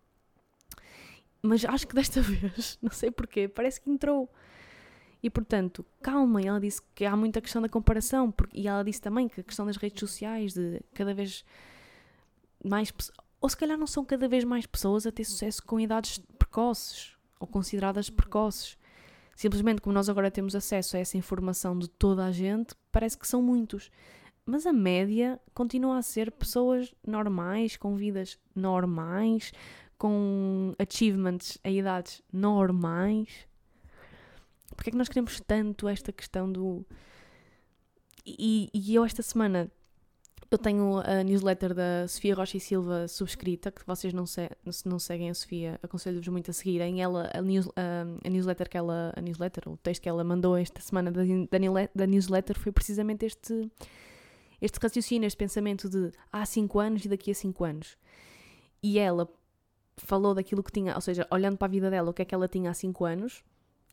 Mas 1.43 1.65
acho 1.65 1.89
que 1.89 1.95
desta 1.95 2.21
vez, 2.23 2.79
não 2.81 2.93
sei 2.93 3.11
porquê, 3.11 3.49
parece 3.49 3.81
que 3.81 3.91
entrou. 3.91 4.31
E 5.27 5.31
portanto, 5.31 5.85
calma, 6.01 6.41
ela 6.41 6.61
disse 6.61 6.81
que 6.95 7.05
há 7.05 7.17
muita 7.17 7.41
questão 7.41 7.61
da 7.61 7.69
comparação, 7.69 8.31
porque, 8.31 8.61
e 8.61 8.69
ela 8.69 8.85
disse 8.85 9.01
também 9.01 9.27
que 9.27 9.41
a 9.41 9.43
questão 9.43 9.67
das 9.67 9.77
redes 9.77 9.99
sociais, 9.99 10.55
de 10.55 10.81
cada 10.95 11.13
vez 11.13 11.45
mais 12.65 12.93
ou 13.41 13.49
se 13.49 13.57
calhar 13.57 13.77
não 13.77 13.89
são 13.89 14.05
cada 14.05 14.29
vez 14.29 14.45
mais 14.45 14.67
pessoas 14.67 15.05
a 15.05 15.11
ter 15.11 15.25
sucesso 15.25 15.61
com 15.65 15.81
idades 15.81 16.19
precoces 16.39 17.17
ou 17.41 17.47
consideradas 17.49 18.09
precoces. 18.09 18.79
Simplesmente 19.35 19.81
como 19.81 19.95
nós 19.95 20.09
agora 20.09 20.31
temos 20.31 20.55
acesso 20.55 20.97
a 20.97 21.01
essa 21.01 21.19
informação 21.19 21.77
de 21.77 21.89
toda 21.89 22.25
a 22.25 22.31
gente, 22.31 22.77
parece 22.93 23.19
que 23.19 23.27
são 23.27 23.43
muitos. 23.43 23.91
Mas 24.45 24.65
a 24.65 24.73
média 24.73 25.41
continua 25.53 25.99
a 25.99 26.03
ser 26.03 26.31
pessoas 26.31 26.95
normais, 27.05 27.77
com 27.77 27.97
vidas 27.97 28.39
normais, 28.55 29.53
com 29.99 30.73
achievements 30.79 31.59
a 31.65 31.69
idades 31.69 32.23
normais. 32.33 33.49
Porquê 34.75 34.91
é 34.91 34.93
que 34.93 34.99
nós 34.99 35.09
queremos 35.09 35.41
tanto 35.41 35.89
esta 35.89 36.13
questão 36.13 36.51
do. 36.51 36.85
E, 38.25 38.71
e 38.75 38.95
eu 38.95 39.05
esta 39.05 39.23
semana 39.23 39.71
eu 40.51 40.59
tenho 40.59 40.99
a 40.99 41.25
newsletter 41.25 41.75
da 41.75 42.07
Sofia 42.07 42.35
Rocha 42.35 42.57
e 42.57 42.61
Silva 42.61 43.09
subscrita, 43.09 43.73
que 43.73 43.85
vocês 43.85 44.13
não, 44.13 44.27
se 44.27 44.49
não 44.85 44.99
seguem 44.99 45.29
a 45.29 45.35
Sofia, 45.35 45.79
aconselho-vos 45.83 46.29
muito 46.29 46.51
a 46.51 46.55
seguirem. 46.55 47.03
Ela, 47.03 47.31
a, 47.35 47.43
news, 47.43 47.69
a, 47.75 48.27
a, 48.27 48.31
newsletter 48.31 48.69
que 48.69 48.77
ela, 48.77 49.13
a 49.17 49.21
newsletter, 49.21 49.69
o 49.69 49.77
texto 49.77 50.03
que 50.03 50.09
ela 50.09 50.23
mandou 50.23 50.57
esta 50.57 50.81
semana 50.81 51.11
da, 51.11 51.23
da, 51.23 51.89
da 51.95 52.07
newsletter 52.07 52.59
foi 52.59 52.71
precisamente 52.71 53.27
este, 53.27 53.71
este 54.61 54.79
raciocínio, 54.81 55.27
este 55.27 55.37
pensamento 55.37 55.89
de 55.89 56.13
há 56.33 56.47
5 56.47 56.79
anos 56.79 57.05
e 57.05 57.09
daqui 57.09 57.33
a 57.33 57.35
5 57.35 57.65
anos. 57.65 57.97
E 58.83 58.99
ela 59.01 59.29
falou 59.97 60.33
daquilo 60.33 60.63
que 60.63 60.71
tinha, 60.71 60.95
ou 60.95 61.01
seja, 61.01 61.27
olhando 61.31 61.57
para 61.57 61.67
a 61.67 61.71
vida 61.71 61.91
dela, 61.91 62.11
o 62.11 62.15
que 62.15 62.23
é 62.23 62.25
que 62.25 62.35
ela 62.35 62.47
tinha 62.47 62.71
há 62.71 62.75
5 62.75 63.05
anos 63.05 63.43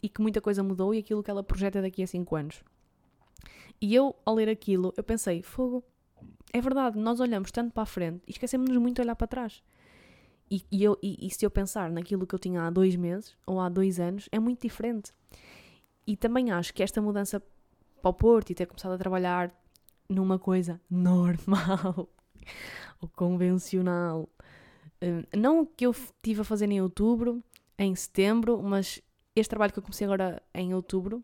e 0.03 0.09
que 0.09 0.21
muita 0.21 0.41
coisa 0.41 0.61
mudou 0.61 0.93
e 0.93 0.99
aquilo 0.99 1.23
que 1.23 1.31
ela 1.31 1.41
projeta 1.41 1.81
daqui 1.81 2.03
a 2.03 2.07
5 2.07 2.35
anos. 2.35 2.63
E 3.81 3.95
eu, 3.95 4.15
ao 4.25 4.35
ler 4.35 4.49
aquilo, 4.49 4.93
eu 4.97 5.03
pensei, 5.03 5.41
fogo, 5.41 5.83
é 6.53 6.59
verdade, 6.61 6.99
nós 6.99 7.21
olhamos 7.21 7.51
tanto 7.51 7.73
para 7.73 7.83
a 7.83 7.85
frente 7.85 8.21
e 8.27 8.31
esquecemos-nos 8.31 8.77
muito 8.77 8.97
de 8.97 9.01
olhar 9.01 9.15
para 9.15 9.27
trás. 9.27 9.63
E, 10.51 10.63
e 10.69 10.83
eu, 10.83 10.99
e, 11.01 11.25
e, 11.25 11.31
se 11.31 11.45
eu 11.45 11.49
pensar 11.49 11.89
naquilo 11.89 12.27
que 12.27 12.35
eu 12.35 12.39
tinha 12.39 12.63
há 12.63 12.69
dois 12.69 12.95
meses 12.95 13.35
ou 13.45 13.59
há 13.59 13.69
dois 13.69 13.99
anos, 13.99 14.27
é 14.31 14.39
muito 14.39 14.61
diferente. 14.61 15.11
E 16.05 16.15
também 16.17 16.51
acho 16.51 16.73
que 16.73 16.83
esta 16.83 17.01
mudança 17.01 17.41
para 18.01 18.09
o 18.09 18.13
Porto 18.13 18.51
e 18.51 18.55
ter 18.55 18.65
começado 18.65 18.91
a 18.91 18.97
trabalhar 18.97 19.51
numa 20.07 20.37
coisa 20.37 20.79
normal 20.89 22.09
ou 23.01 23.07
convencional, 23.15 24.29
hum, 25.01 25.23
não 25.35 25.61
o 25.61 25.65
que 25.65 25.85
eu 25.85 25.91
estive 25.91 26.41
a 26.41 26.43
fazer 26.43 26.69
em 26.69 26.81
outubro, 26.81 27.41
em 27.77 27.95
setembro, 27.95 28.61
mas 28.61 29.01
este 29.35 29.49
trabalho 29.49 29.73
que 29.73 29.79
eu 29.79 29.83
comecei 29.83 30.05
agora 30.05 30.41
em 30.53 30.73
outubro 30.73 31.21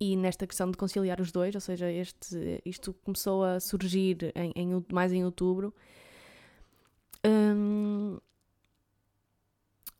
e 0.00 0.16
nesta 0.16 0.46
questão 0.46 0.70
de 0.70 0.76
conciliar 0.76 1.20
os 1.20 1.30
dois, 1.30 1.54
ou 1.54 1.60
seja, 1.60 1.90
este, 1.90 2.60
isto 2.64 2.92
começou 3.04 3.44
a 3.44 3.60
surgir 3.60 4.32
em, 4.34 4.52
em 4.56 4.84
mais 4.92 5.12
em 5.12 5.24
outubro. 5.24 5.72
Hum... 7.24 8.18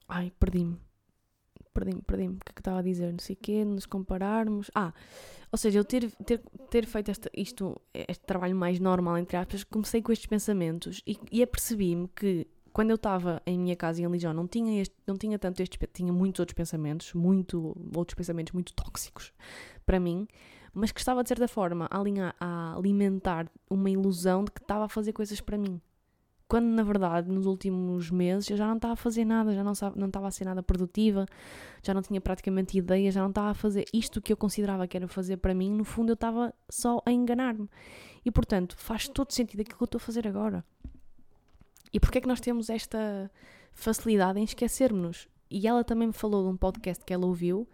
Ai, 0.08 0.32
perdi-me. 0.38 0.76
Perdi-me, 1.72 2.02
perdi-me. 2.02 2.34
O 2.34 2.40
que 2.40 2.50
é 2.50 2.54
que 2.54 2.60
estava 2.60 2.80
a 2.80 2.82
dizer? 2.82 3.12
Não 3.12 3.18
sei 3.18 3.34
o 3.34 3.38
quê, 3.40 3.64
nos 3.64 3.86
compararmos. 3.86 4.70
Ah, 4.74 4.92
ou 5.50 5.56
seja, 5.56 5.78
eu 5.78 5.84
ter, 5.84 6.10
ter, 6.24 6.40
ter 6.68 6.84
feito 6.84 7.10
esta, 7.10 7.30
isto, 7.34 7.80
este 7.94 8.24
trabalho 8.24 8.56
mais 8.56 8.80
normal, 8.80 9.18
entre 9.18 9.36
aspas, 9.36 9.64
comecei 9.64 10.02
com 10.02 10.12
estes 10.12 10.26
pensamentos 10.26 11.02
e, 11.06 11.18
e 11.30 11.42
apercebi-me 11.42 12.08
que 12.08 12.46
quando 12.72 12.90
eu 12.90 12.96
estava 12.96 13.42
em 13.46 13.58
minha 13.58 13.76
casa 13.76 14.00
em 14.00 14.06
Lijão 14.06 14.32
não 14.32 14.48
tinha, 14.48 14.80
este, 14.80 14.94
não 15.06 15.16
tinha 15.16 15.38
tanto 15.38 15.60
estes, 15.60 15.78
tinha 15.92 16.12
muitos 16.12 16.40
outros 16.40 16.54
pensamentos, 16.54 17.12
muito, 17.12 17.76
outros 17.94 18.14
pensamentos 18.14 18.52
muito 18.52 18.72
tóxicos 18.72 19.32
para 19.84 20.00
mim, 20.00 20.26
mas 20.72 20.90
que 20.90 21.00
estava 21.00 21.22
de 21.22 21.28
certa 21.28 21.46
forma 21.46 21.86
a, 21.90 21.98
alinhar, 21.98 22.34
a 22.40 22.74
alimentar 22.76 23.50
uma 23.68 23.90
ilusão 23.90 24.44
de 24.44 24.52
que 24.52 24.60
estava 24.60 24.86
a 24.86 24.88
fazer 24.88 25.12
coisas 25.12 25.40
para 25.40 25.58
mim. 25.58 25.80
Quando 26.48 26.66
na 26.66 26.82
verdade 26.82 27.30
nos 27.30 27.46
últimos 27.46 28.10
meses 28.10 28.48
eu 28.50 28.56
já 28.56 28.66
não 28.66 28.76
estava 28.76 28.94
a 28.94 28.96
fazer 28.96 29.24
nada, 29.24 29.54
já 29.54 29.64
não, 29.64 29.72
não 29.96 30.06
estava 30.06 30.28
a 30.28 30.30
ser 30.30 30.44
nada 30.44 30.62
produtiva, 30.62 31.26
já 31.82 31.94
não 31.94 32.02
tinha 32.02 32.20
praticamente 32.20 32.76
ideias, 32.76 33.14
já 33.14 33.20
não 33.20 33.30
estava 33.30 33.50
a 33.50 33.54
fazer 33.54 33.84
isto 33.92 34.20
que 34.20 34.32
eu 34.32 34.36
considerava 34.36 34.86
que 34.86 34.96
era 34.96 35.08
fazer 35.08 35.38
para 35.38 35.54
mim, 35.54 35.72
no 35.72 35.84
fundo 35.84 36.10
eu 36.10 36.14
estava 36.14 36.54
só 36.70 37.02
a 37.04 37.12
enganar-me. 37.12 37.68
E 38.24 38.30
portanto 38.30 38.76
faz 38.78 39.08
todo 39.08 39.30
sentido 39.32 39.60
aquilo 39.60 39.76
que 39.76 39.82
eu 39.82 39.86
estou 39.86 39.98
a 39.98 40.00
fazer 40.00 40.26
agora. 40.26 40.64
E 41.92 42.00
porquê 42.00 42.18
é 42.18 42.20
que 42.20 42.28
nós 42.28 42.40
temos 42.40 42.70
esta 42.70 43.30
facilidade 43.72 44.38
em 44.38 44.44
esquecermos-nos? 44.44 45.28
E 45.50 45.66
ela 45.66 45.84
também 45.84 46.08
me 46.08 46.14
falou 46.14 46.44
de 46.44 46.48
um 46.48 46.56
podcast 46.56 47.04
que 47.04 47.12
ela 47.12 47.26
ouviu, 47.26 47.68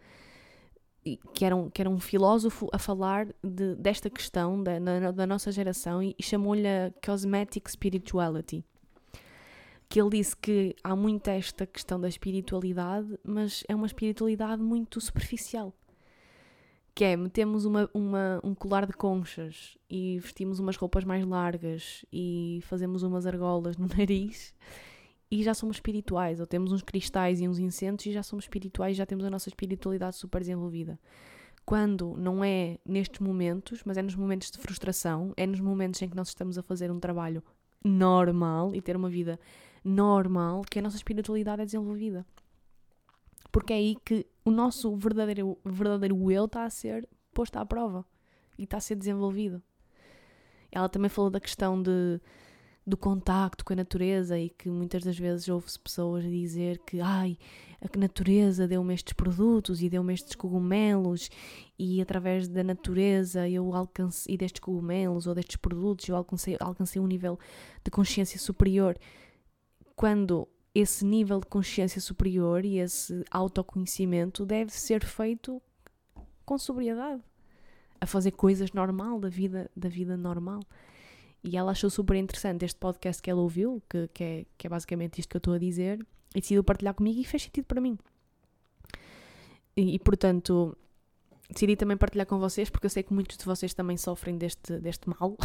que 1.32 1.44
era 1.44 1.54
um, 1.54 1.70
que 1.70 1.80
era 1.80 1.88
um 1.88 2.00
filósofo 2.00 2.68
a 2.72 2.78
falar 2.78 3.28
de, 3.42 3.76
desta 3.76 4.10
questão 4.10 4.62
da, 4.62 4.80
na, 4.80 5.10
da 5.12 5.26
nossa 5.26 5.52
geração 5.52 6.02
e, 6.02 6.14
e 6.18 6.22
chamou-lhe 6.22 6.68
Cosmetic 7.04 7.68
Spirituality. 7.70 8.64
Que 9.88 10.00
ele 10.00 10.10
disse 10.10 10.36
que 10.36 10.74
há 10.82 10.94
muito 10.94 11.28
esta 11.28 11.66
questão 11.66 11.98
da 12.00 12.08
espiritualidade, 12.08 13.18
mas 13.24 13.62
é 13.68 13.74
uma 13.74 13.86
espiritualidade 13.86 14.60
muito 14.60 15.00
superficial 15.00 15.72
que 16.98 17.04
é 17.04 17.16
metemos 17.16 17.64
uma, 17.64 17.88
uma, 17.94 18.40
um 18.42 18.56
colar 18.56 18.84
de 18.84 18.92
conchas 18.92 19.78
e 19.88 20.18
vestimos 20.18 20.58
umas 20.58 20.74
roupas 20.74 21.04
mais 21.04 21.24
largas 21.24 22.04
e 22.12 22.58
fazemos 22.64 23.04
umas 23.04 23.24
argolas 23.24 23.76
no 23.76 23.86
nariz 23.96 24.52
e 25.30 25.44
já 25.44 25.54
somos 25.54 25.76
espirituais, 25.76 26.40
ou 26.40 26.46
temos 26.46 26.72
uns 26.72 26.82
cristais 26.82 27.40
e 27.40 27.46
uns 27.46 27.60
incensos 27.60 28.04
e 28.06 28.12
já 28.12 28.24
somos 28.24 28.46
espirituais, 28.46 28.96
já 28.96 29.06
temos 29.06 29.24
a 29.24 29.30
nossa 29.30 29.48
espiritualidade 29.48 30.16
super 30.16 30.40
desenvolvida. 30.40 30.98
Quando 31.64 32.16
não 32.16 32.42
é 32.42 32.78
nestes 32.84 33.20
momentos, 33.20 33.80
mas 33.84 33.96
é 33.96 34.02
nos 34.02 34.16
momentos 34.16 34.50
de 34.50 34.58
frustração, 34.58 35.32
é 35.36 35.46
nos 35.46 35.60
momentos 35.60 36.02
em 36.02 36.08
que 36.08 36.16
nós 36.16 36.26
estamos 36.26 36.58
a 36.58 36.64
fazer 36.64 36.90
um 36.90 36.98
trabalho 36.98 37.44
normal 37.84 38.74
e 38.74 38.82
ter 38.82 38.96
uma 38.96 39.08
vida 39.08 39.38
normal 39.84 40.62
que 40.68 40.80
a 40.80 40.82
nossa 40.82 40.96
espiritualidade 40.96 41.62
é 41.62 41.64
desenvolvida. 41.64 42.26
Porque 43.50 43.72
é 43.72 43.76
aí 43.76 43.96
que 44.04 44.26
o 44.44 44.50
nosso 44.50 44.96
verdadeiro, 44.96 45.58
verdadeiro 45.64 46.30
eu 46.30 46.44
está 46.44 46.64
a 46.64 46.70
ser 46.70 47.08
posto 47.32 47.56
à 47.56 47.64
prova 47.64 48.04
e 48.58 48.64
está 48.64 48.76
a 48.78 48.80
ser 48.80 48.96
desenvolvido. 48.96 49.62
Ela 50.70 50.88
também 50.88 51.08
falou 51.08 51.30
da 51.30 51.40
questão 51.40 51.80
de, 51.82 52.20
do 52.86 52.96
contacto 52.96 53.64
com 53.64 53.72
a 53.72 53.76
natureza 53.76 54.38
e 54.38 54.50
que 54.50 54.68
muitas 54.68 55.02
das 55.02 55.18
vezes 55.18 55.48
ouve-se 55.48 55.78
pessoas 55.78 56.24
dizer 56.24 56.78
que 56.78 57.00
ai, 57.00 57.38
a 57.80 57.98
natureza 57.98 58.66
deu-me 58.66 58.94
estes 58.94 59.12
produtos 59.12 59.82
e 59.82 59.88
deu-me 59.88 60.12
estes 60.12 60.34
cogumelos 60.34 61.30
e 61.78 62.00
através 62.02 62.48
da 62.48 62.64
natureza 62.64 63.48
eu 63.48 63.74
alcancei, 63.74 64.34
e 64.34 64.38
destes 64.38 64.60
cogumelos 64.60 65.26
ou 65.26 65.34
destes 65.34 65.56
produtos 65.56 66.08
eu 66.08 66.16
alcancei, 66.16 66.56
alcancei 66.60 67.00
um 67.00 67.06
nível 67.06 67.38
de 67.84 67.90
consciência 67.90 68.38
superior. 68.38 68.98
Quando 69.94 70.48
esse 70.80 71.04
nível 71.04 71.40
de 71.40 71.46
consciência 71.46 72.00
superior 72.00 72.64
e 72.64 72.78
esse 72.78 73.24
autoconhecimento 73.32 74.46
deve 74.46 74.70
ser 74.70 75.04
feito 75.04 75.60
com 76.44 76.56
sobriedade 76.56 77.20
a 78.00 78.06
fazer 78.06 78.30
coisas 78.30 78.72
normal, 78.72 79.18
da 79.18 79.28
vida, 79.28 79.68
da 79.76 79.88
vida 79.88 80.16
normal. 80.16 80.60
E 81.42 81.56
ela 81.56 81.72
achou 81.72 81.90
super 81.90 82.16
interessante 82.16 82.64
este 82.64 82.78
podcast 82.78 83.20
que 83.20 83.28
ela 83.28 83.40
ouviu, 83.40 83.82
que, 83.90 84.06
que, 84.14 84.22
é, 84.22 84.46
que 84.56 84.68
é 84.68 84.70
basicamente 84.70 85.18
isto 85.18 85.28
que 85.28 85.36
eu 85.36 85.40
estou 85.40 85.54
a 85.54 85.58
dizer, 85.58 85.98
e 86.32 86.40
decidiu 86.40 86.62
partilhar 86.62 86.94
comigo 86.94 87.18
e 87.20 87.24
fez 87.24 87.42
sentido 87.42 87.64
para 87.64 87.80
mim. 87.80 87.98
E, 89.76 89.96
e, 89.96 89.98
portanto, 89.98 90.78
decidi 91.50 91.74
também 91.74 91.96
partilhar 91.96 92.26
com 92.26 92.38
vocês, 92.38 92.70
porque 92.70 92.86
eu 92.86 92.90
sei 92.90 93.02
que 93.02 93.12
muitos 93.12 93.36
de 93.36 93.44
vocês 93.44 93.74
também 93.74 93.96
sofrem 93.96 94.38
deste, 94.38 94.78
deste 94.78 95.08
mal. 95.08 95.36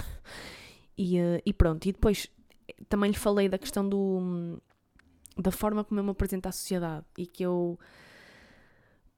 e, 0.96 1.20
uh, 1.20 1.42
e 1.44 1.52
pronto, 1.54 1.88
e 1.88 1.92
depois 1.92 2.30
também 2.88 3.10
lhe 3.10 3.18
falei 3.18 3.50
da 3.50 3.58
questão 3.58 3.88
do, 3.88 4.60
da 5.38 5.52
forma 5.52 5.84
como 5.84 6.00
eu 6.00 6.04
me 6.04 6.12
apresento 6.12 6.48
à 6.48 6.52
sociedade 6.52 7.06
e 7.18 7.26
que 7.26 7.44
eu 7.44 7.80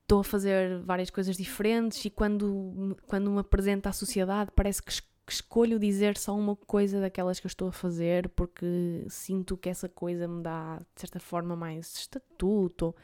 estou 0.02 0.20
a 0.20 0.24
fazer 0.24 0.80
várias 0.82 1.10
coisas 1.10 1.36
diferentes 1.36 2.06
e 2.06 2.10
quando, 2.10 2.96
quando 3.08 3.32
me 3.32 3.40
apresento 3.40 3.90
à 3.90 3.94
sociedade 3.94 4.52
parece 4.56 4.82
que, 4.82 4.92
que, 4.92 5.34
escolho 5.34 5.80
dizer 5.80 6.16
só 6.18 6.36
uma 6.36 6.56
coisa 6.56 7.02
daquelas 7.02 7.40
que 7.40 7.48
eu 7.48 7.50
estou 7.50 7.68
a 7.68 7.72
fazer 7.72 8.30
porque 8.30 9.06
sinto 9.10 9.58
que 9.58 9.68
essa 9.68 9.90
coisa 9.90 10.28
me 10.28 10.42
dá, 10.42 10.78
de 10.78 11.02
certa 11.02 11.20
forma, 11.20 11.56
mais 11.56 11.94
estatuto. 11.96 12.96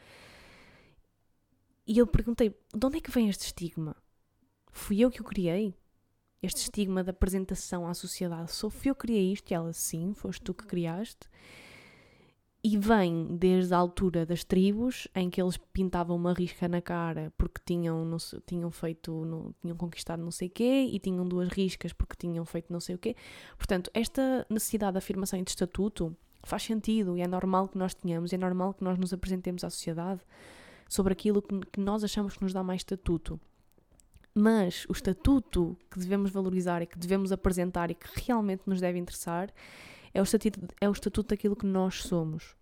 E 1.84 1.98
eu 1.98 2.06
perguntei, 2.06 2.50
de 2.50 2.86
onde 2.86 2.98
é 2.98 3.00
que 3.00 3.10
vem 3.10 3.28
este 3.28 3.46
estigma? 3.46 3.96
Fui 4.70 5.00
eu 5.00 5.10
que 5.10 5.20
o 5.20 5.24
criei? 5.24 5.74
Este 6.40 6.62
estigma 6.62 7.02
da 7.02 7.10
apresentação 7.10 7.86
à 7.86 7.94
sociedade. 7.94 8.52
Sou 8.52 8.72
eu 8.84 8.94
que 8.94 9.00
criei 9.02 9.32
isto? 9.32 9.50
E 9.50 9.54
ela, 9.54 9.72
sim, 9.72 10.14
foste 10.14 10.42
tu 10.42 10.54
que 10.54 10.66
criaste 10.66 11.28
e 12.64 12.78
vem 12.78 13.36
desde 13.36 13.74
a 13.74 13.76
altura 13.76 14.24
das 14.24 14.44
tribos, 14.44 15.08
em 15.16 15.28
que 15.28 15.42
eles 15.42 15.56
pintavam 15.56 16.14
uma 16.14 16.32
risca 16.32 16.68
na 16.68 16.80
cara 16.80 17.32
porque 17.36 17.60
tinham, 17.64 18.04
não, 18.04 18.18
tinham 18.46 18.70
feito, 18.70 19.24
não, 19.24 19.52
tinham 19.60 19.76
conquistado 19.76 20.22
não 20.22 20.30
sei 20.30 20.46
o 20.46 20.50
quê, 20.50 20.88
e 20.92 20.98
tinham 21.00 21.26
duas 21.26 21.48
riscas 21.48 21.92
porque 21.92 22.14
tinham 22.16 22.44
feito 22.44 22.72
não 22.72 22.78
sei 22.78 22.94
o 22.94 22.98
quê. 22.98 23.16
Portanto, 23.56 23.90
esta 23.92 24.46
necessidade 24.48 24.92
de 24.92 24.98
afirmação 24.98 25.40
e 25.40 25.42
de 25.42 25.50
estatuto 25.50 26.16
faz 26.44 26.62
sentido 26.62 27.16
e 27.16 27.20
é 27.20 27.26
normal 27.26 27.68
que 27.68 27.76
nós 27.76 27.94
tenhamos, 27.94 28.32
é 28.32 28.38
normal 28.38 28.74
que 28.74 28.84
nós 28.84 28.96
nos 28.96 29.12
apresentemos 29.12 29.64
à 29.64 29.70
sociedade 29.70 30.20
sobre 30.88 31.12
aquilo 31.12 31.42
que, 31.42 31.80
nós 31.80 32.04
achamos 32.04 32.36
que 32.36 32.44
nos 32.44 32.52
dá 32.52 32.62
mais 32.62 32.82
estatuto. 32.82 33.40
Mas 34.34 34.86
o 34.88 34.92
estatuto 34.92 35.76
que 35.90 35.98
devemos 35.98 36.30
valorizar 36.30 36.80
e 36.80 36.86
que 36.86 36.98
devemos 36.98 37.32
apresentar 37.32 37.90
e 37.90 37.94
que 37.94 38.06
realmente 38.24 38.62
nos 38.66 38.80
deve 38.80 38.98
interessar 38.98 39.52
é 40.14 40.20
o 40.20 40.24
estatuto, 40.24 40.60
é 40.80 40.88
o 40.88 40.92
estatuto 40.92 41.28
daquilo 41.28 41.56
que 41.56 41.66
nós 41.66 42.02
somos. 42.02 42.56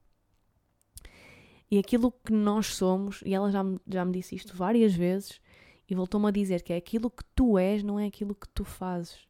E 1.70 1.78
aquilo 1.78 2.10
que 2.10 2.32
nós 2.32 2.74
somos, 2.74 3.22
e 3.24 3.34
ela 3.34 3.50
já 3.50 3.62
me, 3.62 3.78
já 3.86 4.04
me 4.04 4.12
disse 4.12 4.34
isto 4.34 4.56
várias 4.56 4.94
vezes, 4.94 5.40
e 5.88 5.94
voltou-me 5.94 6.28
a 6.28 6.30
dizer 6.30 6.62
que 6.62 6.72
é 6.72 6.76
aquilo 6.76 7.10
que 7.10 7.24
tu 7.34 7.58
és, 7.58 7.82
não 7.82 7.98
é 7.98 8.06
aquilo 8.06 8.34
que 8.34 8.48
tu 8.48 8.64
fazes. 8.64 9.28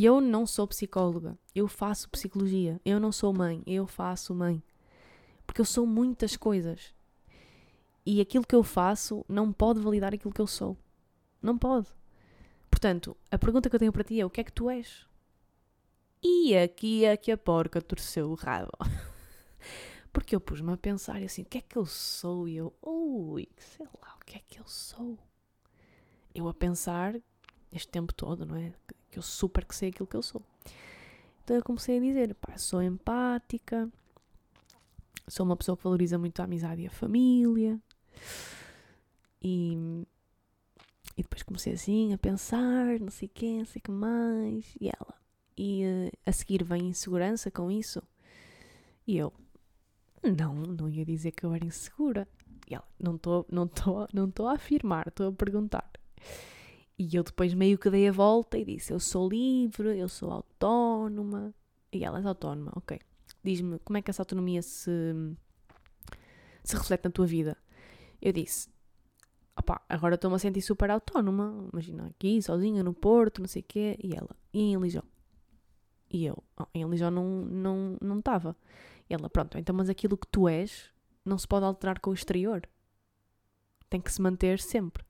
Eu 0.00 0.20
não 0.20 0.46
sou 0.46 0.64
psicóloga, 0.68 1.36
eu 1.52 1.66
faço 1.66 2.08
psicologia. 2.08 2.80
Eu 2.84 3.00
não 3.00 3.10
sou 3.10 3.32
mãe, 3.32 3.64
eu 3.66 3.84
faço 3.84 4.32
mãe. 4.32 4.62
Porque 5.44 5.60
eu 5.60 5.64
sou 5.64 5.84
muitas 5.84 6.36
coisas. 6.36 6.94
E 8.06 8.20
aquilo 8.20 8.46
que 8.46 8.54
eu 8.54 8.62
faço 8.62 9.24
não 9.28 9.52
pode 9.52 9.80
validar 9.80 10.14
aquilo 10.14 10.32
que 10.32 10.40
eu 10.40 10.46
sou. 10.46 10.76
Não 11.42 11.58
pode. 11.58 11.88
Portanto, 12.70 13.16
a 13.28 13.36
pergunta 13.36 13.68
que 13.68 13.74
eu 13.74 13.80
tenho 13.80 13.92
para 13.92 14.04
ti 14.04 14.20
é: 14.20 14.24
o 14.24 14.30
que 14.30 14.40
é 14.40 14.44
que 14.44 14.52
tu 14.52 14.70
és? 14.70 15.07
E 16.22 16.56
aqui 16.56 17.04
é 17.04 17.16
que 17.16 17.30
a 17.30 17.36
porca 17.36 17.80
torceu 17.80 18.30
o 18.30 18.34
rabo. 18.34 18.72
Porque 20.12 20.34
eu 20.34 20.40
pus-me 20.40 20.72
a 20.72 20.76
pensar 20.76 21.22
assim: 21.22 21.42
o 21.42 21.44
que 21.44 21.58
é 21.58 21.60
que 21.60 21.76
eu 21.76 21.86
sou? 21.86 22.48
E 22.48 22.56
eu, 22.56 22.74
ui, 22.82 23.48
sei 23.56 23.86
lá, 24.02 24.16
o 24.20 24.24
que 24.24 24.36
é 24.36 24.40
que 24.46 24.58
eu 24.58 24.66
sou? 24.66 25.18
Eu 26.34 26.48
a 26.48 26.54
pensar 26.54 27.14
este 27.72 27.88
tempo 27.88 28.12
todo, 28.12 28.44
não 28.44 28.56
é? 28.56 28.72
Que 29.10 29.18
eu 29.18 29.22
super 29.22 29.64
que 29.64 29.74
sei 29.74 29.90
aquilo 29.90 30.06
que 30.06 30.16
eu 30.16 30.22
sou. 30.22 30.42
Então 31.44 31.56
eu 31.56 31.62
comecei 31.62 31.98
a 31.98 32.00
dizer: 32.00 32.34
pá, 32.34 32.58
sou 32.58 32.82
empática, 32.82 33.88
sou 35.28 35.46
uma 35.46 35.56
pessoa 35.56 35.76
que 35.76 35.84
valoriza 35.84 36.18
muito 36.18 36.40
a 36.40 36.44
amizade 36.44 36.82
e 36.82 36.86
a 36.86 36.90
família. 36.90 37.80
E, 39.40 40.04
e 41.16 41.22
depois 41.22 41.42
comecei 41.42 41.72
assim 41.74 42.12
a 42.12 42.18
pensar, 42.18 42.98
não 43.00 43.10
sei 43.10 43.28
quem, 43.28 43.58
não 43.58 43.66
sei 43.66 43.80
que 43.80 43.90
mais. 43.90 44.74
E 44.80 44.88
ela, 44.88 45.17
e 45.58 45.84
uh, 45.84 46.10
a 46.24 46.32
seguir 46.32 46.62
vem 46.62 46.88
insegurança 46.88 47.50
com 47.50 47.70
isso? 47.70 48.02
E 49.06 49.16
eu, 49.16 49.32
não, 50.22 50.54
não 50.54 50.88
ia 50.88 51.04
dizer 51.04 51.32
que 51.32 51.44
eu 51.44 51.52
era 51.52 51.64
insegura. 51.64 52.28
E 52.70 52.74
ela, 52.74 52.84
não 52.98 53.16
estou 53.16 53.46
não 53.50 53.66
tô, 53.66 54.06
não 54.12 54.30
tô 54.30 54.46
a 54.46 54.52
afirmar, 54.52 55.08
estou 55.08 55.28
a 55.28 55.32
perguntar. 55.32 55.90
E 56.98 57.16
eu 57.16 57.22
depois 57.22 57.54
meio 57.54 57.78
que 57.78 57.90
dei 57.90 58.08
a 58.08 58.12
volta 58.12 58.58
e 58.58 58.64
disse: 58.64 58.92
Eu 58.92 59.00
sou 59.00 59.28
livre, 59.28 59.98
eu 59.98 60.08
sou 60.08 60.30
autónoma. 60.30 61.54
E 61.92 62.04
ela 62.04 62.20
é 62.20 62.26
autónoma, 62.26 62.72
ok. 62.76 63.00
Diz-me 63.42 63.78
como 63.80 63.96
é 63.96 64.02
que 64.02 64.10
essa 64.10 64.22
autonomia 64.22 64.60
se, 64.62 64.90
se 66.62 66.76
reflete 66.76 67.04
na 67.04 67.10
tua 67.10 67.26
vida. 67.26 67.56
Eu 68.20 68.32
disse: 68.32 68.68
opá, 69.58 69.80
agora 69.88 70.14
estou-me 70.14 70.36
a 70.36 70.38
sentir 70.38 70.62
super 70.62 70.90
autónoma. 70.90 71.68
Imagina 71.72 72.06
aqui, 72.06 72.40
sozinha 72.42 72.82
no 72.82 72.94
Porto, 72.94 73.40
não 73.40 73.48
sei 73.48 73.62
o 73.62 73.64
quê. 73.66 73.98
E 74.02 74.14
ela, 74.14 74.30
e 74.52 74.60
em 74.60 74.76
Lijão? 74.76 75.04
E 76.10 76.24
eu, 76.24 76.42
oh, 76.58 76.66
em 76.74 76.84
Lijó 76.88 77.10
não. 77.10 77.24
Não, 77.24 77.96
não 78.00 78.22
ela, 79.08 79.30
pronto, 79.30 79.56
então, 79.56 79.74
mas 79.74 79.88
aquilo 79.88 80.16
que 80.16 80.26
tu 80.26 80.48
és 80.48 80.90
não 81.24 81.38
se 81.38 81.48
pode 81.48 81.64
alterar 81.64 81.98
com 81.98 82.10
o 82.10 82.14
exterior. 82.14 82.62
Tem 83.88 84.00
que 84.00 84.12
se 84.12 84.20
manter 84.20 84.60
sempre. 84.60 85.04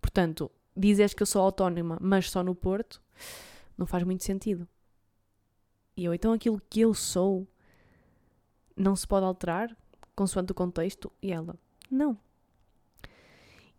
Portanto, 0.00 0.50
dizes 0.76 1.14
que 1.14 1.22
eu 1.22 1.26
sou 1.26 1.42
autónoma, 1.42 1.98
mas 2.00 2.30
só 2.30 2.42
no 2.42 2.54
Porto, 2.54 3.00
não 3.78 3.86
faz 3.86 4.02
muito 4.04 4.24
sentido. 4.24 4.66
E 5.96 6.04
eu, 6.04 6.12
então 6.12 6.32
aquilo 6.32 6.60
que 6.68 6.80
eu 6.80 6.92
sou 6.94 7.46
não 8.76 8.94
se 8.94 9.06
pode 9.06 9.24
alterar 9.24 9.76
consoante 10.14 10.52
o 10.52 10.54
contexto? 10.54 11.10
E 11.22 11.32
ela, 11.32 11.56
não. 11.90 12.18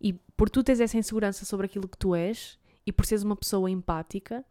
E 0.00 0.12
por 0.36 0.48
tu 0.48 0.62
teres 0.62 0.80
essa 0.80 0.96
insegurança 0.96 1.44
sobre 1.44 1.66
aquilo 1.66 1.88
que 1.88 1.98
tu 1.98 2.14
és 2.14 2.58
e 2.86 2.92
por 2.92 3.04
seres 3.04 3.24
uma 3.24 3.36
pessoa 3.36 3.70
empática, 3.70 4.44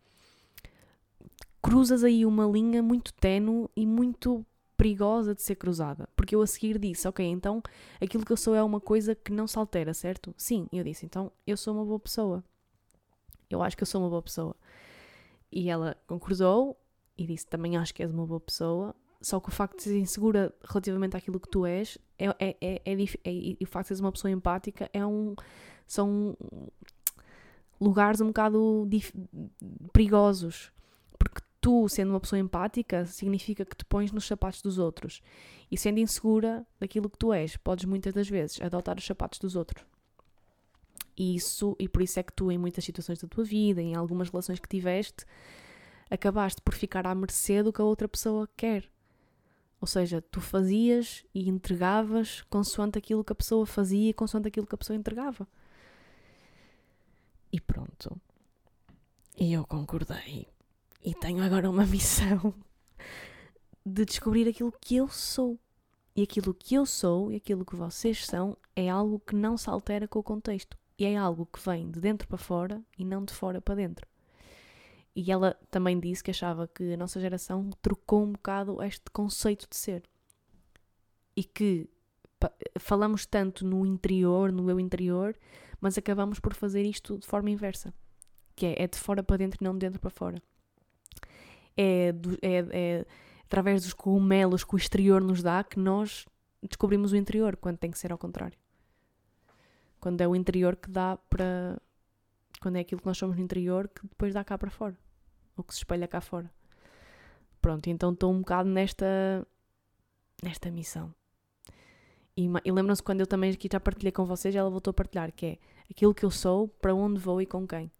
cruzas 1.61 2.03
aí 2.03 2.25
uma 2.25 2.45
linha 2.45 2.81
muito 2.81 3.13
tenue 3.13 3.69
e 3.75 3.85
muito 3.85 4.45
perigosa 4.77 5.33
de 5.33 5.41
ser 5.41 5.55
cruzada. 5.55 6.07
Porque 6.15 6.35
eu 6.35 6.41
a 6.41 6.47
seguir 6.47 6.77
disse, 6.77 7.07
ok, 7.07 7.25
então 7.25 7.61
aquilo 7.99 8.23
que 8.23 8.31
eu 8.31 8.37
sou 8.37 8.55
é 8.55 8.63
uma 8.63 8.79
coisa 8.79 9.15
que 9.15 9.31
não 9.31 9.47
se 9.47 9.57
altera, 9.57 9.93
certo? 9.93 10.33
Sim, 10.37 10.67
eu 10.71 10.83
disse, 10.83 11.05
então 11.05 11.31
eu 11.45 11.57
sou 11.57 11.73
uma 11.73 11.83
boa 11.83 11.99
pessoa. 11.99 12.43
Eu 13.49 13.61
acho 13.63 13.75
que 13.75 13.83
eu 13.83 13.87
sou 13.87 14.01
uma 14.01 14.09
boa 14.09 14.21
pessoa. 14.21 14.55
E 15.51 15.69
ela 15.69 15.97
concordou 16.05 16.77
e 17.17 17.25
disse, 17.25 17.47
também 17.47 17.75
acho 17.77 17.93
que 17.93 18.03
és 18.03 18.11
uma 18.11 18.25
boa 18.25 18.39
pessoa. 18.39 18.95
Só 19.19 19.39
que 19.39 19.49
o 19.49 19.51
facto 19.51 19.77
de 19.77 19.83
ser 19.83 19.97
insegura 19.97 20.53
relativamente 20.63 21.17
àquilo 21.17 21.39
que 21.39 21.49
tu 21.49 21.65
és, 21.65 21.97
é, 22.19 22.27
é, 22.27 22.57
é, 22.61 22.81
é, 22.85 23.03
é 23.23 23.31
e 23.33 23.57
o 23.61 23.65
facto 23.65 23.85
de 23.85 23.87
seres 23.87 23.99
uma 23.99 24.11
pessoa 24.11 24.29
empática 24.29 24.89
é 24.93 25.03
um, 25.03 25.33
são 25.87 26.37
lugares 27.81 28.21
um 28.21 28.27
bocado 28.27 28.87
perigosos 29.91 30.71
tu, 31.67 31.89
sendo 31.89 32.11
uma 32.11 32.19
pessoa 32.21 32.39
empática, 32.39 33.05
significa 33.05 33.65
que 33.65 33.75
te 33.75 33.83
pões 33.83 34.09
nos 34.09 34.25
sapatos 34.25 34.61
dos 34.61 34.77
outros. 34.77 35.21
E 35.69 35.77
sendo 35.77 35.99
insegura 35.99 36.65
daquilo 36.79 37.09
que 37.09 37.17
tu 37.17 37.33
és, 37.33 37.57
podes 37.57 37.83
muitas 37.83 38.13
das 38.13 38.29
vezes 38.29 38.61
adotar 38.61 38.97
os 38.97 39.05
sapatos 39.05 39.37
dos 39.37 39.53
outros. 39.57 39.85
E 41.17 41.35
isso, 41.35 41.75
e 41.77 41.89
por 41.89 42.01
isso 42.01 42.21
é 42.21 42.23
que 42.23 42.31
tu, 42.31 42.49
em 42.49 42.57
muitas 42.57 42.85
situações 42.85 43.19
da 43.19 43.27
tua 43.27 43.43
vida, 43.43 43.81
em 43.81 43.95
algumas 43.95 44.29
relações 44.29 44.61
que 44.61 44.69
tiveste, 44.69 45.25
acabaste 46.09 46.61
por 46.61 46.73
ficar 46.73 47.05
à 47.05 47.13
mercê 47.13 47.61
do 47.61 47.73
que 47.73 47.81
a 47.81 47.83
outra 47.83 48.07
pessoa 48.07 48.47
quer. 48.55 48.89
Ou 49.81 49.87
seja, 49.89 50.21
tu 50.21 50.39
fazias 50.39 51.25
e 51.35 51.49
entregavas 51.49 52.43
consoante 52.43 52.97
aquilo 52.97 53.25
que 53.25 53.33
a 53.33 53.35
pessoa 53.35 53.65
fazia 53.65 54.11
e 54.11 54.13
consoante 54.13 54.47
aquilo 54.47 54.65
que 54.65 54.75
a 54.75 54.77
pessoa 54.77 54.95
entregava. 54.95 55.45
E 57.51 57.59
pronto. 57.59 58.15
E 59.37 59.51
eu 59.51 59.65
concordei 59.65 60.47
E 61.01 61.13
tenho 61.13 61.43
agora 61.43 61.69
uma 61.69 61.85
missão 61.87 62.53
de 63.85 64.05
descobrir 64.05 64.47
aquilo 64.47 64.73
que 64.81 64.97
eu 64.97 65.07
sou. 65.07 65.59
E 66.15 66.23
aquilo 66.23 66.53
que 66.53 66.75
eu 66.75 66.85
sou 66.85 67.31
e 67.31 67.35
aquilo 67.35 67.63
que 67.63 67.75
vocês 67.75 68.25
são 68.25 68.57
é 68.75 68.89
algo 68.89 69.19
que 69.19 69.35
não 69.35 69.55
se 69.55 69.69
altera 69.69 70.07
com 70.07 70.19
o 70.19 70.23
contexto. 70.23 70.77
E 70.97 71.05
é 71.05 71.15
algo 71.15 71.45
que 71.45 71.59
vem 71.63 71.91
de 71.91 72.01
dentro 72.01 72.27
para 72.27 72.37
fora 72.37 72.81
e 72.97 73.05
não 73.05 73.23
de 73.23 73.33
fora 73.33 73.61
para 73.61 73.75
dentro. 73.75 74.07
E 75.15 75.31
ela 75.31 75.55
também 75.69 75.99
disse 75.99 76.23
que 76.23 76.31
achava 76.31 76.67
que 76.67 76.93
a 76.93 76.97
nossa 76.97 77.19
geração 77.19 77.69
trocou 77.81 78.23
um 78.23 78.33
bocado 78.33 78.81
este 78.83 79.09
conceito 79.11 79.67
de 79.69 79.75
ser. 79.75 80.03
E 81.35 81.43
que 81.43 81.87
falamos 82.79 83.25
tanto 83.25 83.65
no 83.65 83.85
interior, 83.85 84.51
no 84.51 84.69
eu 84.69 84.79
interior, 84.79 85.35
mas 85.79 85.97
acabamos 85.97 86.39
por 86.39 86.53
fazer 86.53 86.83
isto 86.83 87.17
de 87.17 87.27
forma 87.27 87.49
inversa. 87.49 87.93
Que 88.55 88.67
é, 88.67 88.83
é 88.83 88.87
de 88.87 88.97
fora 88.97 89.21
para 89.21 89.37
dentro 89.37 89.59
e 89.61 89.63
não 89.63 89.73
de 89.73 89.79
dentro 89.79 89.99
para 89.99 90.09
fora. 90.09 90.41
É, 91.77 92.11
do, 92.11 92.37
é, 92.41 92.65
é 92.71 93.05
através 93.45 93.83
dos 93.83 93.93
cogumelos 93.93 94.63
que 94.63 94.75
o 94.75 94.77
exterior 94.77 95.21
nos 95.21 95.41
dá 95.41 95.63
que 95.63 95.79
nós 95.79 96.25
descobrimos 96.61 97.11
o 97.11 97.15
interior, 97.15 97.55
quando 97.55 97.77
tem 97.77 97.91
que 97.91 97.97
ser 97.97 98.11
ao 98.11 98.17
contrário. 98.17 98.57
Quando 99.99 100.21
é 100.21 100.27
o 100.27 100.35
interior 100.35 100.75
que 100.75 100.89
dá 100.89 101.17
para. 101.29 101.81
Quando 102.61 102.75
é 102.75 102.79
aquilo 102.79 103.01
que 103.01 103.07
nós 103.07 103.17
somos 103.17 103.37
no 103.37 103.43
interior 103.43 103.87
que 103.87 104.07
depois 104.07 104.33
dá 104.33 104.43
cá 104.43 104.57
para 104.57 104.69
fora. 104.69 104.97
Ou 105.55 105.63
que 105.63 105.73
se 105.73 105.79
espelha 105.79 106.07
cá 106.07 106.21
fora. 106.21 106.51
Pronto, 107.61 107.87
então 107.87 108.11
estou 108.11 108.31
um 108.31 108.39
bocado 108.39 108.69
nesta. 108.69 109.47
nesta 110.43 110.69
missão. 110.69 111.13
E, 112.35 112.47
e 112.63 112.71
lembram-se 112.71 113.01
quando 113.01 113.21
eu 113.21 113.27
também 113.27 113.51
aqui 113.51 113.67
já 113.71 113.79
partilhei 113.79 114.11
com 114.11 114.23
vocês, 114.23 114.55
ela 114.55 114.69
voltou 114.69 114.91
a 114.91 114.93
partilhar, 114.93 115.31
que 115.31 115.45
é 115.45 115.57
aquilo 115.89 116.13
que 116.13 116.23
eu 116.23 116.29
sou, 116.29 116.67
para 116.67 116.93
onde 116.93 117.19
vou 117.19 117.41
e 117.41 117.47
com 117.47 117.67
quem. 117.67 117.91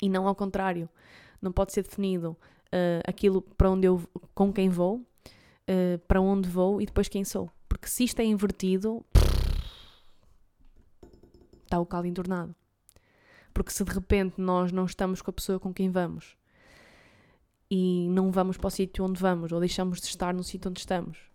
E 0.00 0.08
não 0.08 0.26
ao 0.26 0.34
contrário. 0.34 0.88
Não 1.40 1.52
pode 1.52 1.72
ser 1.72 1.82
definido 1.82 2.36
uh, 2.72 3.02
aquilo 3.06 3.42
para 3.42 3.70
onde 3.70 3.86
eu, 3.86 4.02
com 4.34 4.52
quem 4.52 4.68
vou, 4.68 4.96
uh, 4.96 5.98
para 6.06 6.20
onde 6.20 6.48
vou 6.48 6.80
e 6.80 6.86
depois 6.86 7.08
quem 7.08 7.24
sou. 7.24 7.50
Porque 7.68 7.88
se 7.88 8.04
isto 8.04 8.20
é 8.20 8.24
invertido, 8.24 9.04
está 11.64 11.78
o 11.78 11.86
caldo 11.86 12.08
entornado. 12.08 12.54
Porque 13.52 13.72
se 13.72 13.84
de 13.84 13.92
repente 13.92 14.40
nós 14.40 14.72
não 14.72 14.84
estamos 14.84 15.20
com 15.20 15.30
a 15.30 15.34
pessoa 15.34 15.58
com 15.58 15.72
quem 15.72 15.90
vamos 15.90 16.36
e 17.70 18.08
não 18.10 18.30
vamos 18.30 18.56
para 18.56 18.68
o 18.68 18.70
sítio 18.70 19.04
onde 19.04 19.20
vamos 19.20 19.52
ou 19.52 19.60
deixamos 19.60 20.00
de 20.00 20.06
estar 20.06 20.32
no 20.32 20.42
sítio 20.42 20.70
onde 20.70 20.80
estamos 20.80 21.28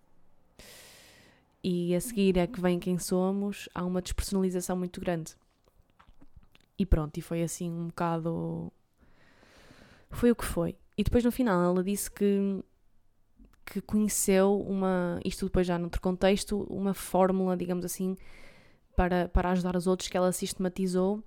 e 1.63 1.95
a 1.95 2.01
seguir 2.01 2.37
é 2.37 2.45
que 2.45 2.59
vem 2.59 2.77
quem 2.77 2.99
somos, 2.99 3.69
há 3.73 3.85
uma 3.85 4.01
despersonalização 4.01 4.75
muito 4.75 4.99
grande. 4.99 5.33
E 6.77 6.85
pronto, 6.85 7.17
e 7.17 7.21
foi 7.21 7.41
assim 7.41 7.71
um 7.71 7.87
bocado. 7.87 8.71
Foi 10.11 10.29
o 10.29 10.35
que 10.35 10.43
foi. 10.43 10.75
E 10.97 11.03
depois 11.03 11.23
no 11.23 11.31
final 11.31 11.61
ela 11.63 11.83
disse 11.83 12.09
que, 12.09 12.63
que 13.65 13.81
conheceu 13.81 14.59
uma. 14.61 15.19
Isto 15.25 15.45
depois 15.45 15.65
já 15.65 15.77
noutro 15.77 16.01
contexto, 16.01 16.65
uma 16.69 16.93
fórmula, 16.93 17.57
digamos 17.57 17.85
assim, 17.85 18.15
para, 18.95 19.27
para 19.29 19.51
ajudar 19.51 19.75
os 19.75 19.87
outros 19.87 20.09
que 20.09 20.17
ela 20.17 20.31
sistematizou 20.31 21.23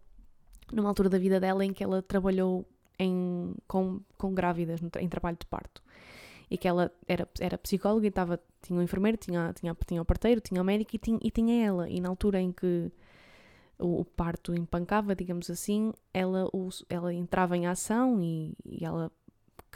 numa 0.72 0.88
altura 0.88 1.08
da 1.08 1.18
vida 1.18 1.38
dela 1.38 1.64
em 1.64 1.72
que 1.72 1.82
ela 1.82 2.02
trabalhou 2.02 2.66
em, 2.98 3.54
com, 3.68 4.00
com 4.16 4.34
grávidas 4.34 4.80
em 5.00 5.08
trabalho 5.08 5.36
de 5.38 5.46
parto 5.46 5.82
e 6.50 6.56
que 6.56 6.66
ela 6.68 6.92
era, 7.06 7.28
era 7.40 7.58
psicóloga 7.58 8.06
e 8.06 8.08
estava, 8.08 8.40
tinha 8.62 8.78
um 8.78 8.82
enfermeiro, 8.82 9.16
tinha, 9.16 9.52
tinha, 9.52 9.76
tinha 9.86 10.02
o 10.02 10.04
parteiro, 10.04 10.40
tinha 10.40 10.60
o 10.62 10.64
médico 10.64 10.94
e 10.94 10.98
tinha, 10.98 11.18
e 11.22 11.30
tinha 11.30 11.66
ela. 11.66 11.88
E 11.88 12.00
na 12.00 12.08
altura 12.08 12.40
em 12.40 12.52
que 12.52 12.90
o, 13.78 14.00
o 14.00 14.04
parto 14.04 14.54
empancava, 14.54 15.14
digamos 15.14 15.50
assim, 15.50 15.92
ela, 16.14 16.48
o, 16.52 16.68
ela 16.88 17.12
entrava 17.12 17.56
em 17.56 17.66
ação 17.66 18.22
e, 18.22 18.54
e 18.64 18.84
ela 18.84 19.10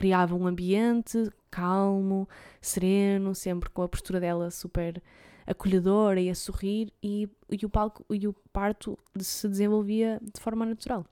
criava 0.01 0.35
um 0.35 0.47
ambiente 0.47 1.31
calmo, 1.51 2.27
sereno, 2.59 3.35
sempre 3.35 3.69
com 3.69 3.83
a 3.83 3.89
postura 3.89 4.19
dela 4.19 4.51
super 4.51 5.03
acolhedora 5.47 6.19
e 6.19 6.31
a 6.31 6.35
sorrir 6.35 6.91
e, 7.03 7.29
e, 7.51 7.67
o, 7.67 7.69
palco, 7.69 8.03
e 8.09 8.27
o 8.27 8.33
parto 8.51 8.99
se 9.19 9.47
desenvolvia 9.47 10.19
de 10.23 10.41
forma 10.41 10.65
natural. 10.65 11.05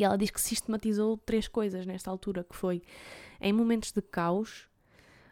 E 0.00 0.02
ela 0.02 0.18
diz 0.18 0.32
que 0.32 0.40
sistematizou 0.40 1.16
três 1.16 1.46
coisas 1.46 1.86
nesta 1.86 2.10
altura, 2.10 2.42
que 2.42 2.56
foi 2.56 2.82
em 3.40 3.52
momentos 3.52 3.92
de 3.92 4.02
caos, 4.02 4.66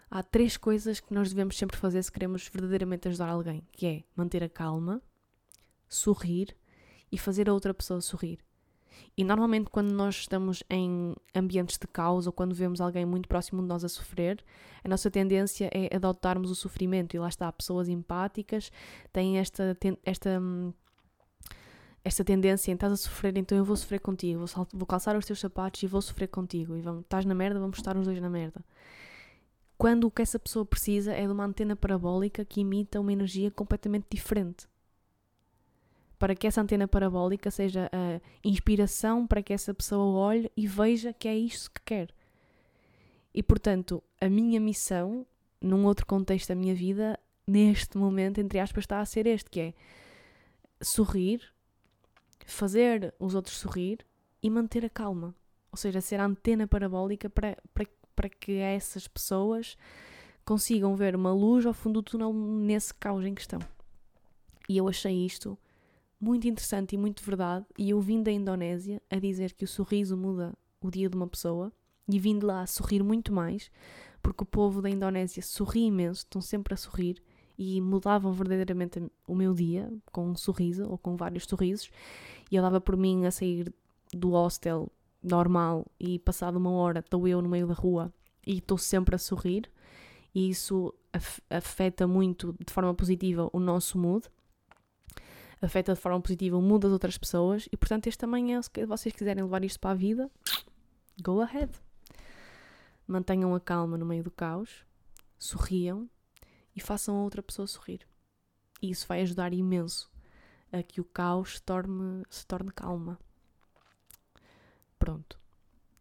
há 0.08 0.22
três 0.22 0.56
coisas 0.56 1.00
que 1.00 1.12
nós 1.12 1.30
devemos 1.30 1.58
sempre 1.58 1.76
fazer 1.76 2.00
se 2.04 2.12
queremos 2.12 2.46
verdadeiramente 2.46 3.08
ajudar 3.08 3.30
alguém, 3.30 3.66
que 3.72 3.84
é 3.84 4.04
manter 4.14 4.44
a 4.44 4.48
calma, 4.48 5.02
sorrir 5.88 6.56
e 7.10 7.18
fazer 7.18 7.50
a 7.50 7.52
outra 7.52 7.74
pessoa 7.74 8.00
sorrir. 8.00 8.38
E 9.16 9.24
normalmente 9.24 9.70
quando 9.70 9.92
nós 9.92 10.16
estamos 10.16 10.62
em 10.68 11.14
ambientes 11.34 11.78
de 11.78 11.86
caos 11.86 12.26
ou 12.26 12.32
quando 12.32 12.54
vemos 12.54 12.80
alguém 12.80 13.04
muito 13.04 13.28
próximo 13.28 13.62
de 13.62 13.68
nós 13.68 13.84
a 13.84 13.88
sofrer, 13.88 14.42
a 14.84 14.88
nossa 14.88 15.10
tendência 15.10 15.70
é 15.72 15.94
adotarmos 15.94 16.50
o 16.50 16.54
sofrimento. 16.54 17.14
E 17.14 17.18
lá 17.18 17.28
está, 17.28 17.50
pessoas 17.52 17.88
empáticas 17.88 18.70
têm 19.12 19.38
esta, 19.38 19.76
esta 20.04 20.40
hum, 20.40 20.72
esta 22.04 22.24
tendência 22.24 22.70
em 22.70 22.74
estás 22.74 22.92
a 22.92 22.96
sofrer, 22.96 23.36
então 23.36 23.56
eu 23.56 23.64
vou 23.64 23.76
sofrer 23.76 24.00
contigo, 24.00 24.46
vou, 24.46 24.66
vou 24.72 24.86
calçar 24.86 25.16
os 25.16 25.26
teus 25.26 25.38
sapatos 25.38 25.82
e 25.82 25.86
vou 25.86 26.00
sofrer 26.00 26.28
contigo. 26.28 26.76
E 26.76 26.80
vamos, 26.80 27.02
estás 27.02 27.24
na 27.24 27.34
merda, 27.34 27.60
vamos 27.60 27.76
estar 27.76 27.96
os 27.96 28.06
dois 28.06 28.20
na 28.20 28.30
merda. 28.30 28.64
Quando 29.76 30.04
o 30.04 30.10
que 30.10 30.22
essa 30.22 30.38
pessoa 30.38 30.64
precisa 30.64 31.12
é 31.12 31.26
de 31.26 31.32
uma 31.32 31.44
antena 31.44 31.74
parabólica 31.74 32.44
que 32.44 32.60
imita 32.60 33.00
uma 33.00 33.12
energia 33.12 33.50
completamente 33.50 34.06
diferente. 34.10 34.66
Para 36.20 36.36
que 36.36 36.46
essa 36.46 36.60
antena 36.60 36.86
parabólica 36.86 37.50
seja 37.50 37.90
a 37.90 38.20
inspiração 38.44 39.26
para 39.26 39.42
que 39.42 39.54
essa 39.54 39.72
pessoa 39.72 40.04
olhe 40.04 40.52
e 40.54 40.66
veja 40.66 41.14
que 41.14 41.26
é 41.26 41.34
isso 41.34 41.70
que 41.70 41.80
quer. 41.82 42.14
E 43.32 43.42
portanto, 43.42 44.02
a 44.20 44.28
minha 44.28 44.60
missão, 44.60 45.26
num 45.58 45.86
outro 45.86 46.04
contexto 46.04 46.50
da 46.50 46.54
minha 46.54 46.74
vida, 46.74 47.18
neste 47.46 47.96
momento, 47.96 48.38
entre 48.38 48.58
aspas, 48.58 48.84
está 48.84 49.00
a 49.00 49.06
ser 49.06 49.26
este, 49.26 49.48
que 49.48 49.60
é 49.60 49.74
sorrir, 50.82 51.40
fazer 52.44 53.14
os 53.18 53.34
outros 53.34 53.56
sorrir 53.56 54.04
e 54.42 54.50
manter 54.50 54.84
a 54.84 54.90
calma. 54.90 55.34
Ou 55.72 55.78
seja, 55.78 56.02
ser 56.02 56.20
a 56.20 56.26
antena 56.26 56.66
parabólica 56.66 57.30
para, 57.30 57.56
para, 57.72 57.86
para 58.14 58.28
que 58.28 58.58
essas 58.58 59.08
pessoas 59.08 59.74
consigam 60.44 60.94
ver 60.96 61.16
uma 61.16 61.32
luz 61.32 61.64
ao 61.64 61.72
fundo 61.72 62.02
do 62.02 62.10
túnel 62.10 62.34
nesse 62.34 62.92
caos 62.92 63.24
em 63.24 63.34
questão. 63.34 63.58
E 64.68 64.76
eu 64.76 64.86
achei 64.86 65.24
isto 65.24 65.58
muito 66.20 66.46
interessante 66.46 66.94
e 66.94 66.98
muito 66.98 67.24
verdade. 67.24 67.64
E 67.78 67.90
eu 67.90 68.00
vim 68.00 68.22
da 68.22 68.30
Indonésia 68.30 69.00
a 69.10 69.18
dizer 69.18 69.54
que 69.54 69.64
o 69.64 69.68
sorriso 69.68 70.16
muda 70.16 70.52
o 70.80 70.90
dia 70.90 71.08
de 71.08 71.16
uma 71.16 71.26
pessoa 71.26 71.72
e 72.08 72.18
vim 72.18 72.38
de 72.38 72.44
lá 72.44 72.62
a 72.62 72.66
sorrir 72.66 73.02
muito 73.02 73.32
mais, 73.32 73.70
porque 74.22 74.42
o 74.42 74.46
povo 74.46 74.82
da 74.82 74.90
Indonésia 74.90 75.42
sorri 75.42 75.86
imenso, 75.86 76.20
estão 76.20 76.42
sempre 76.42 76.74
a 76.74 76.76
sorrir 76.76 77.22
e 77.56 77.80
mudavam 77.80 78.32
verdadeiramente 78.32 79.02
o 79.26 79.34
meu 79.34 79.54
dia 79.54 79.92
com 80.10 80.28
um 80.28 80.36
sorriso 80.36 80.88
ou 80.88 80.98
com 80.98 81.16
vários 81.16 81.44
sorrisos. 81.44 81.90
E 82.50 82.56
eu 82.56 82.62
dava 82.62 82.80
por 82.80 82.96
mim 82.96 83.26
a 83.26 83.30
sair 83.30 83.72
do 84.12 84.30
hostel 84.30 84.90
normal 85.22 85.86
e 85.98 86.18
passado 86.18 86.56
uma 86.56 86.70
hora 86.70 87.00
estou 87.00 87.28
eu 87.28 87.42
no 87.42 87.48
meio 87.48 87.66
da 87.66 87.74
rua 87.74 88.12
e 88.46 88.58
estou 88.58 88.78
sempre 88.78 89.14
a 89.14 89.18
sorrir 89.18 89.70
e 90.34 90.48
isso 90.48 90.94
afeta 91.48 92.06
muito 92.06 92.54
de 92.64 92.72
forma 92.72 92.94
positiva 92.94 93.50
o 93.52 93.60
nosso 93.60 93.98
mood 93.98 94.26
afeta 95.60 95.94
de 95.94 96.00
forma 96.00 96.20
positiva 96.20 96.56
o 96.56 96.62
mood 96.62 96.82
das 96.82 96.92
outras 96.92 97.18
pessoas 97.18 97.68
e 97.70 97.76
portanto 97.76 98.06
este 98.06 98.18
também 98.18 98.54
é 98.54 98.62
se 98.62 98.86
vocês 98.86 99.14
quiserem 99.14 99.44
levar 99.44 99.64
isto 99.64 99.78
para 99.78 99.90
a 99.90 99.94
vida 99.94 100.30
go 101.22 101.40
ahead 101.40 101.70
mantenham 103.06 103.54
a 103.54 103.60
calma 103.60 103.98
no 103.98 104.06
meio 104.06 104.22
do 104.22 104.30
caos 104.30 104.84
sorriam 105.38 106.08
e 106.76 106.80
façam 106.80 107.16
a 107.16 107.22
outra 107.22 107.42
pessoa 107.42 107.66
sorrir. 107.66 108.06
E 108.80 108.90
isso 108.90 109.06
vai 109.06 109.22
ajudar 109.22 109.52
imenso 109.52 110.10
a 110.70 110.82
que 110.82 111.00
o 111.00 111.04
caos 111.04 111.56
se 111.56 111.62
torne, 111.62 112.24
se 112.30 112.46
torne 112.46 112.70
calma. 112.70 113.18
Pronto. 114.98 115.38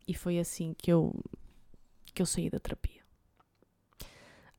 E 0.07 0.13
foi 0.13 0.39
assim 0.39 0.73
que 0.73 0.91
eu, 0.91 1.13
que 2.13 2.21
eu 2.21 2.25
saí 2.25 2.49
da 2.49 2.59
terapia. 2.59 3.01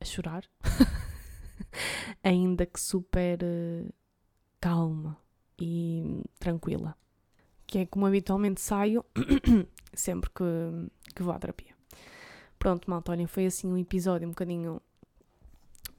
A 0.01 0.05
chorar. 0.05 0.44
Ainda 2.22 2.66
que 2.66 2.80
super 2.80 3.38
uh, 3.42 3.92
calma 4.61 5.17
e 5.59 6.23
tranquila. 6.39 6.97
Que 7.67 7.79
é 7.79 7.87
como 7.87 8.07
habitualmente 8.07 8.61
saio 8.61 9.05
sempre 9.95 10.31
que, 10.31 10.45
que 11.15 11.23
vou 11.23 11.33
à 11.33 11.39
terapia. 11.39 11.75
Pronto, 12.59 12.91
malta, 12.91 13.13
olhem, 13.13 13.27
foi 13.27 13.47
assim 13.47 13.73
um 13.73 13.79
episódio 13.79 14.27
um 14.27 14.33
bocadinho 14.33 14.83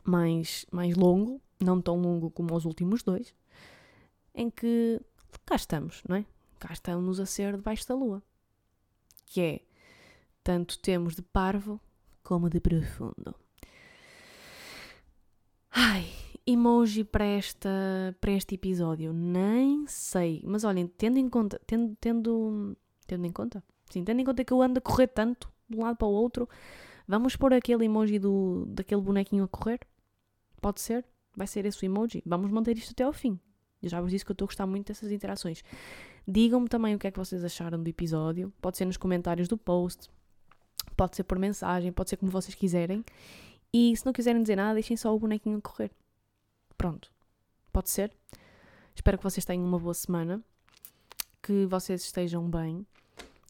mais, 0.03 0.65
mais 0.71 0.95
longo, 0.95 1.41
não 1.59 1.81
tão 1.81 1.99
longo 1.99 2.29
como 2.29 2.55
os 2.55 2.65
últimos 2.65 3.03
dois, 3.03 3.33
em 4.33 4.49
que 4.49 5.01
cá 5.45 5.55
estamos, 5.55 6.03
não 6.07 6.17
é? 6.17 6.25
Cá 6.59 6.73
estamos 6.73 7.19
a 7.19 7.25
ser 7.25 7.55
debaixo 7.55 7.87
da 7.87 7.95
lua. 7.95 8.21
Que 9.25 9.41
é, 9.41 9.61
tanto 10.43 10.77
temos 10.79 11.15
de 11.15 11.21
parvo 11.21 11.79
como 12.23 12.49
de 12.49 12.59
profundo. 12.59 13.33
Ai, 15.71 16.13
emoji 16.45 17.03
para, 17.03 17.25
esta, 17.25 17.69
para 18.19 18.31
este 18.31 18.55
episódio, 18.55 19.13
nem 19.13 19.85
sei. 19.87 20.41
Mas 20.45 20.63
olhem, 20.63 20.87
tendo 20.87 21.17
em 21.17 21.29
conta, 21.29 21.59
tendo, 21.65 21.95
tendo, 21.99 22.77
tendo 23.07 23.25
em 23.25 23.31
conta, 23.31 23.63
sim, 23.89 24.03
tendo 24.03 24.19
em 24.19 24.25
conta 24.25 24.43
que 24.43 24.53
eu 24.53 24.61
ando 24.61 24.79
a 24.79 24.81
correr 24.81 25.07
tanto 25.07 25.51
de 25.69 25.77
um 25.77 25.81
lado 25.83 25.95
para 25.97 26.07
o 26.07 26.11
outro. 26.11 26.47
Vamos 27.07 27.35
pôr 27.35 27.53
aquele 27.53 27.85
emoji 27.85 28.19
do, 28.19 28.65
daquele 28.67 29.01
bonequinho 29.01 29.43
a 29.43 29.47
correr? 29.47 29.79
Pode 30.61 30.81
ser? 30.81 31.05
Vai 31.35 31.47
ser 31.47 31.65
esse 31.65 31.83
o 31.83 31.85
emoji? 31.85 32.21
Vamos 32.25 32.51
manter 32.51 32.77
isto 32.77 32.91
até 32.91 33.03
ao 33.03 33.13
fim. 33.13 33.39
Eu 33.81 33.89
já 33.89 33.99
vos 33.99 34.11
disse 34.11 34.23
que 34.23 34.31
eu 34.31 34.33
estou 34.33 34.45
a 34.45 34.47
gostar 34.47 34.67
muito 34.67 34.87
dessas 34.87 35.11
interações. 35.11 35.63
Digam-me 36.27 36.67
também 36.67 36.93
o 36.93 36.99
que 36.99 37.07
é 37.07 37.11
que 37.11 37.17
vocês 37.17 37.43
acharam 37.43 37.81
do 37.81 37.89
episódio. 37.89 38.53
Pode 38.61 38.77
ser 38.77 38.85
nos 38.85 38.97
comentários 38.97 39.47
do 39.47 39.57
post, 39.57 40.09
pode 40.95 41.15
ser 41.15 41.23
por 41.23 41.39
mensagem, 41.39 41.91
pode 41.91 42.11
ser 42.11 42.17
como 42.17 42.31
vocês 42.31 42.53
quiserem. 42.53 43.03
E 43.73 43.95
se 43.95 44.05
não 44.05 44.13
quiserem 44.13 44.41
dizer 44.41 44.55
nada, 44.55 44.75
deixem 44.75 44.95
só 44.95 45.15
o 45.15 45.19
bonequinho 45.19 45.61
correr. 45.61 45.91
Pronto. 46.81 47.11
Pode 47.71 47.91
ser? 47.91 48.11
Espero 48.95 49.15
que 49.15 49.23
vocês 49.23 49.45
tenham 49.45 49.63
uma 49.63 49.77
boa 49.77 49.93
semana, 49.93 50.41
que 51.39 51.67
vocês 51.67 52.01
estejam 52.01 52.49
bem, 52.49 52.87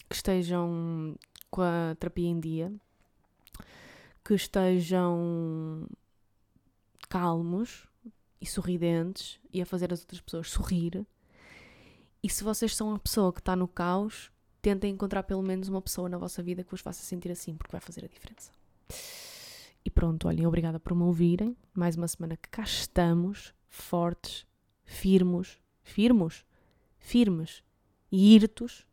que 0.09 0.17
estejam 0.17 1.15
com 1.49 1.61
a 1.61 1.95
terapia 1.97 2.27
em 2.27 2.41
dia, 2.41 2.73
que 4.21 4.34
estejam 4.34 5.88
calmos 7.07 7.88
e 8.41 8.45
sorridentes 8.45 9.39
e 9.53 9.61
a 9.61 9.65
fazer 9.65 9.93
as 9.93 10.01
outras 10.01 10.19
pessoas 10.19 10.49
sorrir. 10.49 11.07
E 12.21 12.29
se 12.29 12.43
vocês 12.43 12.75
são 12.75 12.89
uma 12.89 12.99
pessoa 12.99 13.32
que 13.32 13.39
está 13.39 13.55
no 13.55 13.65
caos, 13.65 14.29
tentem 14.61 14.91
encontrar 14.93 15.23
pelo 15.23 15.41
menos 15.41 15.69
uma 15.69 15.82
pessoa 15.82 16.09
na 16.09 16.17
vossa 16.17 16.43
vida 16.43 16.65
que 16.65 16.71
vos 16.71 16.82
faça 16.82 17.01
sentir 17.01 17.32
assim, 17.32 17.55
porque 17.55 17.71
vai 17.71 17.79
fazer 17.79 18.03
a 18.03 18.09
diferença. 18.09 18.51
E 19.84 19.89
pronto, 19.89 20.27
olhem, 20.27 20.45
obrigada 20.45 20.79
por 20.79 20.95
me 20.95 21.03
ouvirem. 21.03 21.55
Mais 21.73 21.95
uma 21.95 22.07
semana 22.07 22.38
que 22.38 22.49
cá 22.49 22.63
estamos, 22.63 23.53
fortes, 23.67 24.45
firmos, 24.84 25.59
firmos, 25.82 26.45
firmes 26.99 27.63
e 28.11 28.36
irtos. 28.36 28.86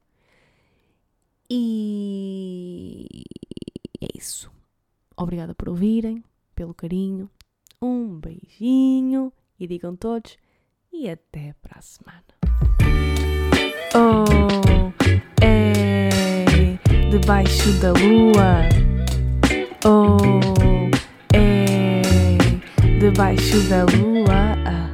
E 1.51 3.07
é 4.01 4.09
isso. 4.17 4.51
Obrigada 5.17 5.55
por 5.55 5.69
ouvirem, 5.69 6.23
pelo 6.55 6.75
carinho. 6.75 7.31
Um 7.81 8.19
beijinho 8.19 9.33
e 9.59 9.67
digam 9.67 9.95
todos 9.97 10.37
e 10.93 11.09
até 11.09 11.55
para 11.61 11.79
a 11.79 11.83
semana. 11.83 12.25
Oh, 13.95 14.93
é 15.43 16.09
debaixo 17.11 17.73
da 17.81 17.93
lua. 17.93 18.69
Oh, 19.85 20.58
debaixo 22.99 23.61
da 23.69 23.85
lua. 23.85 24.88